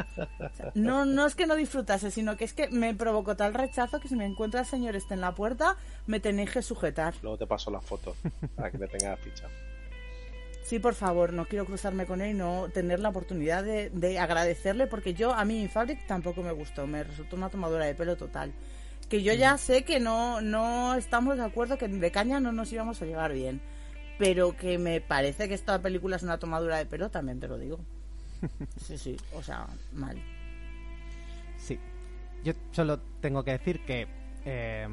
[0.74, 4.08] No, no es que no disfrutase, sino que es que me provocó tal rechazo que
[4.08, 5.76] si me encuentra el señor este en la puerta,
[6.06, 7.14] me tenéis que sujetar.
[7.22, 8.14] Luego te paso la foto
[8.54, 9.48] para que le tengas ficha.
[10.66, 14.18] Sí, por favor, no quiero cruzarme con él y no tener la oportunidad de, de
[14.18, 18.16] agradecerle porque yo a mí Fabric tampoco me gustó, me resultó una tomadura de pelo
[18.16, 18.52] total.
[19.08, 22.72] Que yo ya sé que no, no estamos de acuerdo que de caña no nos
[22.72, 23.60] íbamos a llevar bien,
[24.18, 27.58] pero que me parece que esta película es una tomadura de pelo, también te lo
[27.58, 27.78] digo.
[28.84, 30.20] Sí, sí, o sea, mal.
[31.58, 31.78] Sí.
[32.42, 34.08] Yo solo tengo que decir que
[34.44, 34.88] eh,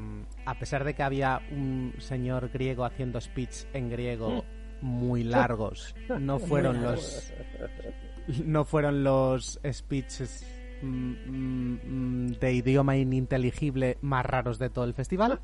[0.46, 4.44] a pesar de que había un señor griego haciendo speech en griego
[4.84, 7.32] muy largos, no fueron los
[8.44, 10.46] no fueron los speeches
[10.82, 15.40] mm, mm, mm, de idioma ininteligible más raros de todo el festival.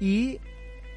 [0.00, 0.40] Y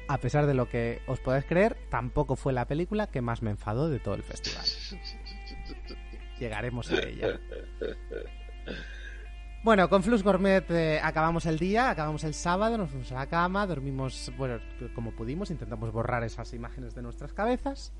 [0.08, 3.50] a pesar de lo que os podáis creer, tampoco fue la película que más me
[3.50, 4.64] enfadó de todo el festival.
[6.38, 7.40] Llegaremos a ella.
[9.68, 13.26] Bueno, con Flux Gourmet eh, acabamos el día, acabamos el sábado, nos fuimos a la
[13.26, 14.60] cama, dormimos, bueno,
[14.94, 17.92] como pudimos, intentamos borrar esas imágenes de nuestras cabezas.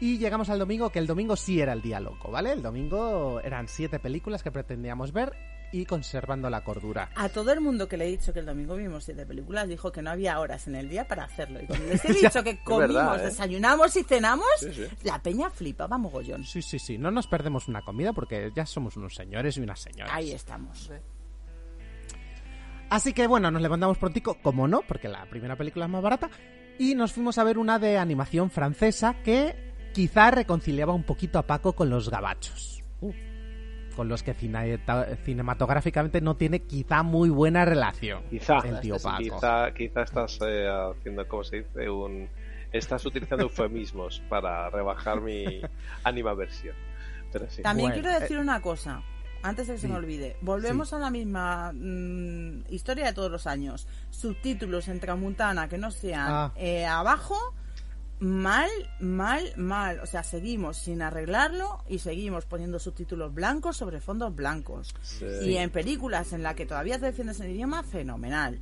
[0.00, 2.50] Y llegamos al domingo, que el domingo sí era el día loco, ¿vale?
[2.50, 5.32] El domingo eran siete películas que pretendíamos ver
[5.72, 7.10] y conservando la cordura.
[7.14, 9.92] A todo el mundo que le he dicho que el domingo vimos siete películas dijo
[9.92, 11.60] que no había horas en el día para hacerlo.
[11.62, 13.24] Y cuando les he Ya, dicho que comimos, verdad, ¿eh?
[13.26, 14.84] desayunamos y cenamos, Sí, sí.
[15.04, 16.44] la peña flipaba mogollón.
[16.44, 19.80] Sí, sí, sí, no nos perdemos una comida porque ya somos unos señores y unas
[19.80, 20.12] señoras.
[20.14, 20.90] Ahí estamos.
[22.88, 26.28] Así que bueno, nos levantamos prontico, como no, porque la primera película es más barata,
[26.78, 29.54] y nos fuimos a ver una de animación francesa que
[29.94, 32.82] quizá reconciliaba un poquito a Paco con los gabachos.
[34.00, 34.32] Con los que
[35.26, 38.22] cinematográficamente no tiene quizá muy buena relación.
[38.30, 39.18] Quizá, el tío Paco.
[39.18, 41.90] Quizá, quizá estás eh, haciendo, ¿cómo se dice?
[41.90, 42.26] Un,
[42.72, 45.60] estás utilizando eufemismos para rebajar mi
[46.04, 46.74] ánima versión.
[47.30, 47.60] Pero sí.
[47.60, 49.02] También quiero decir una cosa.
[49.42, 53.46] Antes de que se me olvide, volvemos a la misma mm, historia de todos los
[53.46, 53.86] años.
[54.08, 56.52] Subtítulos en Tramuntana que no sean Ah.
[56.56, 57.36] eh, abajo,
[58.20, 58.70] mal,
[59.00, 60.00] mal, mal.
[60.00, 64.94] O sea, seguimos sin arreglarlo y seguimos poniendo subtítulos blancos sobre fondos blancos.
[65.02, 65.26] Sí.
[65.42, 68.60] Y en películas en las que todavía te defiendes el idioma, fenomenal.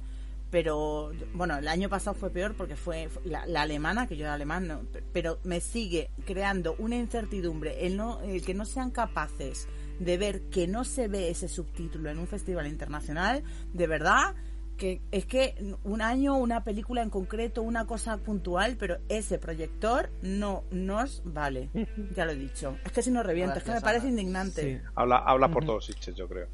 [0.51, 4.33] Pero, bueno, el año pasado fue peor porque fue la, la alemana, que yo era
[4.33, 8.91] alemán, no, pe- pero me sigue creando una incertidumbre el, no, el que no sean
[8.91, 9.69] capaces
[9.99, 13.43] de ver que no se ve ese subtítulo en un festival internacional,
[13.75, 14.35] de verdad,
[14.79, 20.09] que es que un año, una película en concreto, una cosa puntual, pero ese proyector
[20.23, 21.69] no nos vale.
[22.17, 22.79] Ya lo he dicho.
[22.87, 24.81] Es que si no reviento, es que me parece indignante.
[24.95, 25.87] Habla, habla por todos
[26.17, 26.47] yo creo.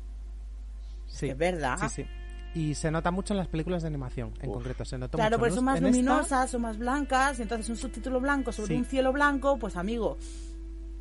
[1.06, 1.28] Sí.
[1.28, 1.76] Es verdad.
[1.82, 2.06] Sí, sí.
[2.54, 4.56] Y se nota mucho en las películas de animación, en Uf.
[4.56, 4.84] concreto.
[4.84, 5.40] Se nota Claro, mucho.
[5.40, 5.56] pues ¿no?
[5.56, 8.80] son más En esta- luminosas, son más blancas, y entonces un subtítulo blanco sobre Sí.
[8.80, 10.16] un cielo blanco, pues amigo.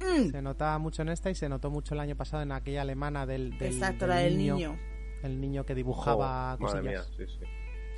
[0.02, 2.82] mm, Se nota mucho en esta y se notó mucho el año pasado en aquella
[2.82, 4.78] alemana del, del, Exacto, del la del niño.
[5.24, 7.08] El niño que dibujaba mía, cosillas.
[7.18, 7.46] sí, sí.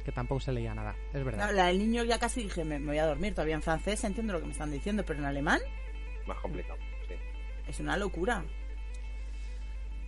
[0.06, 0.96] Que tampoco se leía nada.
[1.14, 1.48] Es verdad.
[1.48, 3.34] No, la del niño ya casi dije, me, me voy a dormir.
[3.34, 5.60] Todavía en francés entiendo lo que me están diciendo, pero en alemán
[6.28, 6.78] Más complicado.
[7.08, 7.16] Sí.
[7.68, 8.46] es una locura.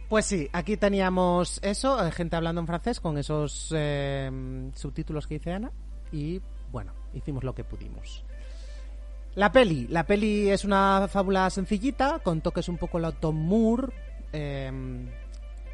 [0.09, 5.35] Pues sí, aquí teníamos eso, eh, gente hablando en francés con esos eh, subtítulos que
[5.39, 5.71] dice Ana.
[6.11, 6.41] Y
[6.71, 8.23] bueno, hicimos lo que pudimos.
[9.35, 9.87] La peli.
[9.87, 13.87] La peli es una fábula sencillita, con toques un poco la Tom Moore.
[14.31, 14.71] eh,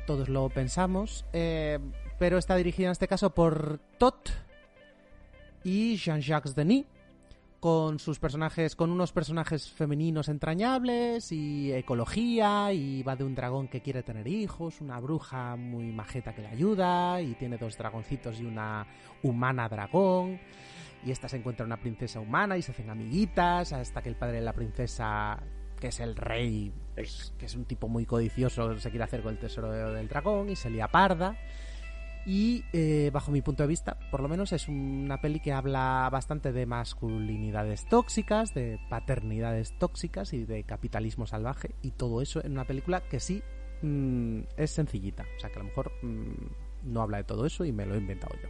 [0.05, 1.25] todos lo pensamos.
[1.33, 1.79] eh,
[2.19, 4.29] pero está dirigida en este caso por Tot
[5.63, 6.85] y Jean-Jacques Denis
[7.59, 13.69] con sus personajes, con unos personajes femeninos entrañables y ecología y va de un dragón
[13.69, 18.41] que quiere tener hijos, una bruja muy majeta que le ayuda y tiene dos dragoncitos
[18.41, 18.85] y una
[19.21, 20.39] humana dragón
[21.05, 24.39] y esta se encuentra una princesa humana y se hacen amiguitas hasta que el padre
[24.39, 25.39] de la princesa
[25.83, 29.33] que es el rey, pues, que es un tipo muy codicioso, se quiere hacer con
[29.33, 31.35] el tesoro de- del dragón y se lía parda.
[32.25, 36.07] Y eh, bajo mi punto de vista, por lo menos es una peli que habla
[36.09, 42.53] bastante de masculinidades tóxicas, de paternidades tóxicas y de capitalismo salvaje y todo eso en
[42.53, 43.43] una película que sí
[43.81, 45.25] mm, es sencillita.
[45.35, 46.31] O sea que a lo mejor mm,
[46.93, 48.47] no habla de todo eso y me lo he inventado yo.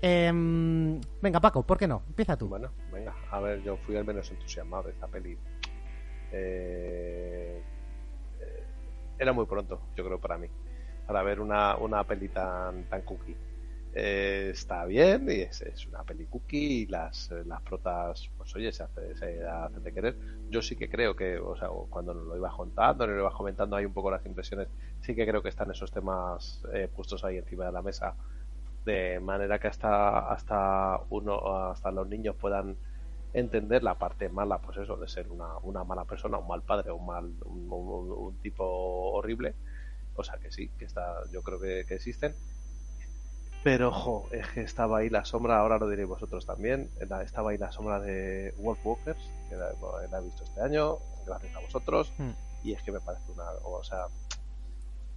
[0.00, 2.02] Em, venga Paco, ¿por qué no?
[2.08, 2.48] Empieza tú.
[2.48, 5.36] Bueno, venga, a ver, yo fui el menos entusiasmado de esta peli.
[6.30, 7.62] Eh,
[8.40, 8.66] eh,
[9.18, 10.48] era muy pronto, yo creo, para mí,
[11.06, 13.36] para ver una, una peli tan, tan cookie.
[13.92, 18.70] Eh, está bien, y es, es una peli cookie, y las, las protas, pues oye,
[18.72, 20.16] se, hace, se hacen de querer.
[20.50, 23.32] Yo sí que creo que, o sea, cuando nos lo iba contando, nos lo iba
[23.32, 24.68] comentando ahí un poco las impresiones,
[25.00, 28.14] sí que creo que están esos temas eh, puestos ahí encima de la mesa
[28.84, 32.76] de manera que hasta hasta uno hasta los niños puedan
[33.32, 36.90] entender la parte mala pues eso de ser una, una mala persona un mal padre
[36.92, 38.64] un mal un, un- un tipo
[39.12, 39.54] horrible
[40.14, 42.34] o sea que sí que está yo creo que, que existen
[43.62, 46.90] pero ojo es que estaba ahí la sombra ahora lo diréis vosotros también
[47.24, 49.72] estaba ahí la sombra de Wolf Walkers que la,
[50.10, 52.30] la he visto este año gracias a vosotros Hmm.
[52.62, 54.06] y es que me parece una o sea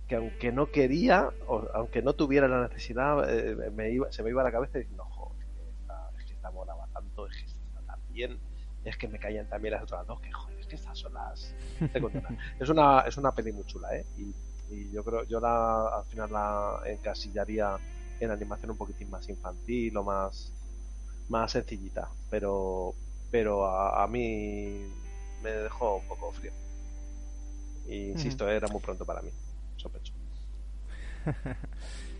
[0.07, 4.29] que aunque no quería, o aunque no tuviera la necesidad, eh, me iba, se me
[4.29, 7.33] iba a la cabeza diciendo, "Jo, es que esta, es que esta molaba tanto, es
[7.37, 7.45] que
[8.11, 8.39] bien,
[8.83, 11.53] es que me caían también las otras dos, que joder, es que estas son las
[11.93, 12.33] secundarias".
[12.59, 14.05] es una, es una peli muy chula, ¿eh?
[14.17, 14.33] Y,
[14.73, 17.77] y yo creo, yo la, al final la encasillaría
[18.19, 20.51] en animación un poquitín más infantil o más,
[21.29, 22.93] más sencillita, pero,
[23.31, 24.85] pero a, a mí
[25.41, 26.51] me dejó un poco frío.
[27.87, 29.31] Y insisto, era muy pronto para mí,
[29.77, 30.13] sospecho.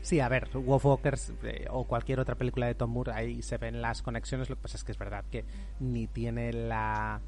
[0.01, 3.57] Sí, a ver, Wolf Walkers eh, o cualquier otra película de Tom Moore, ahí se
[3.57, 4.49] ven las conexiones.
[4.49, 5.45] Lo que pasa es que es verdad que
[5.79, 7.21] ni tiene la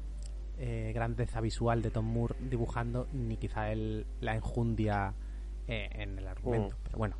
[0.58, 5.14] eh, grandeza visual de Tom Moore dibujando, ni quizá el, la enjundia
[5.68, 6.76] eh, en el argumento.
[6.76, 6.80] Mm.
[6.82, 7.16] Pero bueno,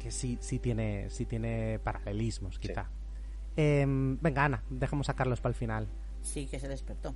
[0.00, 2.90] que sí, sí, tiene, sí tiene paralelismos, quizá.
[3.56, 5.88] Em, venga, Ana, dejemos a Carlos para el final.
[6.22, 7.14] Sí, que se despertó.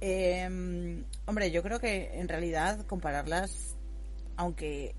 [0.00, 3.76] Eh, hombre, yo creo que en realidad compararlas,
[4.36, 4.94] aunque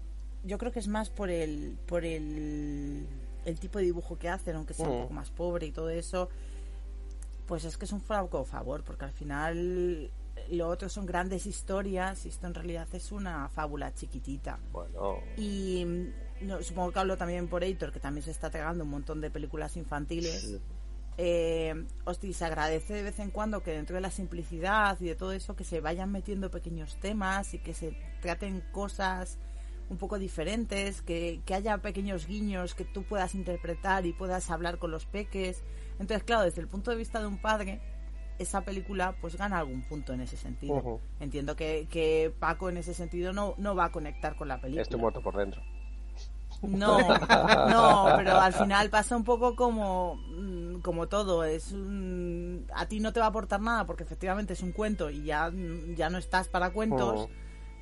[0.45, 3.05] yo creo que es más por el por el,
[3.45, 5.01] el tipo de dibujo que hacen, aunque sea un Mm.
[5.03, 6.29] poco más pobre y todo eso,
[7.47, 10.09] pues es que es un flaco favor, porque al final
[10.51, 14.59] lo otro son grandes historias y esto en realidad es una fábula chiquitita.
[14.71, 18.83] Bueno, Y mm, no, supongo que hablo también por Heitor, que también se está tragando
[18.83, 20.59] un montón de películas infantiles.
[21.17, 25.15] eh, hostia, se agradece de vez en cuando que dentro de la simplicidad y de
[25.15, 29.37] todo eso que se vayan metiendo pequeños temas y que se traten cosas
[29.89, 34.79] un poco diferentes, que, que haya pequeños guiños que tú puedas interpretar y puedas hablar
[34.79, 35.63] con los peques.
[35.99, 37.79] Entonces, claro, desde el punto de vista de un padre,
[38.39, 40.75] esa película pues gana algún punto en ese sentido.
[41.19, 44.81] Entiendo que, que Paco en ese sentido no, no va a conectar con la película.
[44.81, 45.61] Estoy muerto por dentro.
[46.61, 46.97] No,
[47.69, 51.43] no, pero al final pasa un poco como, mm, como todo.
[51.43, 55.09] Es un- a ti no te va a aportar nada porque efectivamente es un cuento
[55.09, 55.51] y ya,
[55.95, 57.27] ya no estás para cuentos.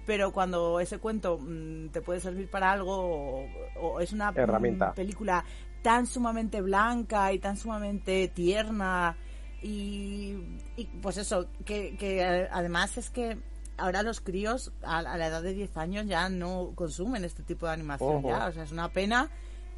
[0.06, 3.48] Pero cuando ese cuento mm, te puede servir para algo o,
[3.80, 4.94] o es una mm, Herramienta.
[4.94, 5.44] película
[5.82, 9.16] tan sumamente blanca y tan sumamente tierna
[9.62, 10.36] y,
[10.76, 13.38] y, pues eso, que, que además es que
[13.78, 17.66] ahora los críos a, a la edad de 10 años ya no consumen este tipo
[17.66, 18.30] de animación Ojo.
[18.30, 19.30] ya, o sea, es una pena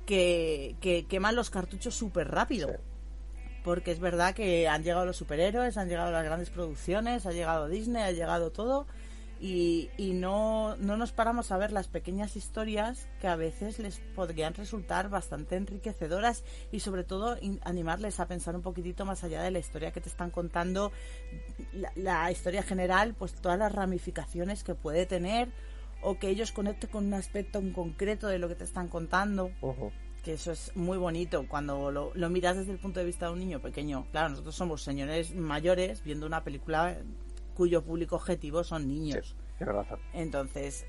[0.05, 2.69] que, que queman los cartuchos súper rápido.
[3.63, 7.67] Porque es verdad que han llegado los superhéroes, han llegado las grandes producciones, ha llegado
[7.67, 8.85] Disney, ha llegado todo
[9.39, 13.99] y, y no, no nos paramos a ver las pequeñas historias que a veces les
[14.15, 19.51] podrían resultar bastante enriquecedoras y sobre todo animarles a pensar un poquitito más allá de
[19.51, 20.91] la historia que te están contando,
[21.73, 25.49] la, la historia general, pues todas las ramificaciones que puede tener
[26.01, 29.51] o que ellos conecten con un aspecto en concreto de lo que te están contando
[29.61, 29.91] Ujú.
[30.23, 33.33] que eso es muy bonito cuando lo, lo miras desde el punto de vista de
[33.33, 34.07] un niño pequeño.
[34.11, 36.97] Claro, nosotros somos señores mayores viendo una película
[37.55, 39.35] cuyo público objetivo son niños.
[40.13, 40.85] Entonces,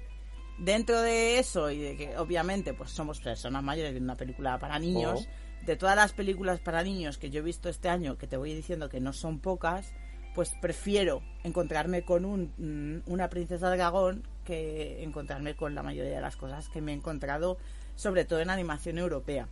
[0.58, 4.78] dentro de eso y de que obviamente pues somos personas mayores viendo una película para
[4.78, 5.28] niños,
[5.64, 8.54] de todas las películas para niños que yo he visto este año, que te voy
[8.54, 9.94] diciendo que no son pocas,
[10.34, 16.14] pues prefiero encontrarme con un, mm, una princesa de dragón que encontrarme con la mayoría
[16.14, 17.58] de las cosas que me he encontrado,
[17.94, 19.48] sobre todo en animación europea.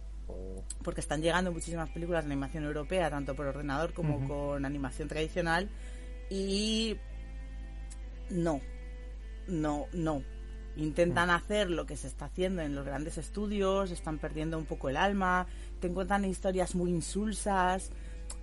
[0.83, 5.69] Porque están llegando muchísimas películas de animación europea, tanto por ordenador como con animación tradicional.
[6.35, 6.99] Y
[8.29, 8.61] no,
[9.47, 10.23] no, no.
[10.77, 14.89] Intentan hacer lo que se está haciendo en los grandes estudios, están perdiendo un poco
[14.89, 15.47] el alma,
[15.79, 17.93] te encuentran historias muy insulsas.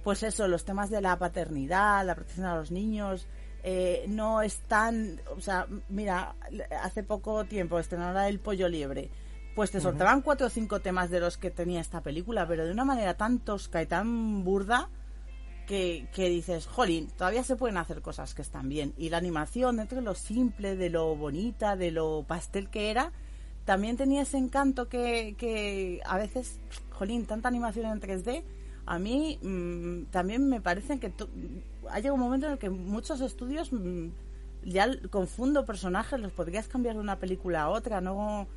[0.06, 3.28] Pues eso, los temas de la paternidad, la protección a los niños,
[3.62, 5.20] eh, no están.
[5.36, 6.36] O sea, mira,
[6.82, 9.10] hace poco tiempo estrenaron el pollo liebre.
[9.54, 12.72] Pues te soltaban cuatro o cinco temas de los que tenía esta película, pero de
[12.72, 14.88] una manera tan tosca y tan burda
[15.72, 18.94] que, dices, jolín, todavía se pueden hacer cosas que están bien.
[18.98, 23.14] Y la animación, dentro de lo simple, de lo bonita, de lo pastel que era,
[23.64, 28.44] también tenía ese encanto que, que a veces, jolín, tanta animación en 3D,
[28.86, 31.14] a mí mm, también me parece que
[31.90, 34.10] ha llegado un momento en el que muchos estudios mm,
[34.66, 38.48] ya confundo personajes, los podrías cambiar de una película a otra, no...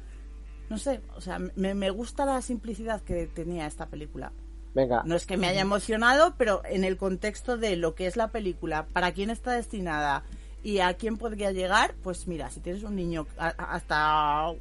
[0.70, 4.32] No sé, o sea, me, me gusta la simplicidad que tenía esta película.
[4.75, 5.03] Venga.
[5.05, 8.29] No es que me haya emocionado, pero en el contexto de lo que es la
[8.29, 10.25] película, para quién está destinada
[10.63, 14.53] y a quién podría llegar, pues mira, si tienes un niño hasta...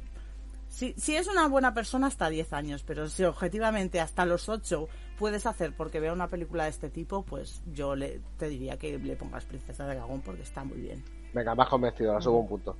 [0.68, 4.88] Si, si es una buena persona hasta 10 años, pero si objetivamente hasta los 8
[5.18, 8.98] puedes hacer porque vea una película de este tipo, pues yo le, te diría que
[8.98, 11.04] le pongas Princesa de Dragón porque está muy bien.
[11.32, 12.76] Venga, más convencido, la subo un punto.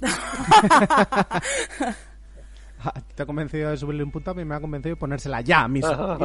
[2.84, 5.40] Ah, Te he convencido de subirle un punto, a mí me ha convencido de ponérsela
[5.40, 5.90] ya mismo.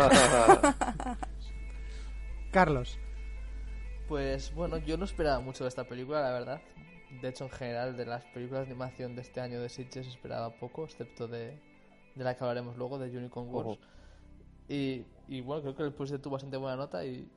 [2.52, 2.98] Carlos.
[4.08, 6.62] Pues bueno, yo no esperaba mucho de esta película, la verdad.
[7.22, 10.50] De hecho, en general, de las películas de animación de este año de Sitges esperaba
[10.56, 11.60] poco, excepto de,
[12.16, 13.68] de la que hablaremos luego, de Unicorn Wars.
[13.68, 13.80] Ojo.
[14.68, 17.30] Y, y bueno, creo que le pusiste tú bastante buena nota y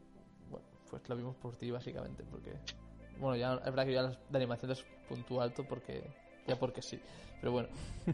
[0.49, 2.55] bueno, pues lo vimos por ti básicamente, porque
[3.19, 6.03] bueno, ya es verdad que ya las de animación les puntúo alto porque
[6.47, 7.01] ya porque sí,
[7.41, 7.69] pero bueno.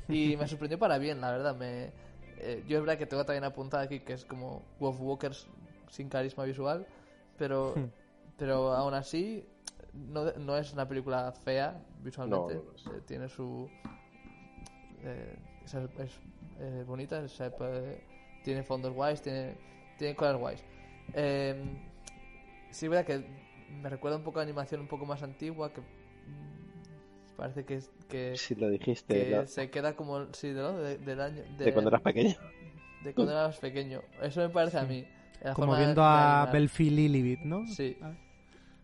[0.08, 1.56] Y me sorprendió para bien, la verdad.
[1.56, 1.90] Me,
[2.38, 5.46] eh, yo es verdad que tengo también apuntada aquí que es como Wolf Walkers
[5.90, 6.86] sin carisma visual,
[7.38, 7.86] pero Hmm.
[8.36, 9.46] pero aún así
[9.92, 12.54] no, no es una película fea visualmente.
[12.54, 12.96] No, no.
[12.96, 13.68] Eh, tiene su
[15.02, 16.20] eh, es, es,
[16.60, 17.40] eh, bonita, es,
[18.44, 19.56] tiene fondos guays, tiene,
[19.98, 20.64] tiene cosas guays.
[22.70, 23.24] Sí, es verdad que
[23.82, 25.80] me recuerda un poco a animación un poco más antigua, que
[27.36, 30.76] parece que, es- que, Si lo dijiste, que se queda como, sí, ¿no?
[30.76, 32.34] De, del año, De cuando eras pequeño.
[33.04, 34.02] De cuando eras pequeño.
[34.22, 35.06] Eso me parece a mí.
[35.54, 36.48] Como viendo de a.
[36.52, 37.66] Belfi Lilibit, ¿no?
[37.66, 37.96] Sí.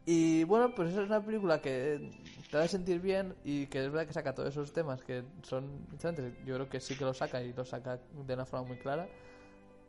[0.05, 2.11] Y bueno, pues esa es una película que
[2.51, 5.65] te a sentir bien y que es verdad que saca todos esos temas que son
[5.93, 6.33] interesantes.
[6.45, 9.09] Yo creo que sí que lo saca y lo saca de una forma muy clara.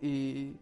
[0.01, 0.55] Y,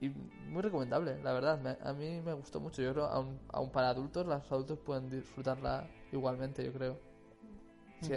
[0.00, 0.08] y
[0.48, 1.60] muy recomendable, la verdad.
[1.60, 2.82] Me- a mí me gustó mucho.
[2.82, 6.98] Yo creo aún, aún para adultos, los adultos pueden disfrutarla igualmente, yo creo.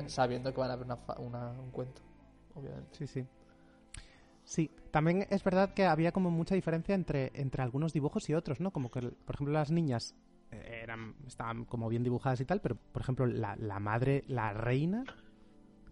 [0.09, 0.88] Sabiendo que van a ver
[1.19, 2.01] una, un cuento,
[2.55, 2.89] obviamente.
[2.97, 3.26] Sí, sí.
[4.43, 8.59] Sí, también es verdad que había como mucha diferencia entre, entre algunos dibujos y otros,
[8.61, 8.72] ¿no?
[8.72, 10.15] Como que, por ejemplo, las niñas
[10.51, 14.53] eh, eran estaban como bien dibujadas y tal, pero por ejemplo la, la madre, la
[14.53, 15.03] reina,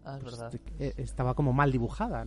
[0.05, 0.59] Ah, es pues, verdad.
[0.79, 2.25] eh, estaba como mal dibujada.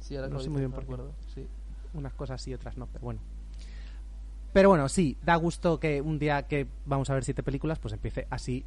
[0.00, 0.84] Sí, ahora no sé muy bien por qué.
[0.94, 1.46] acuerdo, sí.
[1.92, 3.20] Unas cosas sí, otras no, pero bueno.
[4.52, 7.94] Pero bueno, sí, da gusto que un día que vamos a ver siete películas, pues
[7.94, 8.64] empiece así,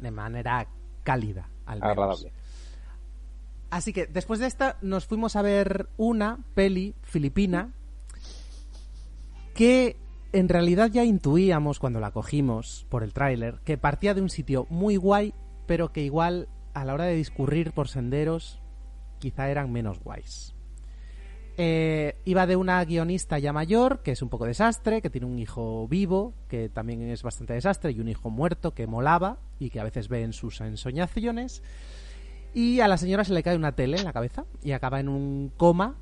[0.00, 0.66] de manera
[1.04, 1.92] cálida, al menos.
[1.92, 2.32] Agradable.
[3.70, 7.72] Así que después de esta nos fuimos a ver una peli filipina
[9.54, 9.96] que
[10.32, 14.66] en realidad ya intuíamos cuando la cogimos por el tráiler que partía de un sitio
[14.70, 15.32] muy guay,
[15.66, 18.60] pero que igual a la hora de discurrir por senderos
[19.18, 20.53] quizá eran menos guays.
[21.56, 25.38] Eh, iba de una guionista ya mayor, que es un poco desastre, que tiene un
[25.38, 29.78] hijo vivo, que también es bastante desastre, y un hijo muerto que molaba y que
[29.78, 31.62] a veces ve en sus ensoñaciones.
[32.54, 35.08] Y a la señora se le cae una tele en la cabeza y acaba en
[35.08, 35.96] un coma,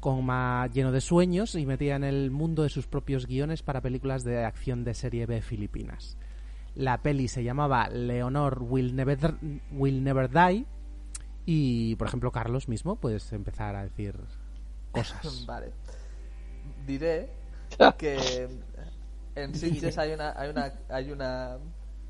[0.00, 4.24] coma lleno de sueños y metida en el mundo de sus propios guiones para películas
[4.24, 6.16] de acción de serie B filipinas.
[6.74, 9.34] La peli se llamaba Leonor Will Never,
[9.72, 10.66] Will Never Die
[11.46, 14.14] y, por ejemplo, Carlos mismo puedes empezar a decir
[14.96, 15.44] cosas.
[15.46, 15.72] Vale.
[16.86, 17.28] Diré
[17.98, 18.48] que
[19.34, 21.58] en Sitges hay una, hay una hay una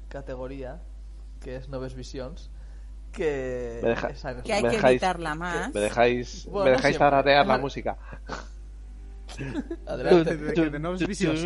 [0.08, 0.80] categoría
[1.40, 2.50] que es Noves Visions
[3.12, 5.72] que Me deja- Que hay me que evitarla más.
[5.74, 7.10] Me dejáis, Bueno, me dejáis siempre.
[7.10, 7.96] tararear la música.
[9.86, 10.36] Adelante.
[10.36, 11.44] De- de- de Noves Visions.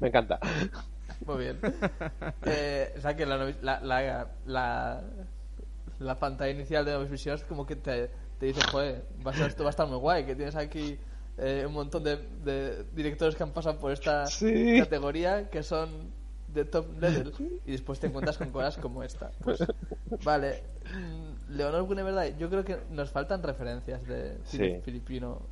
[0.00, 0.38] Me encanta.
[1.26, 1.58] Muy bien.
[2.44, 5.02] Eh, o sea que la, la, la, la,
[5.98, 9.46] la pantalla inicial de Noves Visions como que te, te dice, joder, va a ser-
[9.48, 10.98] esto va a estar muy guay, que tienes aquí
[11.38, 14.78] eh, un montón de, de directores que han pasado por esta Sí.
[14.78, 16.12] categoría que son
[16.48, 17.32] de top level
[17.66, 19.30] y después te encuentras con cosas como esta.
[19.42, 19.58] Pues,
[20.24, 20.62] vale.
[20.94, 24.80] Mm, Leonor verdad, yo creo que nos faltan referencias de cine Sí.
[24.84, 25.42] filipino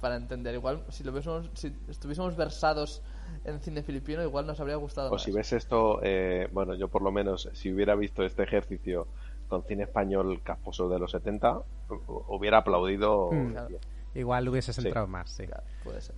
[0.00, 0.54] para entender.
[0.54, 3.02] Igual, si lo viésemos, si estuviésemos versados
[3.44, 5.22] en cine filipino, igual nos habría gustado O más.
[5.22, 9.06] si ves esto, eh, bueno, yo por lo menos, si hubiera visto este ejercicio
[9.52, 11.58] con cine español casposo de los 70,
[11.88, 13.30] hu- hubiera aplaudido.
[13.30, 13.50] Mm.
[13.52, 13.78] Claro.
[14.14, 14.82] Igual hubieses Sí.
[14.86, 15.46] entrado más, sí.
[15.46, 16.14] Claro, puede ser.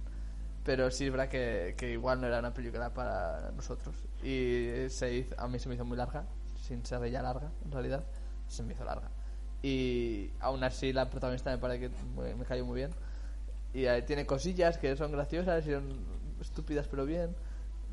[0.65, 3.95] Pero sí es verdad que, que igual no era una película para nosotros.
[4.23, 6.25] Y se hizo- a mí se me hizo muy larga,
[6.63, 8.05] sin ser ella larga, en realidad.
[8.47, 9.09] Se me hizo larga.
[9.63, 12.91] Y aún así la protagonista me parece que me, me cayó muy bien.
[13.73, 15.99] Y eh, tiene cosillas que son graciosas y son
[16.41, 17.35] estúpidas pero bien.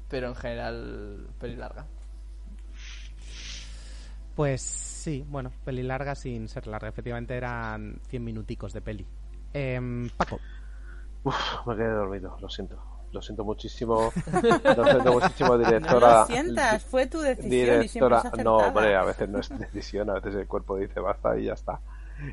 [0.07, 1.85] Pero en general, peli larga.
[4.35, 4.61] Pues
[5.01, 6.89] sí, bueno, peli larga sin ser larga.
[6.89, 9.05] Efectivamente eran 100 minuticos de peli.
[9.53, 10.39] Em, Paco,
[11.23, 11.35] Uf,
[11.67, 12.81] me quedé dormido, lo siento.
[13.11, 14.11] Lo siento muchísimo.
[14.77, 16.11] Lo siento muchísimo, directora.
[16.11, 20.09] No lo sientas, fue tu decisión y Directora, no, hombre, a veces no es decisión,
[20.09, 21.81] a veces el cuerpo dice basta y ya está.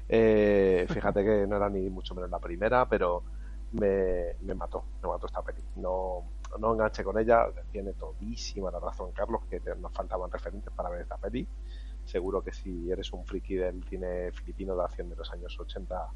[0.09, 3.25] Eh, fíjate que no era ni mucho menos la primera, pero
[3.73, 5.63] me, me mató, me mató esta peli.
[5.77, 6.23] No,
[6.61, 11.01] no enganché con ella, tiene todísima la razón Carlos, que nos faltaban referentes para ver
[11.01, 11.47] esta peli.
[12.09, 16.09] Seguro que si eres un friki del cine filipino de acción de los años 80,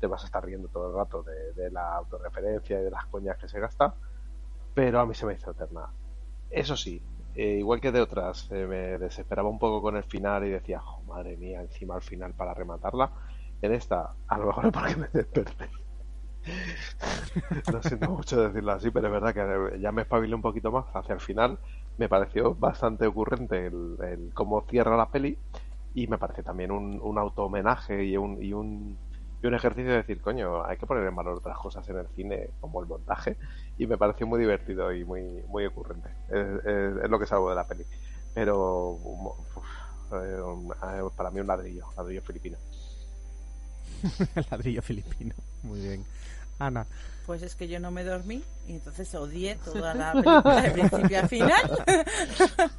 [0.00, 3.38] te vas a estar riendo todo el rato de, la autorreferencia y de las coñas
[3.38, 3.94] que se gasta,
[4.74, 5.88] pero a mí se me hizo eterna.
[6.50, 7.00] Eso sí,
[7.36, 10.80] eh, igual que de otras, eh, me desesperaba un poco con el final y decía,
[10.80, 13.12] "Jo, madre mía, encima al final para rematarla.
[13.62, 15.70] En esta, a lo mejor es porque me desperté.
[17.72, 20.86] Lo siento mucho decirlo así, pero es verdad que ya me espabilé un poquito más
[20.92, 21.60] hacia el final.
[22.00, 25.36] Me pareció bastante ocurrente el, cómo cierra la peli
[25.92, 28.96] y me parece también un, un auto-homenaje y un, y, un,
[29.42, 32.06] y un ejercicio de decir, coño, hay que poner en valor otras cosas en el
[32.16, 33.36] cine, como el montaje,
[33.76, 36.08] y me pareció muy divertido y muy, muy ocurrente.
[36.30, 37.84] Es, lo que salgo de la peli.
[38.32, 39.36] Pero uf,
[40.12, 40.42] eh,
[40.82, 42.56] eh, para mí un ladrillo, ladrillo filipino.
[44.50, 45.34] ladrillo filipino.
[45.64, 46.02] Muy bien.
[46.58, 46.86] Ana,
[47.26, 51.20] Pues es que yo no me dormí y entonces odié toda la película de principio
[51.20, 51.84] a final.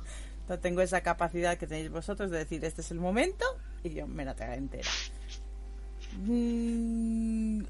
[0.50, 3.46] no tengo esa capacidad que tenéis vosotros de decir este es el momento
[3.84, 4.90] y yo me la tragué entera.
[6.26, 7.64] Mm,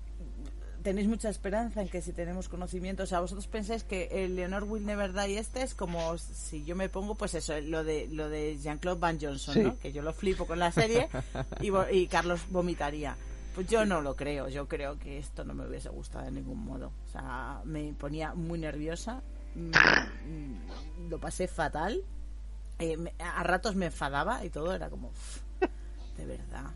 [0.84, 4.64] Tenéis mucha esperanza en que si tenemos conocimiento, o sea, vosotros pensáis que el Leonor
[4.64, 8.30] Will Never Die este es como si yo me pongo, pues eso, lo de lo
[8.30, 9.60] de Jean-Claude Van Johnson, Sí.
[9.62, 9.78] ¿no?
[9.78, 11.08] Que yo lo flipo con la serie
[11.62, 13.16] y, y Carlos vomitaría.
[13.56, 16.64] Pues yo no lo creo, yo creo que esto no me hubiese gustado de ningún
[16.64, 16.92] modo.
[17.06, 19.22] O sea, me ponía muy nerviosa,
[19.56, 22.02] mm, mm, lo pasé fatal,
[22.80, 25.42] eh, a ratos me enfadaba y todo era como, "Uf,
[26.18, 26.72] de verdad.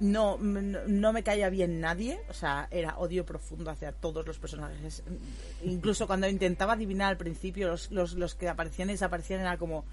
[0.00, 4.38] No, no, no me caía bien nadie, o sea, era odio profundo hacia todos los
[4.38, 5.04] personajes.
[5.62, 9.84] Incluso cuando intentaba adivinar al principio, los, los, los que aparecían y desaparecían era como,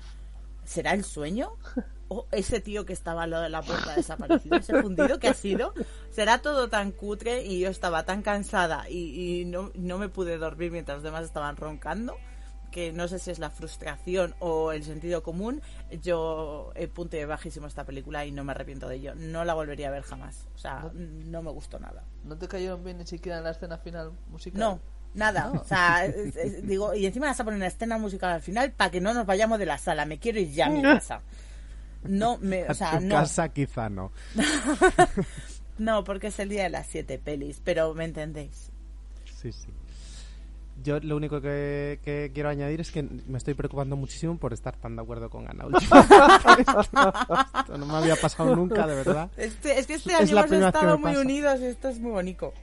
[0.70, 1.54] ¿será el sueño?
[2.10, 5.34] ¿O ese tío que estaba al lado de la puerta desaparecido, ese fundido que ha
[5.34, 5.74] sido?
[6.10, 10.38] ¿Será todo tan cutre y yo estaba tan cansada y, y no, no me pude
[10.38, 12.18] dormir mientras los demás estaban roncando?
[12.72, 15.62] que no sé si es la frustración o el sentido común,
[16.04, 19.16] yo he punto bajísimo esta película y no me arrepiento de ello.
[19.16, 20.48] No la volvería a ver jamás.
[20.54, 22.04] O sea, no, me gustó nada.
[22.24, 24.60] ¿No te cayeron bien ni siquiera en la escena final musical?
[24.60, 24.80] No,
[25.20, 25.52] nada.
[25.52, 28.72] O sea, es- es- digo, y encima vas a poner una escena musical al final
[28.72, 30.06] para que no nos vayamos de la sala.
[30.06, 31.22] Me quiero ir ya a mi casa.
[32.04, 33.16] No, me, o A sea, tu no.
[33.16, 34.12] casa quizá no.
[35.78, 38.70] No, porque es el día de las siete pelis, pero me entendéis.
[39.42, 39.70] Sí, sí.
[40.84, 44.76] Yo lo único que, que quiero añadir es que me estoy preocupando muchísimo por estar
[44.76, 45.66] tan de acuerdo con Ana.
[46.60, 49.30] Esto no me había pasado nunca, de verdad.
[49.38, 51.66] Este, es que este Es año la hemos primera vez que estado muy unidos y
[51.66, 52.54] esto es muy bonito.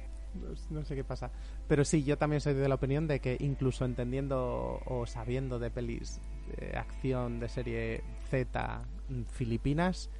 [0.70, 1.30] No sé qué pasa.
[1.68, 5.70] Pero sí, yo también soy de la opinión de que incluso entendiendo o sabiendo de
[5.70, 6.20] pelis
[6.56, 10.10] de acción de serie Z mm, filipinas,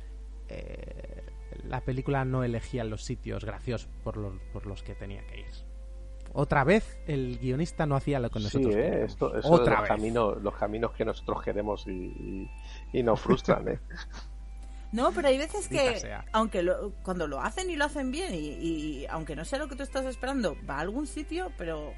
[0.49, 1.25] eh,
[1.65, 5.47] la película no elegía los sitios graciosos por los, por los que tenía que ir.
[6.33, 8.79] Otra vez el guionista no hacía lo que Sí, nosotros ¿eh?
[8.79, 9.11] queríamos.
[9.11, 9.89] Esto, eso Otra los vez.
[9.89, 12.51] caminos, los caminos que nosotros queremos y, y,
[12.93, 13.81] y nos frustran, ¿eh?
[14.97, 18.39] No, pero hay veces que, aunque lo- cuando lo hacen y lo hacen bien, y,
[18.39, 21.93] y aunque no sea lo que tú estás esperando, va a algún sitio, pero,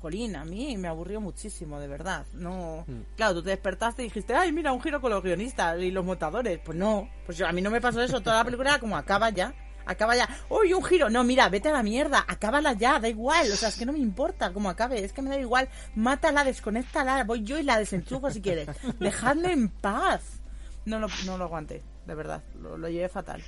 [0.00, 2.24] jolín, a mí me aburrió muchísimo, de verdad.
[2.32, 3.14] No, Mm.
[3.16, 6.04] claro, tú te despertaste y dijiste, ay, mira, un giro con los guionistas y los
[6.04, 6.58] montadores.
[6.64, 8.20] Pues no, pues yo- a mí no me pasó eso.
[8.20, 9.54] Toda la película era como acaba ya.
[9.86, 10.28] Acaba ya.
[10.48, 11.10] ¡Uy, un giro!
[11.10, 12.24] No, mira, vete a la mierda.
[12.28, 13.50] Acábala ya, da igual.
[13.50, 15.02] O sea, es que no me importa cómo acabe.
[15.04, 15.68] Es que me da igual.
[15.96, 17.24] Mátala, desconéctala.
[17.24, 18.68] Voy yo y la desenchufo si quieres.
[19.00, 20.40] Dejadme en paz.
[20.84, 22.42] No lo, no lo aguanté, de verdad.
[22.60, 23.40] Lo, llevé fatal.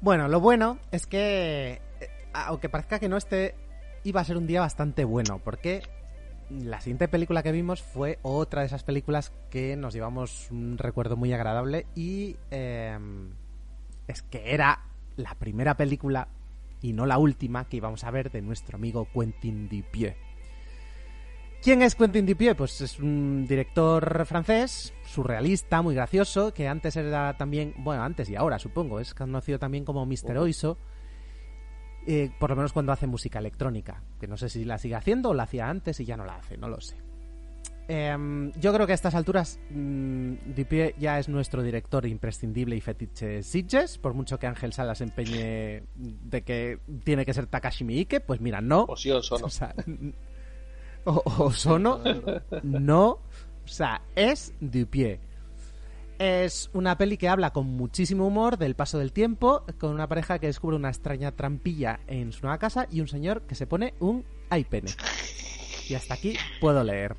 [0.00, 3.56] Bueno, lo bueno es que, eh, aunque parezca que no esté,
[4.04, 5.82] iba a ser un día bastante bueno, porque
[6.48, 11.16] la siguiente película que vimos fue otra de esas películas que nos llevamos un recuerdo
[11.16, 12.96] muy agradable y eh,
[14.06, 14.84] es que era
[15.16, 16.28] la primera película
[16.80, 20.14] y no la última que íbamos a ver de nuestro amigo Quentin Dupieux.
[21.62, 22.56] ¿Quién es Quentin Dupieux?
[22.56, 28.36] Pues es un director francés, surrealista, muy gracioso, que antes era también, bueno, antes y
[28.36, 30.38] ahora supongo, es conocido también como Mr.
[30.38, 30.78] Oiso,
[32.06, 35.28] eh, por lo menos cuando hace música electrónica, que no sé si la sigue haciendo
[35.28, 36.96] o la hacía antes y ya no la hace, no lo sé.
[37.88, 42.80] Em, yo creo que a estas alturas mm, Dupieux ya es nuestro director imprescindible y
[42.80, 48.20] fetiche Sitges, por mucho que Ángel Salas empeñe de que tiene que ser Takashi Miike,
[48.20, 48.86] pues mira, no.
[48.88, 49.46] O sí o Sono.
[49.46, 49.74] O sea,
[51.04, 52.00] o, o Sono,
[52.62, 53.08] no.
[53.64, 55.18] O sea, es Dupieux.
[56.18, 60.38] Es una peli que habla con muchísimo humor del paso del tiempo, con una pareja
[60.38, 63.94] que descubre una extraña trampilla en su nueva casa y un señor que se pone
[64.00, 64.90] un iPene.
[65.88, 67.16] Y hasta aquí puedo leer.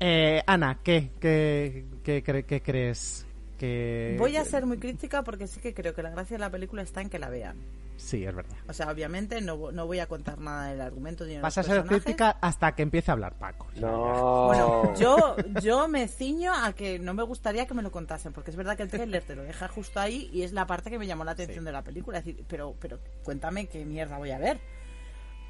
[0.00, 3.26] Eh, Ana, ¿qué, qué, qué, cre- qué crees?
[3.58, 4.16] Que...
[4.18, 6.82] Voy a ser muy crítica porque sí que creo que la gracia de la película
[6.82, 7.56] está en que la vean.
[7.96, 8.56] Sí, es verdad.
[8.68, 11.62] O sea, obviamente no, no voy a contar nada del argumento ni de Vas a
[11.62, 13.68] ser crítica hasta que empiece a hablar Paco.
[13.76, 14.46] No.
[14.46, 18.50] Bueno, yo, yo me ciño a que no me gustaría que me lo contasen, porque
[18.50, 20.98] es verdad que el tráiler te lo deja justo ahí y es la parte que
[20.98, 22.18] me llamó la atención de la película.
[22.18, 24.60] Es decir, pero, pero cuéntame qué mierda voy a ver.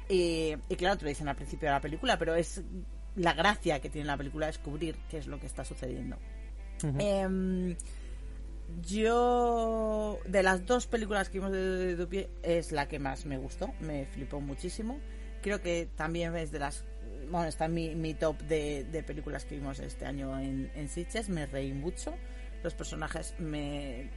[0.07, 2.63] Y, y claro, te lo dicen al principio de la película, pero es
[3.15, 6.17] la gracia que tiene la película descubrir qué es lo que está sucediendo.
[8.81, 13.73] Yo, de las dos películas que vimos de Dupié, es la que más me gustó,
[13.79, 14.99] me flipó muchísimo.
[15.41, 16.85] Creo que también es de las.
[17.29, 21.29] Bueno, está mi, mi top de, de películas que vimos este año en, en Sitges,
[21.29, 22.13] me reí mucho.
[22.63, 24.09] Los personajes me.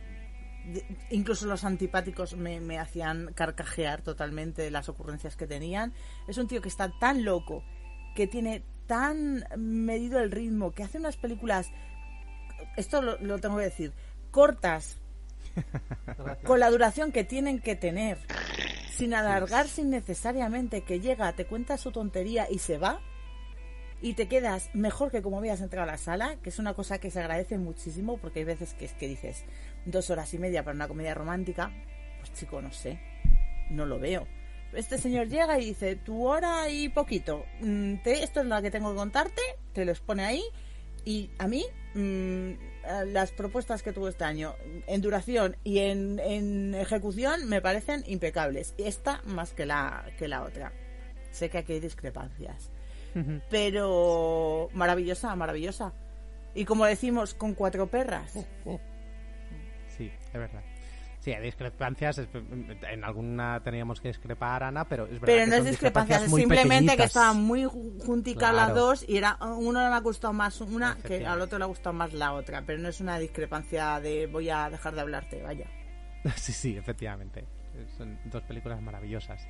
[1.11, 5.93] Incluso los antipáticos me, me hacían carcajear totalmente las ocurrencias que tenían.
[6.27, 7.63] Es un tío que está tan loco,
[8.15, 11.71] que tiene tan medido el ritmo, que hace unas películas
[12.77, 13.93] esto lo tengo que decir,
[14.31, 14.99] cortas,
[16.45, 18.19] con la duración que tienen que tener,
[18.93, 23.01] sin alargarse innecesariamente, que llega, te cuenta su tontería y se va,
[24.01, 26.99] y te quedas mejor que como habías entrado a la sala, que es una cosa
[26.99, 29.45] que se agradece muchísimo, porque hay veces que es que dices
[29.87, 31.73] dos horas y media para una comedia romántica,
[32.21, 33.01] pues chico, no sé,
[33.71, 34.27] no lo veo.
[34.73, 38.71] Este señor llega y dice, tu hora y poquito, mm, te- esto es lo que
[38.71, 39.43] tengo que contarte,
[39.73, 40.43] te los pone ahí,
[41.05, 41.65] y a mí,
[41.99, 42.51] mm,
[42.85, 44.55] eh, las propuestas que tuvo este año
[44.87, 48.75] en duración y en, en ejecución me parecen impecables.
[48.79, 50.73] Esta más que la, que la otra.
[51.31, 52.71] Sé que aquí hay discrepancias.
[53.51, 55.93] Pero maravillosa, maravillosa.
[56.55, 58.33] Y como decimos, con cuatro perras.
[59.97, 60.63] Sí, es verdad.
[61.29, 62.23] Sí, hay discrepancias.
[62.91, 65.27] En alguna teníamos que discrepar, Ana, pero es verdad.
[65.27, 69.19] Pero que no es son discrepancias, es simplemente que estaban muy junticas las dos y
[69.19, 72.33] era uno le ha gustado más una que al otro le ha gustado más la
[72.33, 72.63] otra.
[72.65, 75.67] Pero no es una discrepancia de voy a dejar de hablarte, vaya.
[76.37, 77.45] Sí, sí, efectivamente.
[77.99, 79.47] Son dos películas maravillosas.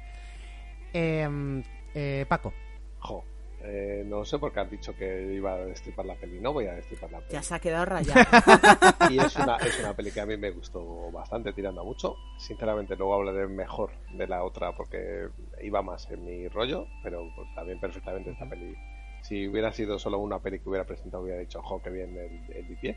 [0.92, 1.62] Eh,
[1.94, 2.52] eh, Paco.
[2.98, 3.24] Jo,
[3.60, 6.38] eh, no sé por qué has dicho que iba a destripar la peli.
[6.40, 7.32] No voy a destripar la peli.
[7.32, 8.20] Ya se ha quedado rayado.
[9.10, 12.16] Y es una, es una peli que a mí me gustó bastante, tirando a mucho.
[12.38, 15.28] Sinceramente, luego hablaré mejor de la otra porque
[15.62, 18.74] iba más en mi rollo, pero pues, también perfectamente esta peli.
[19.22, 22.56] Si hubiera sido solo una peli que hubiera presentado, hubiera dicho, jo, que bien el,
[22.56, 22.96] el pie.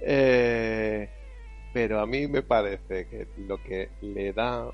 [0.00, 1.08] Eh,
[1.72, 4.70] pero a mí me parece que lo que le da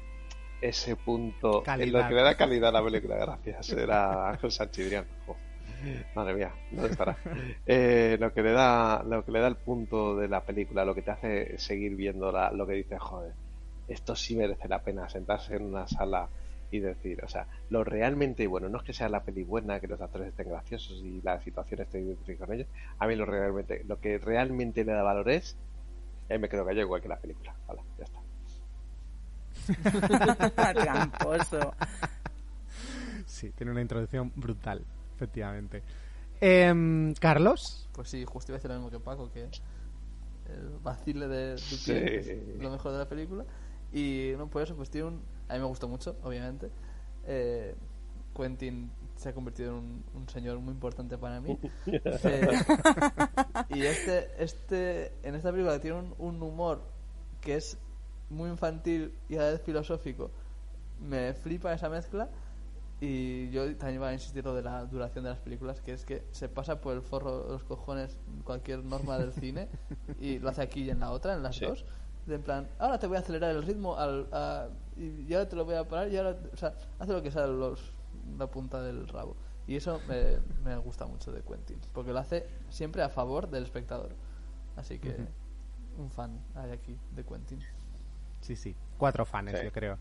[0.61, 2.03] ese punto, Calidad.
[2.03, 5.07] lo que le da calidad a la película, gracias, era Ángel Sanchidrián.
[6.15, 7.17] Madre mía, ¿dónde estará?
[7.67, 10.95] Eh, lo que le da, lo que le da el punto de la película, lo
[10.95, 13.33] que te hace seguir viéndola, lo que dices, joder,
[13.89, 16.29] esto sí merece la pena sentarse en una sala
[16.71, 19.87] y decir, o sea, lo realmente bueno, no es que sea la peli buena, que
[19.87, 22.69] los actores estén graciosos y la situación esté identificada con ellos,
[22.99, 25.57] a mí lo realmente, lo que realmente le da valor es,
[26.29, 28.24] eh, me quedo callado igual que la película, Hala, ya está.
[30.75, 31.75] Tramposo.
[33.27, 34.85] Sí, tiene una introducción brutal,
[35.17, 35.83] efectivamente.
[36.41, 37.89] Em, Carlos.
[37.93, 41.93] Pues sí, justo iba a decir lo mismo que Paco, que el vacile de Sí.
[41.93, 43.45] es lo mejor de la película.
[43.93, 45.23] Y no, por eso, pues tiene un...
[45.49, 46.71] A mí me gustó mucho, obviamente.
[47.27, 47.75] Eh,
[48.37, 51.59] Quentin se ha convertido en un, un señor muy importante para mí.
[51.87, 52.49] Eh,
[53.71, 56.83] y este, este, en esta película tiene un, un humor
[57.41, 57.79] que es
[58.31, 60.31] muy infantil y a la vez filosófico.
[61.01, 62.29] Me flipa esa mezcla.
[63.01, 66.05] Y yo también iba a insistir lo de la duración de las películas, que es
[66.05, 69.69] que se pasa por el forro de los cojones cualquier norma del cine
[70.21, 71.67] y lo hace aquí y en la otra, en las Sí.
[71.67, 71.85] dos.
[72.25, 75.57] De en plan, ahora te voy a acelerar el ritmo al, a- y ahora te
[75.57, 77.93] lo voy a parar y ahora, o sea, hace lo que sale los,
[78.39, 79.37] la punta del rabo.
[79.67, 83.65] Y eso me, me gusta mucho de Quentin, porque lo hace siempre a favor del
[83.65, 84.11] espectador.
[84.77, 85.15] Así que
[85.99, 87.59] un fan hay aquí de Quentin.
[88.45, 89.65] Sí, sí, cuatro fans, Sí.
[89.65, 89.99] yo creo.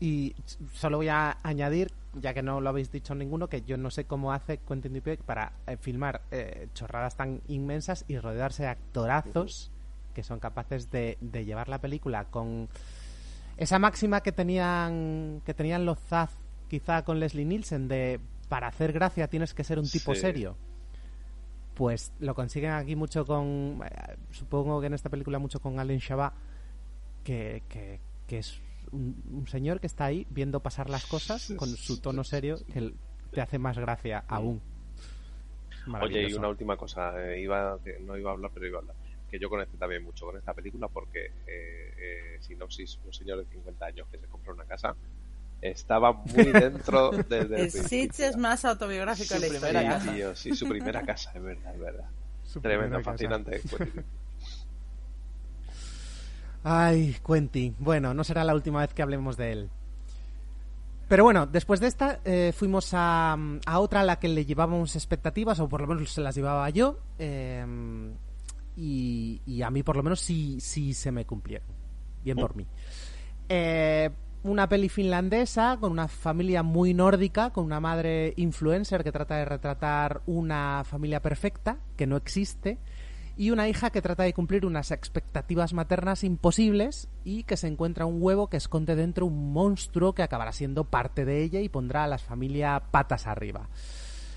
[0.00, 0.34] Y
[0.74, 4.04] solo voy a añadir, ya que no lo habéis dicho ninguno, que yo no sé
[4.04, 9.70] cómo hace Quentin Dupieux para eh, filmar eh, chorradas tan inmensas y rodearse de actorazos
[10.14, 12.68] que son capaces de, de llevar la película con
[13.58, 16.30] esa máxima que tenían que tenían los Zaz
[16.68, 20.20] quizá con Leslie Nielsen de para hacer gracia tienes que ser un tipo Sí.
[20.22, 20.56] serio
[21.74, 26.00] pues lo consiguen aquí mucho con eh, supongo que en esta película mucho con Alain
[26.00, 26.32] Chabat
[27.26, 28.60] que, que, que es
[28.92, 32.94] un, un señor que está ahí viendo pasar las cosas con su tono serio que
[33.32, 34.62] te hace más gracia aún
[36.00, 38.96] Oye, y una última cosa, eh, iba, no iba a hablar, pero iba a hablar.
[39.30, 43.44] Que yo conecté también mucho con esta película porque, eh, eh, sinopsis, un señor de
[43.44, 44.96] 50 años que se compró una casa,
[45.60, 49.80] estaba muy dentro desde el El Sitch es más autobiográfico de la Su historia.
[49.80, 52.10] primera Sí, tío, sí, su primera casa, es verdad, es verdad.
[52.42, 53.60] Su Tremendo, fascinante.
[56.68, 57.76] Ay, Quentin.
[57.78, 59.70] Bueno, no será la última vez que hablemos de él.
[61.06, 64.96] Pero bueno, después de esta eh, fuimos a, a otra a la que le llevábamos
[64.96, 67.64] expectativas, o por lo menos se las llevaba yo, eh,
[68.76, 71.68] y, y a mí por lo menos sí, sí se me cumplieron.
[72.24, 72.66] Bien por mí.
[73.48, 74.10] Eh,
[74.42, 79.44] una peli finlandesa con una familia muy nórdica, con una madre influencer que trata de
[79.44, 82.78] retratar una familia perfecta, que no existe,
[83.36, 88.06] y una hija que trata de cumplir unas expectativas maternas imposibles y que se encuentra
[88.06, 92.04] un huevo que esconde dentro un monstruo que acabará siendo parte de ella y pondrá
[92.04, 93.68] a la familia patas arriba.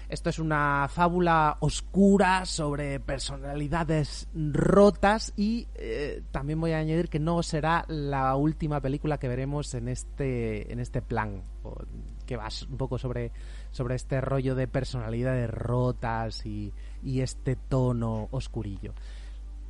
[0.09, 7.19] Esto es una fábula oscura sobre personalidades rotas y eh, también voy a añadir que
[7.19, 11.43] no será la última película que veremos en este en este plan
[12.25, 13.31] que va un poco sobre
[13.69, 16.73] sobre este rollo de personalidades rotas y,
[17.03, 18.93] y este tono oscurillo.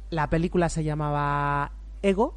[0.10, 2.36] La película se llamaba Ego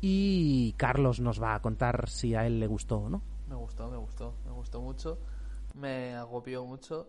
[0.00, 3.22] y Carlos nos va a contar si a él le gustó o no.
[3.48, 5.18] Me gustó, me gustó, me gustó mucho.
[5.74, 7.08] Me agobió mucho,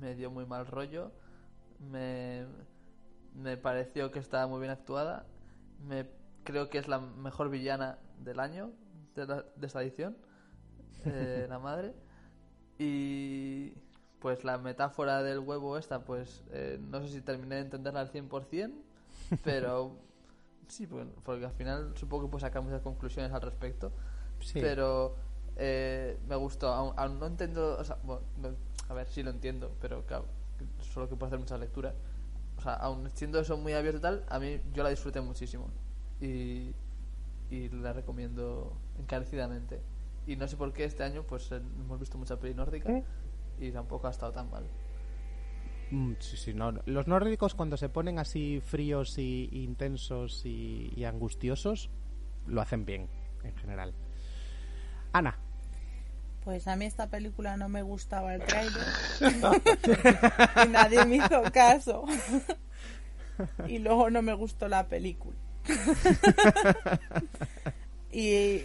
[0.00, 1.12] me dio muy mal rollo.
[1.90, 2.44] Me,
[3.34, 5.26] me pareció que estaba muy bien actuada.
[5.86, 6.06] Me
[6.44, 8.70] creo que es la mejor villana del año
[9.14, 10.16] de, la- de esta edición,
[11.04, 11.94] eh, la madre.
[12.78, 13.72] Y
[14.26, 18.10] pues la metáfora del huevo esta, pues eh, no sé si terminé de entenderla al
[18.10, 18.72] 100%,
[19.44, 19.92] pero
[20.66, 20.88] sí,
[21.22, 23.92] porque al final supongo que puedes sacar muchas conclusiones al respecto.
[24.40, 24.58] Sí.
[24.60, 25.14] Pero
[25.54, 28.56] eh, me gustó, aún, aún no entiendo, o sea, bueno, no-
[28.88, 30.24] a ver, sí lo entiendo, pero claro,
[30.80, 31.94] solo que puedo hacer muchas lecturas.
[32.58, 35.68] O sea, aún siendo eso muy abierto y tal, a mí yo la disfruté muchísimo.
[36.20, 36.74] Y,
[37.48, 39.80] y la recomiendo encarecidamente.
[40.26, 43.02] Y no sé por qué este año pues eh, hemos visto mucha peli nórdica ¿Mm?
[43.58, 44.70] Y tampoco ha estado tan mal.
[45.90, 46.72] Mm, Sí, sí, no.
[46.86, 51.90] Los nórdicos cuando se ponen así fríos y y intensos y, y angustiosos,
[52.46, 53.08] lo hacen bien,
[53.44, 53.94] en general.
[55.12, 55.38] Ana,
[56.40, 58.84] Pues a mí esta película no me gustaba el tráiler.
[60.64, 62.04] y nadie me hizo caso.
[63.68, 65.36] y luego no me gustó la película.
[68.10, 68.62] y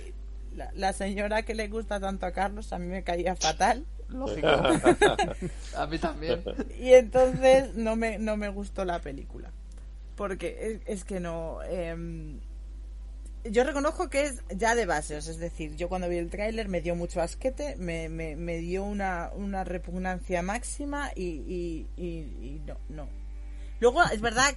[0.51, 3.87] la, la señora que le gusta tanto a Carlos a mí me caía fatal.
[4.11, 4.47] Lógico.
[5.77, 6.43] a mí también.
[6.79, 9.51] Y entonces no me, no me gustó la película.
[10.15, 11.63] Porque es, es que no.
[11.63, 12.39] em,
[13.43, 16.29] yo reconozco que es ya de base, o sea, es decir, yo cuando vi el
[16.29, 21.87] tráiler me dio mucho asquete, me, me, me dio una, una repugnancia máxima y, y,
[21.97, 23.07] y- y no, no.
[23.79, 24.53] Luego, es verdad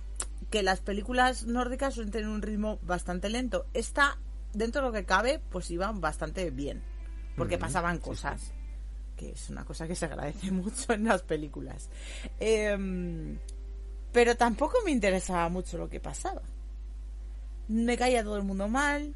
[0.51, 3.65] que las películas nórdicas suelen tener un ritmo bastante lento.
[3.73, 4.19] Esta,
[4.53, 6.83] dentro de lo que cabe, pues iba bastante bien,
[7.39, 8.53] porque pasaban sí, cosas
[9.17, 11.89] que es una cosa que se agradece mucho en las películas.
[12.41, 13.39] Em,
[14.13, 16.43] pero tampoco me interesaba mucho lo que pasaba.
[17.69, 19.15] Me caía todo el mundo mal,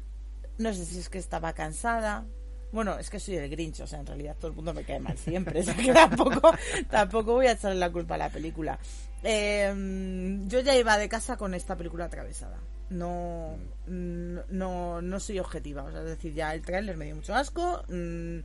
[0.57, 2.25] no sé si es que estaba cansada.
[2.71, 4.99] Bueno, es que soy el Grinch, o sea, en realidad todo el mundo me cae
[4.99, 6.51] mal siempre, o sea que tampoco,
[6.89, 8.77] tampoco voy a echarle la culpa a la película.
[9.23, 12.59] Em, yo ya iba de casa con esta película atravesada.
[12.91, 13.57] No,
[13.87, 17.33] no, no, no soy objetiva, o sea, es decir, ya el tráiler me dio mucho
[17.33, 18.39] asco, mm,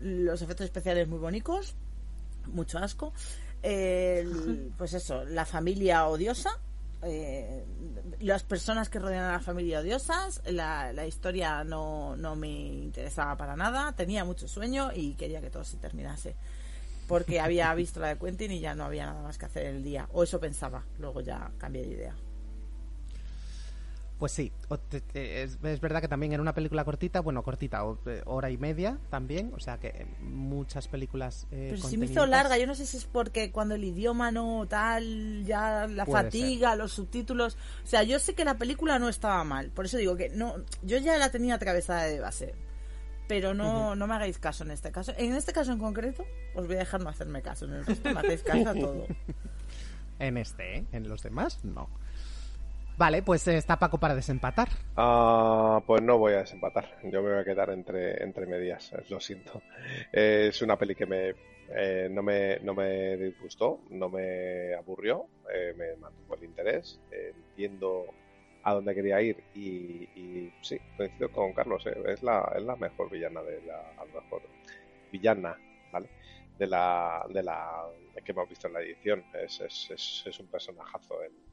[0.00, 1.74] los efectos especiales muy bonitos,
[2.46, 3.12] mucho asco.
[3.62, 6.50] El- pues eso, la familia odiosa,
[7.02, 7.64] eh,
[8.20, 13.36] las personas que rodean a la familia odiosas, la, la historia no, no me interesaba
[13.36, 16.34] para nada, tenía mucho sueño y quería que todo se terminase.
[17.08, 19.82] Porque había visto la de Quentin y ya no había nada más que hacer el
[19.82, 20.08] día.
[20.12, 22.14] O eso pensaba, luego ya cambié de idea.
[24.18, 24.50] Pues sí,
[25.14, 29.52] es, verdad que también era una película cortita, bueno, cortita, eh, hora y media también,
[29.54, 31.46] o sea que eh, muchas películas...
[31.52, 34.32] eh, Pero sí me hizo larga, yo no sé si es porque cuando el idioma
[34.32, 39.08] no tal, ya la fatiga, los subtítulos, o sea, yo sé que la película no
[39.08, 42.56] estaba mal, por eso digo que no, yo ya la tenía atravesada de base,
[43.28, 46.26] pero no, no me hagáis caso en este caso, en este caso en concreto,
[46.56, 49.06] os voy a dejar no hacerme caso, en el resto me hacéis caso a todo.
[50.20, 50.84] En este, ¿eh?
[50.90, 51.88] En los demás, no.
[52.98, 54.68] Vale, pues está Paco para desempatar.
[54.96, 56.98] Ah, pues no voy a desempatar.
[57.04, 59.62] Yo me voy a quedar entre, entre medias, eh, lo siento.
[60.12, 61.32] Eh, es una peli que me,
[61.76, 67.00] eh, no, me, no me disgustó, no me aburrió, eh, me mantuvo el interés.
[67.12, 68.06] entiendo
[68.64, 72.74] a dónde quería ir y, y sí, coincido con Carlos, eh, es, la, es la
[72.74, 74.42] mejor villana de la, a lo mejor
[75.12, 75.56] villana,
[75.92, 76.08] ¿vale?
[76.58, 77.86] De la, de la
[78.24, 79.24] que hemos visto en la edición.
[79.32, 81.47] Es, es, es, es un personajazo el,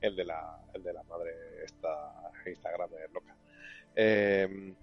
[0.00, 1.32] el de la, el de la madre
[1.64, 2.12] esta
[2.46, 3.36] Instagram loca.
[3.94, 4.74] Eh,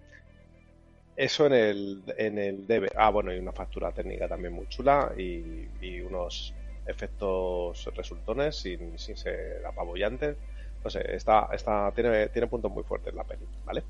[1.16, 2.90] eso en el, en el debe.
[2.96, 6.54] Ah, bueno, y una factura técnica también muy chula y, y unos
[6.86, 10.36] efectos resultones sin, sin ser apabullantes.
[10.84, 13.84] No sé, está, está, tiene, tiene puntos muy fuertes la peli, ¿vale?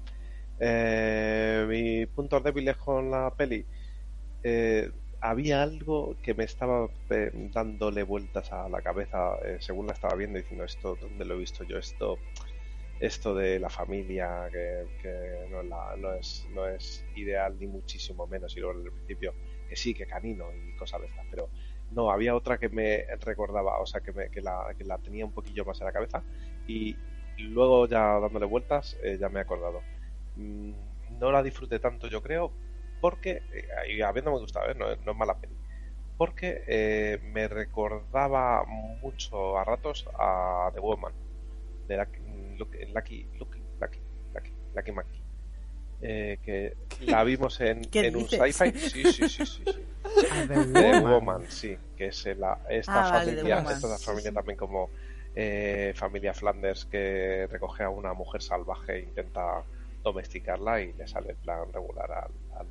[0.60, 3.66] Eh, mis puntos débiles con la peli.
[4.44, 4.92] Eh,
[5.30, 10.16] había algo que me estaba eh, dándole vueltas a la cabeza eh, según la estaba
[10.16, 11.78] viendo, diciendo esto, ¿dónde lo he visto yo?
[11.78, 12.20] Esto,
[13.00, 18.56] esto de la familia, que, no, la- no es, no es ideal ni muchísimo menos,
[18.56, 19.36] y luego en el principio
[19.68, 21.50] que sí, que canino y cosas de estas, pero
[21.92, 25.26] no, había otra que me recordaba, o sea, que, me, que, la, que la tenía
[25.26, 26.24] un poquillo más en la cabeza,
[26.68, 27.00] y
[27.38, 29.82] luego ya dándole vueltas eh, ya me he acordado.
[30.36, 30.72] Mm,
[31.20, 32.54] no la disfruté tanto, yo creo,
[33.00, 34.76] porque, eh, y habiéndome gustado, ¿eh?
[34.76, 35.56] no, es- no es mala peli,
[36.18, 41.14] porque eh, me recordaba mucho a ratos a The Woman,
[41.88, 42.22] de Lucky,
[42.58, 44.00] Lucky, Lucky, Lucky, Lucky,
[44.34, 45.22] Lucky, Lucky Monkey.
[46.02, 48.78] Eh, que la vimos en, ¿Qué en un sci-fi.
[48.78, 49.64] Sí, sí, sí, sí.
[49.66, 49.86] sí.
[50.30, 51.04] A The The Woman.
[51.04, 53.74] Woman, sí, que es la, esta Ah, vale, familia, Woman.
[53.74, 54.36] esta Sí, familia sí.
[54.36, 54.90] también como
[55.34, 59.64] eh, familia Flanders que recoge a una mujer salvaje e intenta
[60.04, 62.68] domesticarla y le sale el plan regular al, al,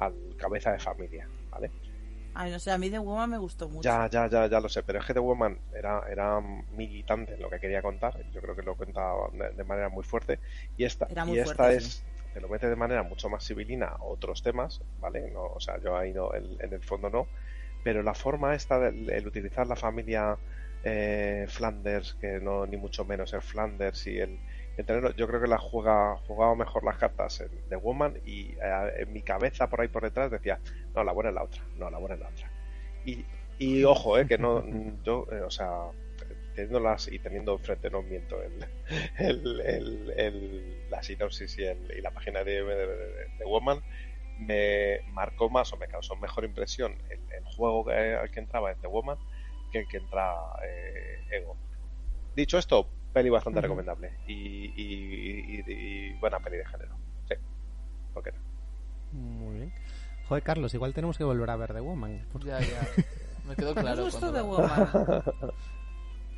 [0.00, 1.70] al cabeza de familia, ¿vale?
[2.34, 3.82] Ay, no sé, a mí de Woman me gustó mucho.
[3.82, 7.42] Ya, ya, ya, ya lo sé, pero es que The Woman era, era militante en
[7.42, 10.38] lo que quería contar, yo creo que lo cuenta de, de manera muy fuerte,
[10.76, 13.44] y esta, Era muy y esta fuerte, es, te lo mete de manera mucho más
[13.44, 15.30] civilina a otros temas, ¿vale?
[15.30, 17.26] No, o sea, yo ahí no, en, en el fondo no,
[17.82, 20.38] pero la forma esta, el utilizar la familia
[20.82, 24.38] eh, Flanders, que no ni mucho menos el Flanders y el,
[25.16, 29.12] yo creo que la juega, jugaba mejor las cartas en The Woman y eh, en
[29.12, 30.60] mi cabeza por ahí por detrás decía,
[30.94, 32.50] no, la buena es la otra, no, la buena es la otra.
[33.04, 33.24] Y,
[33.58, 34.64] y ojo, eh, que no,
[35.04, 35.70] yo, eh, o sea,
[36.54, 38.66] teniéndolas y teniendo enfrente, no miento, el,
[39.18, 42.62] el, el, el- la sinopsis y, y la página de,
[43.46, 43.80] Woman,
[44.38, 47.20] me marcó más o me causó mejor impresión el,
[47.56, 49.18] juego al que entraba en The Woman
[49.72, 50.34] que el que entra
[50.64, 51.56] eh, Ego.
[52.34, 56.96] Dicho esto, peli bastante recomendable y, y- y- y buena peli de género.
[57.28, 57.34] Sí,
[58.14, 59.18] ¿por qué no?
[59.20, 59.72] Muy bien.
[60.28, 62.24] Joder, Carlos, igual tenemos que volver a ver The Woman.
[62.32, 62.48] Porque...
[62.48, 62.88] Ya, ya.
[63.48, 64.06] Me quedó claro.
[64.10, 65.22] Cuando la- Woman.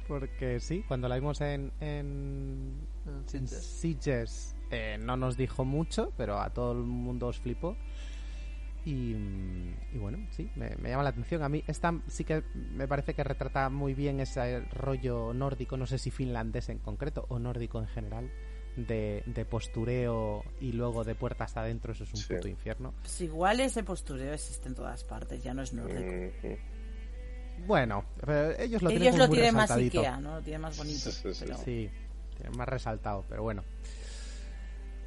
[0.09, 2.75] Porque sí, cuando la vimos en, en,
[3.07, 3.65] En en Sitges.
[3.65, 7.77] Sitges, eh, no nos dijo mucho, pero a todo el mundo os flipó.
[8.85, 11.43] Y, mm, y bueno, sí, me, me llama la atención.
[11.43, 15.87] A mí esta sí que me parece que retrata muy bien ese rollo nórdico, no
[15.87, 18.31] sé si finlandés en concreto o nórdico en general,
[18.77, 22.35] de, de postureo y luego de puertas adentro, eso es un Sí.
[22.35, 22.95] puto infierno.
[23.03, 26.01] Pues igual ese postureo existe en todas partes, ya no es nórdico.
[26.49, 26.57] Mhm.
[27.67, 29.71] Bueno, pero ellos lo tienen Ellos como lo tienen más.
[29.71, 30.37] Ikea, ¿no?
[30.37, 30.99] Lo tienen más bonito.
[30.99, 31.45] Sí, sí, sí.
[31.47, 31.91] pero- Sí,
[32.37, 33.63] tiene más resaltado, pero bueno.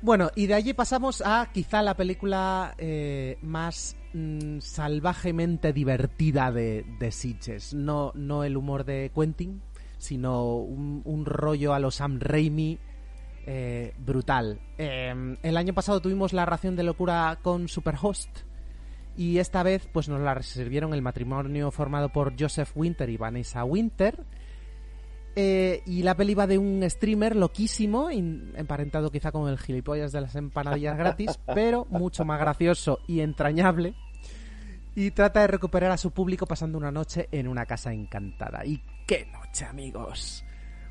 [0.01, 6.85] Bueno, y de allí pasamos a quizá la película eh, más mm, salvajemente divertida de,
[6.99, 7.73] de Sitges.
[7.73, 9.61] No, no el humor de Quentin,
[9.97, 12.77] sino un, rollo a los Sam Raimi
[13.47, 14.59] eh, brutal.
[14.77, 18.29] Eh, el año pasado tuvimos la ración de locura con Superhost.
[19.17, 23.63] Y esta vez pues nos la sirvieron el matrimonio formado por Joseph Winter y Vanessa
[23.63, 24.25] Winter.
[25.37, 30.11] Eh, y la peli va de un streamer loquísimo, in- emparentado quizá con el gilipollas
[30.13, 33.93] de las empanadillas gratis, pero mucho más gracioso y entrañable.
[34.95, 38.65] Y trata de recuperar a su público pasando una noche en una casa encantada.
[38.65, 40.45] ¿Y qué noche, amigos?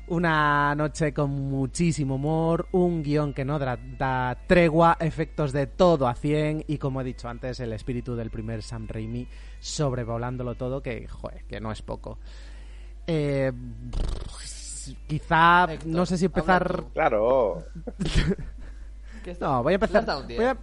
[0.07, 6.07] Una noche con muchísimo humor, un guion que no da, da tregua, efectos de todo
[6.07, 9.27] a 100 y como he dicho antes, el espíritu del primer Sam Raimi
[9.59, 12.19] sobrevolándolo todo, que, joder, que no es poco.
[13.07, 13.51] Eh,
[15.07, 16.83] quizá, Héctor, no sé si empezar...
[16.93, 17.63] Claro.
[19.23, 20.05] ¿Qué está- No, voy a empezar.
[20.05, 20.57] Voy a,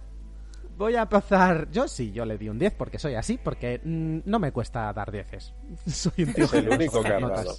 [0.77, 1.69] voy a empezar.
[1.71, 4.91] Yo sí, yo le di un 10 porque soy así, porque mm, no me cuesta
[4.93, 5.53] dar 10.
[5.87, 7.55] Soy un tío Es el único que dado.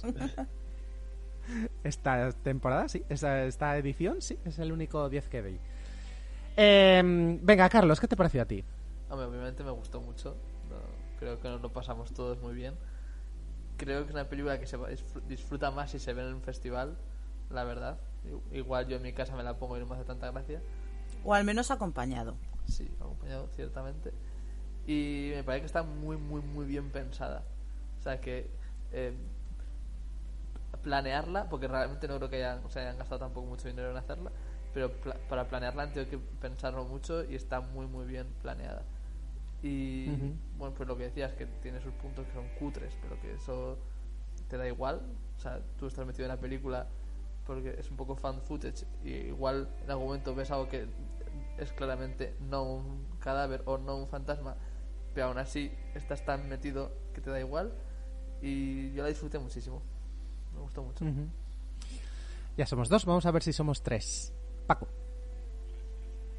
[1.83, 3.03] Esta temporada, sí.
[3.09, 4.39] Esta, esta edición, sí.
[4.45, 5.59] Es el único 10 que doy.
[6.57, 7.01] Eh,
[7.41, 8.63] venga, Carlos, ¿qué te pareció a ti?
[9.09, 10.35] Hombre, obviamente me gustó mucho.
[10.69, 10.77] No,
[11.19, 12.73] creo que nos lo pasamos todos muy bien.
[13.77, 14.77] Creo que es una película que se
[15.27, 16.97] disfruta más si se ve en un festival,
[17.49, 17.99] la verdad.
[18.51, 20.61] Igual yo en mi casa me la pongo y no me hace tanta gracia.
[21.23, 22.35] O al menos acompañado.
[22.67, 24.11] Sí, acompañado ciertamente.
[24.87, 27.43] Y me parece que está muy, muy, muy bien pensada.
[27.99, 28.49] O sea que
[28.91, 29.13] eh,
[30.83, 33.97] planearla, porque realmente no creo que hayan, o sea, hayan gastado tampoco mucho dinero en
[33.97, 34.31] hacerla,
[34.73, 38.83] pero pla- para planearla han tenido que pensarlo mucho y está muy, muy bien planeada.
[39.65, 40.05] Y
[40.59, 43.79] bueno, pues lo que decías, que tiene sus puntos que son cutres, pero que eso
[44.47, 45.01] te da igual.
[45.35, 46.87] O sea, tú estás metido en la película
[47.47, 50.87] porque es un poco fan footage y igual en algún momento ves algo que
[51.57, 54.55] es claramente no un cadáver o no un fantasma,
[55.15, 57.73] pero aún así estás tan metido que te da igual
[58.43, 59.81] y yo la disfruté muchísimo.
[60.53, 61.05] Me gustó mucho.
[62.55, 64.31] Ya somos dos, vamos a ver si somos tres.
[64.67, 64.87] Paco.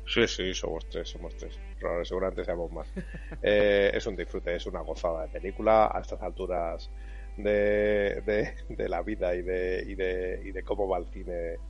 [0.06, 1.60] Sí, sí, somos tres, somos tres.
[1.78, 2.94] Pero seguramente seamos más.
[3.42, 6.90] Eh, es un disfrute, es una gozada de película a estas alturas
[7.36, 11.60] de, de, de la vida y de, y, de, y de cómo va el cine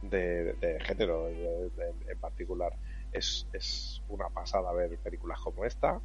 [0.00, 2.72] de, de género en particular.
[3.10, 6.00] Es, es una pasada ver películas como esta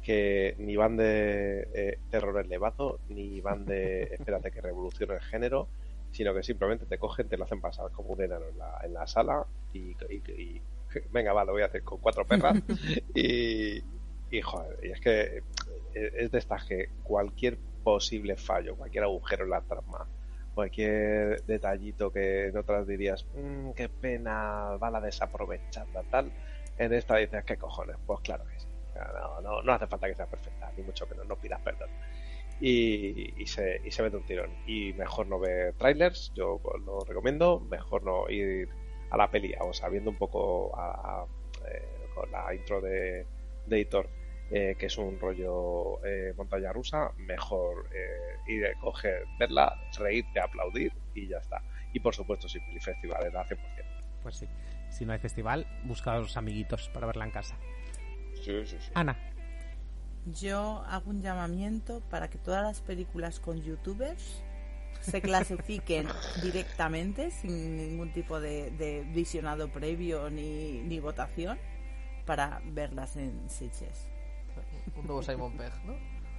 [0.00, 5.70] que ni van de eh, terror elevado ni van de espérate que revolucione el género
[6.10, 8.92] sino que simplemente te cogen, te lo hacen pasar como un enano en la, en
[8.94, 10.22] la sala y, y-
[10.58, 10.64] y-
[11.10, 12.62] venga, va, lo voy a hacer con cuatro perras
[13.14, 13.82] y,
[14.30, 15.42] y joder, y es que
[15.94, 20.08] es de estas que cualquier posible fallo, cualquier agujero en la trama,
[20.54, 26.32] cualquier detallito que en otras dirías, "Mm, qué pena, bala desaprovechada, tal,
[26.78, 27.96] en esta dices, ¿qué cojones?
[28.06, 28.66] Pues claro que sí.
[28.94, 31.90] No, no, no hace falta que sea perfecta, ni mucho menos, no pidas perdón
[32.60, 34.50] y, y se, y se mete un tirón.
[34.66, 38.68] Y mejor no ver trailers, yo lo recomiendo, mejor no ir
[39.14, 41.26] a la peli, o sea, viendo un poco a- a,
[41.68, 43.26] eh, con la intro de,
[43.66, 44.08] de Hitor,
[44.50, 50.40] eh, que es un rollo eh, montaña rusa, mejor eh, ir a coger, verla, reírte,
[50.40, 51.62] aplaudir y ya está.
[51.92, 53.58] Y por supuesto, sin festivales, al 100%.
[54.22, 54.48] Pues sí.
[54.90, 57.56] Si no hay festival, busca a los amiguitos para verla en casa.
[58.42, 58.90] Sí, sí, sí.
[58.94, 59.16] Ana.
[60.26, 64.42] Yo hago un llamamiento para que todas las películas con youtubers
[65.04, 66.06] se clasifiquen
[66.42, 71.58] directamente sin ningún tipo de, de visionado previo ni, ni votación
[72.26, 74.08] para verlas en Sitges.
[74.96, 75.94] Un nuevo Simon Pegg, ¿no?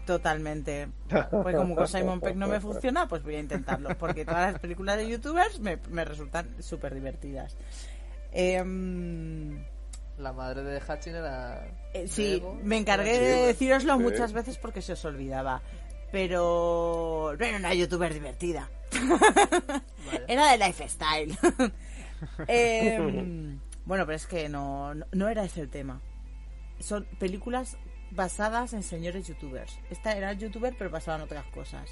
[0.05, 0.87] Totalmente.
[1.31, 3.89] Pues como con Simon Peck no me funciona, pues voy a intentarlo.
[3.97, 7.57] Porque todas las películas de youtubers me, me resultan súper divertidas.
[8.31, 9.63] Em,
[10.17, 11.67] La madre de Hachin era.
[11.93, 12.59] eh, sí, Diego.
[12.63, 15.61] me encargué de deciroslo muchas veces porque se os olvidaba.
[16.15, 18.69] Pero no era una youtuber divertida.
[20.29, 21.37] era de lifestyle.
[22.47, 25.99] Em, bueno, pero es que no, no, no era ese el tema.
[26.79, 27.77] Son películas
[28.11, 29.77] basadas en señores youtubers.
[29.89, 31.91] Esta era youtuber, pero basada en otras cosas.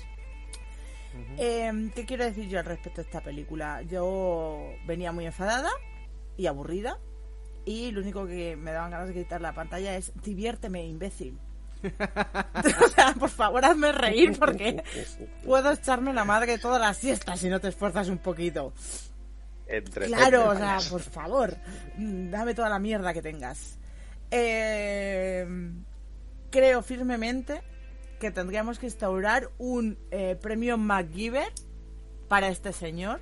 [1.37, 3.81] Em, ¿Qué quiero decir yo al respecto de esta película?
[3.81, 5.69] Yo venía muy enfadada
[6.37, 6.97] y aburrida.
[7.65, 11.37] Y lo único que me daban ganas de gritar la pantalla es diviérteme, imbécil.
[12.83, 14.83] o sea, por favor, hazme reír porque
[15.45, 18.73] puedo echarme la madre todas las siestas si no te esfuerzas un poquito.
[19.67, 21.57] Entre Claro, o sea, por favor,
[21.97, 23.77] mm, dame toda la mierda que tengas.
[24.31, 25.45] Eh,
[26.49, 27.61] creo firmemente
[28.19, 31.51] que tendríamos que instaurar un eh, premio MacGyver
[32.27, 33.21] para este señor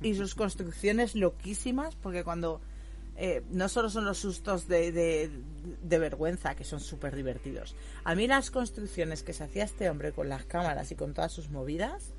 [0.00, 2.60] y sus construcciones loquísimas, porque cuando
[3.18, 5.30] eh, no solo son los sustos de, de,
[5.82, 7.74] de vergüenza, que son súper divertidos,
[8.04, 11.32] a mí las construcciones que se hacía este hombre con las cámaras y con todas
[11.32, 12.14] sus movidas,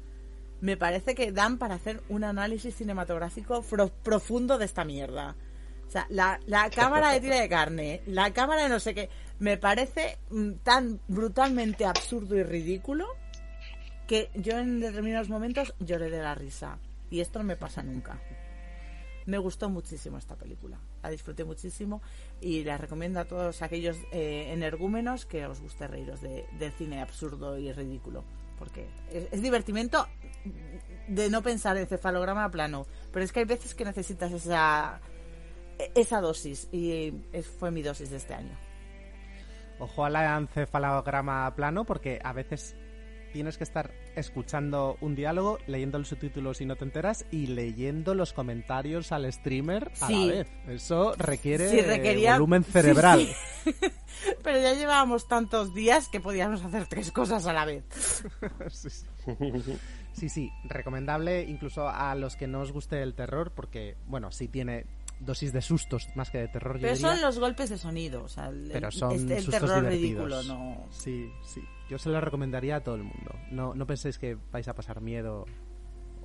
[0.62, 5.36] me parece que dan para hacer un análisis cinematográfico fro- profundo de esta mierda.
[5.88, 9.10] O sea, la, la cámara de tira de carne, la cámara de no sé qué,
[9.40, 13.08] me parece mm, tan brutalmente absurdo y ridículo
[14.06, 16.78] que yo en determinados momentos lloré de la risa.
[17.10, 18.20] Y esto no me pasa nunca.
[19.26, 20.78] Me gustó muchísimo esta película.
[21.02, 22.02] La disfruté muchísimo
[22.42, 26.46] y la recomiendo a todos aquellos eh, energúmenos que os guste reíros de,
[26.78, 28.24] cine absurdo y ridículo.
[28.58, 30.06] Porque es, es divertimento
[31.08, 32.86] de no pensar en cefalograma plano.
[33.14, 35.00] Pero es que hay veces que necesitas esa,
[35.96, 36.68] esa dosis.
[36.74, 38.58] Y es- fue mi dosis de este año.
[39.80, 42.76] Ojo al encefalograma plano porque a veces
[43.34, 48.14] tienes que estar escuchando un diálogo, leyendo los subtítulos y no te enteras y leyendo
[48.16, 50.26] los comentarios al streamer a Sí.
[50.28, 50.48] la vez.
[50.68, 53.28] Eso requiere Sí, requería- volumen cerebral.
[53.64, 53.72] sí.
[54.44, 57.84] Pero ya llevábamos tantos días que podíamos hacer tres cosas a la vez.
[60.14, 60.52] sí, sí.
[60.66, 64.86] Recomendable incluso a los que no os guste el terror porque, bueno, sí tiene
[65.20, 66.76] dosis de sustos más que de terror.
[66.78, 67.10] yo Pero diría.
[67.12, 70.30] son los golpes de sonido, o sea, el, Pero son este- el sustos terror divertidos.
[70.30, 70.86] ridículo, no.
[70.92, 71.62] Sí, sí.
[71.90, 73.34] Yo se lo recomendaría a todo el mundo.
[73.52, 75.46] No, no penséis que vais a pasar miedo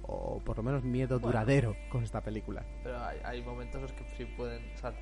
[0.02, 1.28] o por lo menos miedo Bueno.
[1.38, 2.62] duradero con esta película.
[2.82, 4.62] Pero hay, hay momentos en los que sí pueden.
[4.74, 4.92] O sea,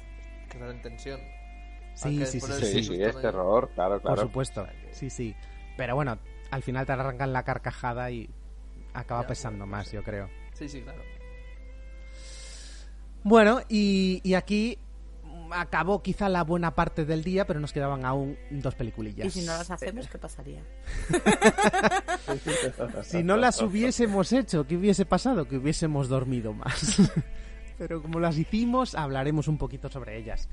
[0.48, 1.20] que están en tensión.
[1.94, 4.16] Sí, sí, sí, Sí, sí, es terror, claro, claro.
[4.16, 4.66] Por supuesto.
[4.92, 5.34] Sí, sí.
[5.76, 6.16] Pero bueno,
[6.50, 8.30] al final te arrancan la carcajada y
[8.94, 10.28] acaba Ya, pesando más, yo creo.
[10.54, 11.02] Sí, sí, claro.
[13.24, 14.78] Bueno, y, y aquí
[15.52, 19.26] acabó quizá la buena parte del día, pero nos quedaban aún dos peliculillas.
[19.26, 20.62] Y si no las hacemos, ¿qué pasaría?
[23.02, 25.46] Si no las hubiésemos hecho, ¿qué hubiese pasado?
[25.46, 26.96] Que hubiésemos dormido más.
[27.78, 30.48] Pero como las hicimos, hablaremos un poquito sobre ellas.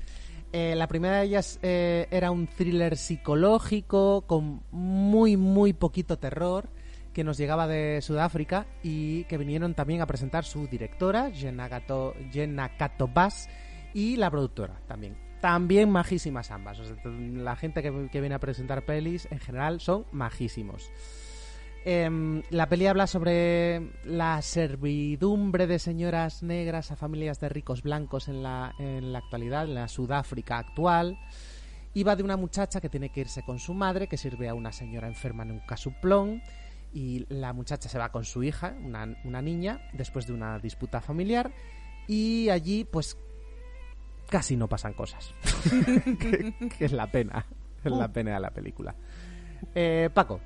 [0.52, 6.68] Eh, la primera de ellas eh, era un thriller psicológico con muy, muy poquito terror
[7.12, 12.14] que nos llegaba de Sudáfrica y que vinieron también a presentar su directora, Jenna Gato,
[12.32, 13.48] Jenna Kato Bass,
[13.94, 15.16] y la productora también.
[15.40, 16.80] También majísimas ambas.
[17.04, 20.92] La gente que, viene a presentar pelis en general son majísimos.
[21.82, 28.28] Em, la peli habla sobre la servidumbre de señoras negras a familias de ricos blancos
[28.28, 31.18] en la, en la actualidad, en la Sudáfrica actual.
[31.94, 34.54] Y va de una muchacha que tiene que irse con su madre, que sirve a
[34.54, 36.42] una señora enferma en un casuplón.
[36.92, 41.00] Y la muchacha se va con su hija, una, una niña, después de una disputa
[41.00, 41.50] familiar.
[42.06, 43.16] Y allí, pues,
[44.30, 45.34] casi no pasan cosas.
[46.18, 47.46] que, que es la pena.
[47.84, 48.94] Es la pena de la película.
[49.74, 50.40] Eh, Paco.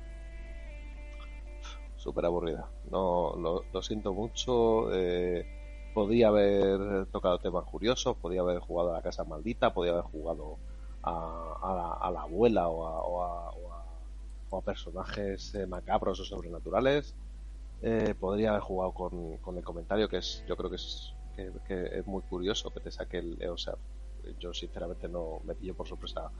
[1.97, 2.67] súper aburrida.
[2.91, 4.93] No, lo, lo siento mucho.
[4.93, 5.45] eh,
[5.93, 10.57] podía haber tocado temas curiosos, podía haber jugado a la casa maldita, podía haber jugado
[11.03, 13.51] a, a la, a la abuela o a, o a-
[14.51, 17.15] o personajes eh, macabros o sobrenaturales.
[17.81, 21.51] Eh, podría haber jugado con, con el comentario que es, yo creo que es, que,
[21.67, 23.75] que es muy curioso que te saque el, eh, o sea,
[24.39, 26.31] yo sinceramente no me pillo por sorpresa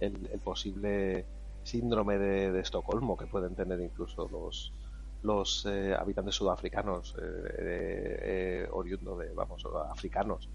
[0.00, 1.26] el, el posible
[1.62, 4.74] síndrome de, Estocolmo que pueden tener incluso los
[5.22, 10.50] los eh, habitantes sudafricanos eh, eh, oriundos de vamos africanos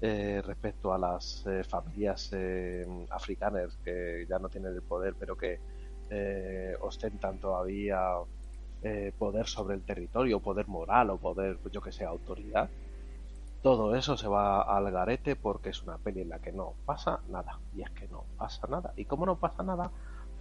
[0.00, 2.30] eh, respecto a las eh, familias
[3.10, 5.60] africanas que ya no tienen el poder pero que
[6.80, 8.00] ostentan todavía
[9.18, 12.70] poder sobre el territorio poder moral o poder yo que sé autoridad
[13.62, 17.20] todo eso se va al garete porque es una peli en la que no pasa
[17.28, 19.90] nada y es que no pasa nada y como no pasa nada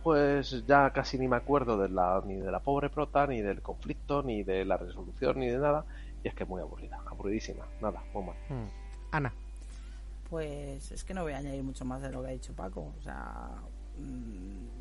[0.07, 3.61] pues ya casi ni me acuerdo de la, ni de la pobre prota, ni del
[3.61, 5.83] conflicto, ni de la resolución, ni de nada.
[6.23, 7.65] Y es que es muy aburrida, aburridísima.
[7.81, 8.35] Nada, muy mal.
[8.47, 8.69] Hmm.
[9.11, 9.33] Ana.
[10.29, 12.93] Pues es que no voy a añadir mucho más de lo que ha dicho Paco.
[12.97, 13.49] O sea,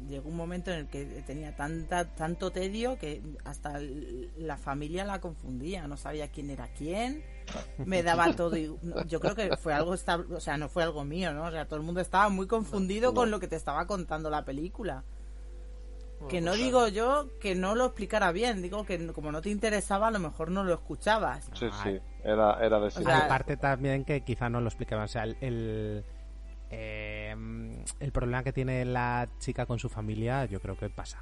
[0.08, 3.80] llegó un momento en el que tenía tanta, tanto tedio que hasta
[4.36, 7.24] la familia la confundía, no sabía quién era quién,
[7.84, 8.56] me daba todo.
[8.56, 8.74] Y,
[9.06, 11.44] yo creo que fue algo, o sea, no fue algo mío, ¿no?
[11.44, 14.44] O sea, todo el mundo estaba muy confundido con lo que te estaba contando la
[14.44, 15.04] película.
[16.30, 20.08] Que no digo yo que no lo explicara bien, digo que como no te interesaba,
[20.08, 21.50] a lo mejor no lo escuchabas.
[21.52, 25.24] Sí, sí, era, era de o Aparte también que quizá no lo explicaba, o sea,
[25.24, 26.04] el,
[26.70, 27.34] eh,
[28.00, 31.20] el, problema que tiene la chica con su familia, yo creo que pasa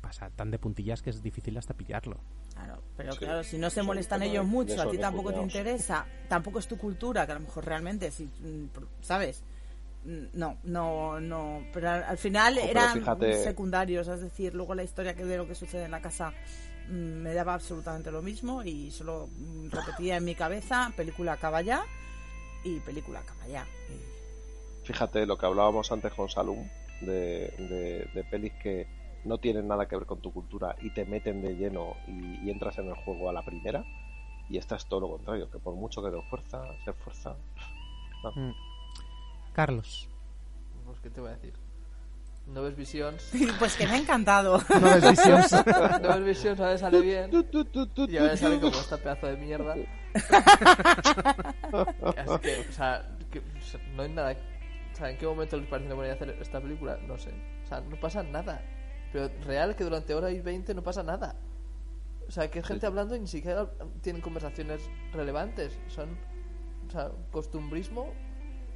[0.00, 2.16] pasa tan de puntillas que es difícil hasta pillarlo.
[2.54, 6.60] Claro, pero claro, si no se molestan ellos mucho, a ti tampoco te interesa, tampoco
[6.60, 8.68] es tu cultura, que a lo mejor realmente, si, mm,
[9.00, 9.42] ¿sabes?
[10.34, 11.62] no, no, no.
[11.72, 13.04] Pero al, final eran
[13.42, 16.32] secundarios, es decir, luego la historia que de lo que sucede en la casa
[16.88, 21.62] mm, me daba absolutamente lo mismo y solo mm, repetía en mi cabeza película acaba
[21.62, 21.84] ya
[22.62, 23.66] y película acaba ya.
[24.86, 26.64] Fíjate lo que hablábamos antes con Salum
[27.00, 28.86] de, de, pelis que
[29.24, 32.78] no tienen nada que ver con tu cultura y te meten de lleno y, entras
[32.78, 33.84] en el juego a la primera.
[34.48, 37.34] Y esta es todo lo contrario, que por mucho que te fuerza, se esfuerza.
[38.36, 38.52] Mm.
[39.52, 40.08] Carlos.
[40.84, 41.54] Pues, ¿qué te voy a decir?
[42.46, 43.32] No ves Visions.
[43.58, 44.62] pues que me ha encantado.
[44.68, 45.52] No ves Visions.
[46.00, 47.28] no ves Visions, a ver, sale bien.
[47.32, 49.74] Y a ver, sale como esta pedazo de mierda.
[50.14, 50.22] es
[52.40, 53.42] que, o sea, que,
[53.96, 54.36] no hay nada.
[54.96, 56.96] O sea, ¿en qué momento les parece una buena idea hacer esta película?
[57.06, 57.28] No sé.
[57.64, 58.62] O sea, no pasa nada.
[59.12, 61.36] Pero real que durante hora y 20 no pasa nada.
[62.26, 63.70] O sea, que hay gente hablando y ni siquiera
[64.00, 64.80] tienen conversaciones
[65.12, 65.78] relevantes.
[65.88, 66.16] Son,
[66.88, 68.10] o sea, costumbrismo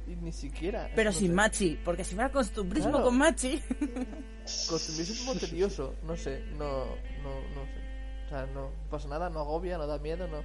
[0.05, 0.91] ni siquiera.
[0.95, 3.59] Pero sin Machi, porque si fuera costumbrismo con Machi.
[4.69, 6.85] costumbrismo tedioso, no sé, no,
[7.23, 8.25] no, no sé.
[8.25, 10.43] O sea, no pasa nada, no agobia, no da miedo, no.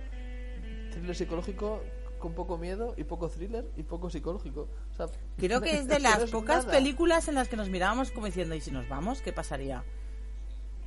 [0.90, 1.82] Thriller psicológico
[2.27, 4.69] con poco miedo y poco thriller y poco psicológico.
[4.90, 8.27] O sea, Creo que es de las pocas películas en las que nos mirábamos como
[8.27, 9.23] diciendo, ¿y si nos vamos?
[9.23, 9.85] ¿Qué pasaría?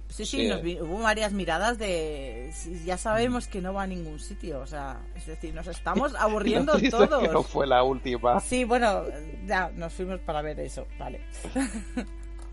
[0.09, 0.51] Sí, sí,
[0.81, 2.51] hubo varias miradas de.
[2.83, 6.73] Ya sabemos que no va a ningún sitio, o sea, es decir, nos estamos aburriendo
[6.89, 7.21] todos.
[7.21, 8.39] Que no fue la última.
[8.41, 9.03] Sí, bueno,
[9.45, 11.21] ya nos fuimos para ver eso, vale.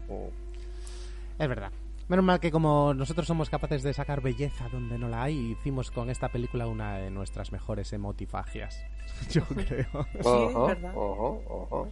[0.08, 0.30] Oh.
[1.40, 1.72] es verdad.
[2.08, 5.90] Menos mal que como nosotros somos capaces de sacar belleza donde no la hay, hicimos
[5.90, 8.84] con esta película una de nuestras mejores emotifagias.
[9.30, 10.06] Yo creo.
[10.12, 10.92] Sí, es verdad.
[10.94, 11.88] Ojo, ojo.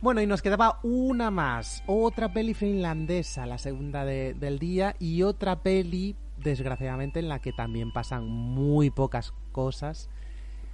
[0.00, 5.62] Bueno, y nos quedaba una más, otra peli finlandesa, la segunda del día, y otra
[5.62, 10.08] peli, desgraciadamente, en la que también pasan muy pocas cosas.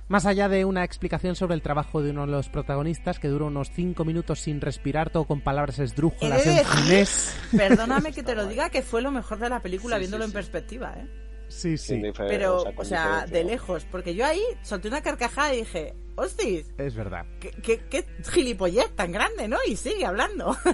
[0.06, 3.46] Más allá de una explicación sobre el trabajo de uno de los protagonistas, que dura
[3.46, 7.36] unos 5 minutos sin respirar, todo con palabras esdrújulas en finés.
[7.56, 10.94] Perdóname que te lo diga, que fue lo mejor de la película, viéndolo en perspectiva,
[10.98, 11.08] ¿eh?
[11.48, 12.02] Sí, sí.
[12.16, 13.86] Pero, o sea, de lejos.
[13.90, 16.72] Porque yo ahí solté una carcajada y dije, hostis.
[16.78, 17.26] Es verdad.
[17.38, 19.58] ¿Qué, qué, qué gilipollez tan grande, ¿no?
[19.66, 20.56] Y sigue hablando.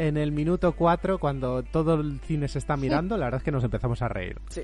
[0.00, 3.50] En el minuto 4, cuando todo el cine se está mirando, la verdad es que
[3.50, 4.40] nos empezamos a reír.
[4.48, 4.62] Sí.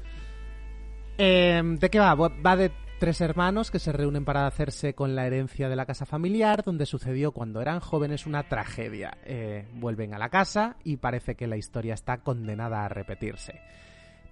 [1.19, 2.15] Em, ¿De qué va?
[2.15, 2.70] Va de
[3.05, 6.86] tres hermanos que se reúnen para hacerse con la herencia de la casa familiar, donde
[6.86, 9.18] sucedió cuando eran jóvenes una tragedia.
[9.26, 13.60] Eh, vuelven a la casa y parece que la historia está condenada a repetirse.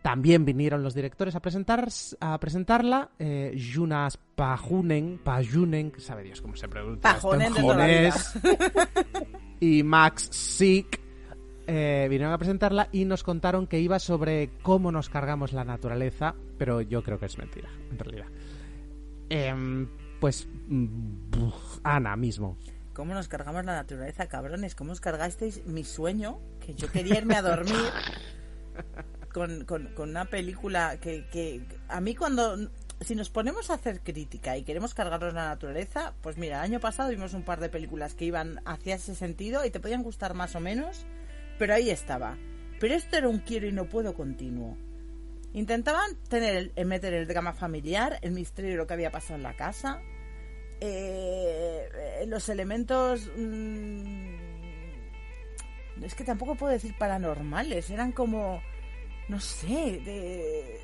[0.01, 1.87] También vinieron los directores a, presentar,
[2.21, 3.11] a presentarla.
[3.19, 7.03] Eh, Jonas Pajunen, Pajunen, sabe Dios cómo se pronuncia.
[7.03, 7.53] Pajunen
[9.61, 10.99] y Max Sick
[11.67, 16.35] eh, vinieron a presentarla y nos contaron que iba sobre cómo nos cargamos la naturaleza,
[16.57, 18.29] pero yo creo que es mentira, en realidad.
[19.29, 19.89] Em,
[20.21, 20.49] pues,
[21.83, 22.57] Ana mismo.
[22.93, 24.75] ¿Cómo nos cargamos la naturaleza, cabrones?
[24.75, 26.39] ¿Cómo os cargasteis mi sueño?
[26.61, 27.75] Que yo quería irme a dormir.
[29.33, 32.57] con, con, una película que, que a mí cuando
[33.01, 36.81] si nos ponemos a hacer crítica y queremos cargarnos la naturaleza, pues mira, el año
[36.81, 40.35] pasado vimos un par de películas que iban hacia ese sentido y te podían gustar
[40.35, 41.05] más o menos,
[41.59, 42.37] pero ahí estaba.
[42.79, 44.77] Pero esto era un quiero y no puedo continuo.
[45.55, 49.43] Intentaban tener el, meter el drama familiar, el misterio de lo que había pasado en
[49.43, 50.01] la casa,
[50.81, 51.89] eh,
[52.27, 53.31] los elementos...
[53.37, 54.37] Mm,
[56.03, 58.61] es que tampoco puedo decir paranormales, eran como
[59.29, 60.79] no sé, de,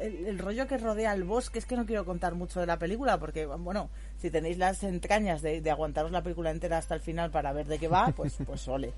[0.00, 1.58] el, rollo que rodea al bosque.
[1.58, 5.42] Es que no quiero contar mucho de la película porque, bueno, si tenéis las entrañas
[5.42, 8.66] de, aguantaros la película entera hasta el final para ver de qué va, pues, pues
[8.68, 8.92] ole.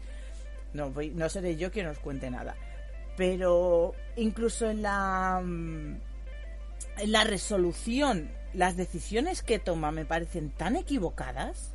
[0.75, 2.55] No, no seré yo quien os cuente nada.
[3.17, 6.01] Pero incluso en la, mm,
[6.99, 11.75] en la resolución, las decisiones que toma me parecen tan equivocadas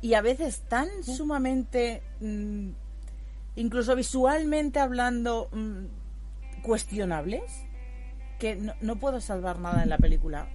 [0.00, 2.70] y a veces tan sumamente, mm,
[3.56, 7.42] incluso visualmente hablando, mm, cuestionables,
[8.38, 10.48] que no, no puedo salvar nada en la película.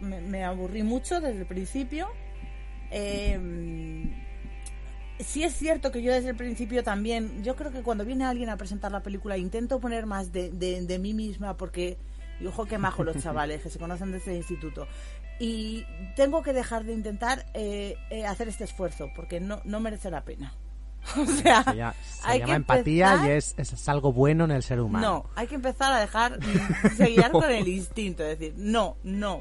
[0.00, 2.08] Me, me aburrí mucho desde el principio.
[2.90, 3.38] Eh,
[5.20, 8.48] sí es cierto que yo desde el principio también, yo creo que cuando viene alguien
[8.50, 11.96] a presentar la película intento poner más de, de, de mí misma porque,
[12.40, 14.86] y ojo que majo los chavales que se conocen desde el instituto,
[15.40, 15.84] y
[16.16, 20.24] tengo que dejar de intentar eh, eh, hacer este esfuerzo porque no, no merece la
[20.24, 20.54] pena.
[21.16, 24.12] O sea, Se llama, se hay llama que empatía empezar- y es, es, es algo
[24.12, 25.06] bueno en el ser humano.
[25.24, 26.38] No, hay que empezar a dejar
[26.96, 29.40] se guiar con el instinto, es decir, no, no.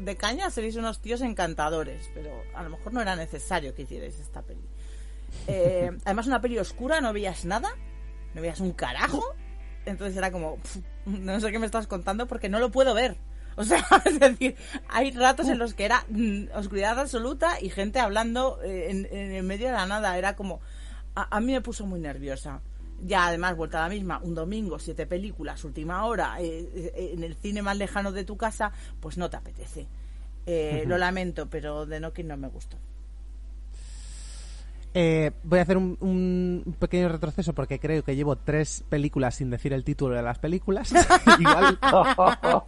[0.00, 4.18] De caña seréis unos tíos encantadores, pero a lo mejor no era necesario que hicierais
[4.18, 4.62] esta peli.
[5.46, 7.70] Eh, además, una peli oscura, no veías nada,
[8.34, 9.24] no veías un carajo.
[9.86, 10.58] Entonces era como,
[11.06, 13.16] no sé qué me estás contando porque no lo puedo ver.
[13.56, 14.56] O sea, es decir,
[14.88, 19.32] hay ratos en los que era mm, oscuridad absoluta y gente hablando eh, en, en
[19.32, 20.16] el medio de la nada.
[20.18, 20.60] Era como,
[21.14, 22.60] a, a mí me puso muy nerviosa.
[23.00, 27.22] Ya además, vuelta a la misma, un domingo, siete películas, última hora, eh, eh, en
[27.22, 29.86] el cine más lejano de tu casa, pues no te apetece.
[30.46, 30.84] Eh.
[30.86, 32.78] Lo lamento, pero de Nokia no me gustó.
[34.96, 39.72] Eh, voy a hacer un, pequeño retroceso porque creo que llevo tres películas sin decir
[39.72, 40.94] el título de las películas.
[41.40, 41.78] igual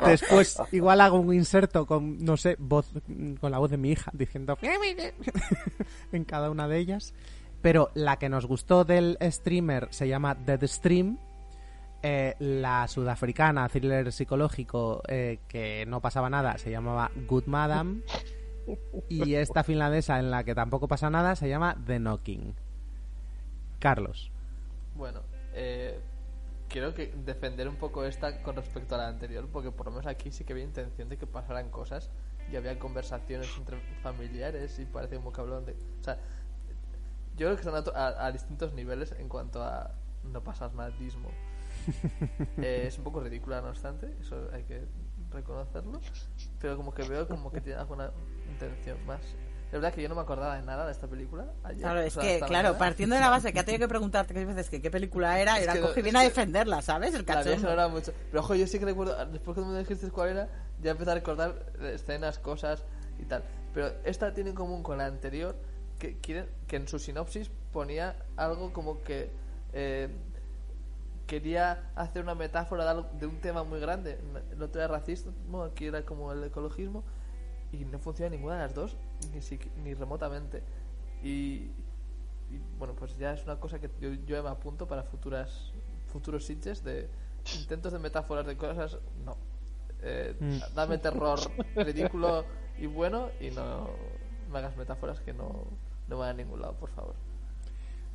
[0.04, 0.58] después
[1.00, 2.90] hago un inserto con no sé voz
[3.40, 4.58] con la voz de mi hija diciendo
[6.12, 7.14] en cada una de ellas.
[7.62, 11.18] Pero la que nos gustó del streamer se llama Dead Stream.
[12.02, 18.02] Eh, la sudafricana thriller psicológico eh, que no pasaba nada se llamaba Good Madam.
[19.08, 22.54] Y esta finlandesa en la que tampoco pasa nada se llama The Knocking.
[23.78, 24.30] Carlos.
[24.96, 25.20] Bueno,
[25.54, 26.00] eh,
[26.68, 30.06] quiero que defender un poco esta con respecto a la anterior, porque por lo menos
[30.06, 32.10] aquí sí que había intención de que pasaran cosas
[32.50, 35.72] y había conversaciones entre familiares y parece que hablaban de...
[36.00, 36.16] O sea,
[37.36, 39.90] yo creo que están a, a- a distintos niveles en cuanto a
[40.24, 41.28] no pasar nadismo.
[42.58, 44.82] Eh, es un poco ridícula, no obstante, eso hay que
[45.30, 46.00] reconocerlo,
[46.58, 48.10] pero como que veo como que tiene alguna
[48.48, 49.20] intención más.
[49.66, 51.46] Es verdad que yo no me acordaba de nada de esta película.
[51.64, 52.78] ayer, Claro, o es sea, que, claro, mañana.
[52.78, 55.56] partiendo de la base que ha tenido que preguntarte tres veces que qué película era,
[55.58, 57.14] Es era no- coge viene a defenderla, ¿sabes?
[57.14, 57.70] El cachondo.
[57.70, 58.12] era mucho.
[58.30, 60.48] Pero ojo, yo sí que recuerdo, después cuando me dijiste cuál era,
[60.80, 62.84] ya empecé a recordar escenas, cosas
[63.18, 63.42] y tal.
[63.74, 65.56] Pero esta tiene en común con la anterior,
[65.98, 69.30] que, quieren, que en su sinopsis ponía algo como que
[69.72, 70.08] eh,
[71.26, 74.18] quería hacer una metáfora de, algo- de un tema muy grande.
[74.52, 77.02] El otro era racismo, aquí era como el ecologismo,
[77.72, 78.96] y no funciona ninguna de las dos,
[79.32, 80.62] ni, siqui- ni remotamente.
[81.22, 81.70] Y,
[82.50, 85.72] y, bueno, pues ya es una cosa que yo, yo me apunto para futuras
[86.12, 87.08] futuros sitches de
[87.60, 89.36] intentos de metáforas de cosas, no.
[90.02, 90.58] Eh, Mm.
[90.74, 91.38] Dame terror
[91.76, 92.44] ridículo
[92.78, 93.88] y bueno y no
[94.52, 95.64] me hagas metáforas que no,
[96.08, 97.14] no van a ningún lado, por favor.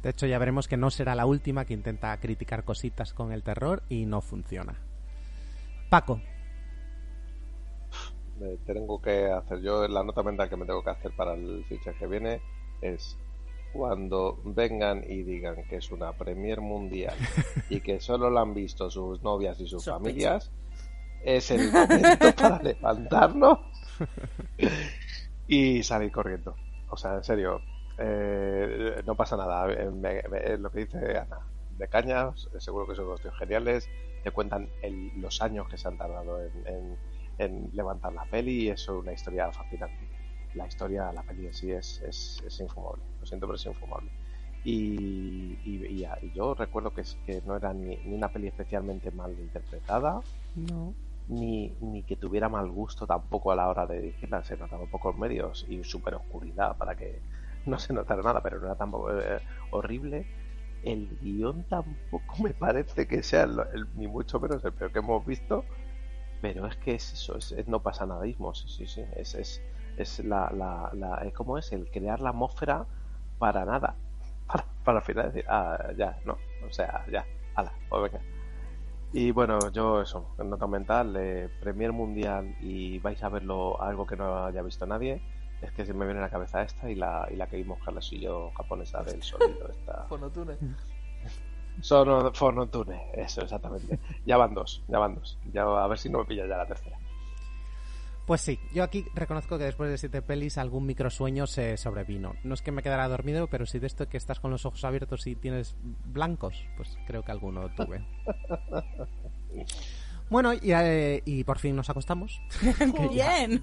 [0.03, 3.44] De hecho, ya veremos que no será la última que intenta criticar cositas con el
[3.44, 4.76] terror y no funciona.
[5.90, 6.22] Paco.
[8.41, 11.63] Me tengo que hacer yo la nota mental que me tengo que hacer para el
[11.69, 12.41] fichaje que viene
[12.81, 13.15] es
[13.72, 17.15] cuando vengan y digan que es una premier mundial
[17.69, 20.51] y que solo la han visto sus novias y sus familias
[21.23, 23.59] es el momento para levantarnos
[25.47, 26.55] y salir corriendo.
[26.89, 27.61] O sea en serio
[27.99, 29.72] eh, no pasa nada.
[29.72, 31.39] Eh, me- me- lo que dice Ana
[31.77, 33.88] de cañas seguro que son unos tíos geniales
[34.23, 36.97] te cuentan el- los años que se han tardado en, en-
[37.45, 40.07] en levantar la peli y eso es una historia fascinante
[40.53, 43.03] la historia, la peli en sí es, es, es infumable.
[43.19, 44.11] Lo siento, pero es infumable.
[44.63, 48.30] Y, y, y ya- y yo recuerdo que, es- que no era ni, ni una
[48.31, 50.19] peli especialmente mal interpretada,
[50.55, 50.95] No.
[51.27, 54.43] ni, ni que tuviera mal gusto tampoco a la hora de dirigirla.
[54.43, 57.23] Se notaba pocos medios y súper oscuridad para que
[57.65, 59.41] no se notara nada, pero no era tampoco eh,
[59.72, 60.27] horrible.
[60.81, 64.99] El guion tampoco me parece que sea el- el- ni mucho menos el peor que
[64.99, 65.65] hemos visto,
[66.41, 69.61] pero es que es eso, es, es no pasa nadismo, sí, sí, sí, es, es,
[69.97, 71.72] es la, la, la eh, ¿cómo es?
[71.72, 72.85] El crear la atmósfera
[73.38, 73.95] para nada,
[74.47, 76.38] para, para al final decir, ah, ya, no,
[76.68, 78.26] o sea, ya, ala, pues venga.
[79.13, 84.15] Y bueno, yo eso, nota mental, eh, Premier Mundial y vais a verlo algo que
[84.15, 85.22] no haya visto nadie,
[85.61, 87.80] es que se me viene a la cabeza esta y la, y la que vimos
[87.84, 90.07] Carlos y yo japonesa del sonido, esta...
[91.80, 91.84] Fonotune.
[91.84, 93.99] Sono Fonotune, eso, exactamente.
[94.26, 95.38] Ya van dos, ya van dos.
[95.53, 96.98] Ya, a ver si no me pilla ya la tercera.
[98.26, 102.35] Pues sí, yo aquí reconozco que después de siete pelis algún microsueño se sobrevino.
[102.43, 104.85] No es que me quedara dormido, pero si de esto que estás con los ojos
[104.85, 108.06] abiertos y tienes blancos, pues creo que alguno tuve.
[110.31, 112.41] Bueno, y, eh, y por fin nos acostamos.
[112.61, 113.61] Ya Bien.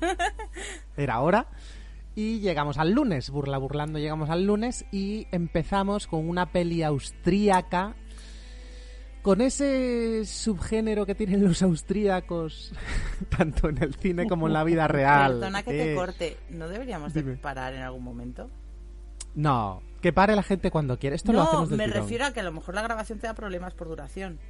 [0.98, 1.46] Era hora.
[2.18, 7.94] Y llegamos al lunes, burla burlando, llegamos al lunes y empezamos con una peli austríaca
[9.22, 12.72] con ese subgénero que tienen los austríacos,
[13.38, 15.34] tanto en el cine como en la vida real.
[15.34, 16.36] Perdona que te Eh, corte.
[16.50, 18.50] ¿No deberíamos de parar en algún momento?
[19.36, 21.14] No, que pare la gente cuando quiere.
[21.14, 22.02] Esto lo hacemos del me tirón.
[22.02, 24.40] refiero a que a lo mejor la grabación te da problemas por duración.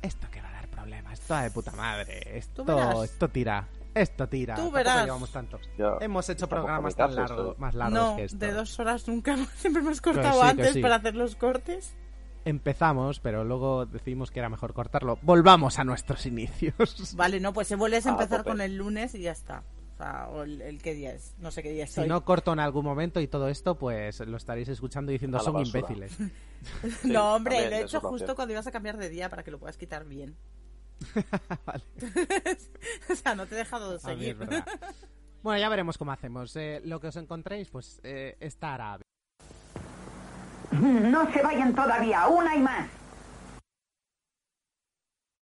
[0.00, 2.38] Esto que va a dar problemas, esto va de puta madre.
[2.38, 3.66] Esto, esto tira.
[3.96, 4.54] Esto tira.
[4.54, 5.04] Tú verás.
[5.04, 5.62] llevamos tantos.
[5.78, 8.38] Yo- Hemos hecho programas tan largos, más largos No, que esto.
[8.38, 9.36] de dos horas nunca.
[9.56, 10.80] Siempre has cortado sí, antes sí.
[10.82, 11.96] para hacer los cortes.
[12.44, 15.18] Empezamos, pero luego decidimos que era mejor cortarlo.
[15.22, 17.12] Volvamos a nuestros inicios.
[17.16, 19.64] Vale, no, pues se vuelves a Ah, empezar con el lunes y ya está.
[19.94, 21.34] O sea, o el, el qué día es.
[21.38, 22.08] No sé qué día es Si hoy.
[22.08, 25.80] no corto en algún momento y todo esto, pues lo estaréis escuchando diciendo son basura.
[25.80, 26.18] imbéciles.
[27.02, 29.50] Sí, no, hombre, lo he hecho justo cuando ibas a cambiar de día para que
[29.50, 30.36] lo puedas quitar bien.
[31.66, 31.82] Vale.
[33.10, 34.36] o sea, no te he dejado de mí seguir.
[34.36, 34.66] verdad.
[35.42, 36.56] Bueno, ya veremos cómo hacemos.
[36.56, 38.98] Eh, lo que os encontréis, pues eh, estará.
[40.72, 42.88] No se vayan todavía, una y más.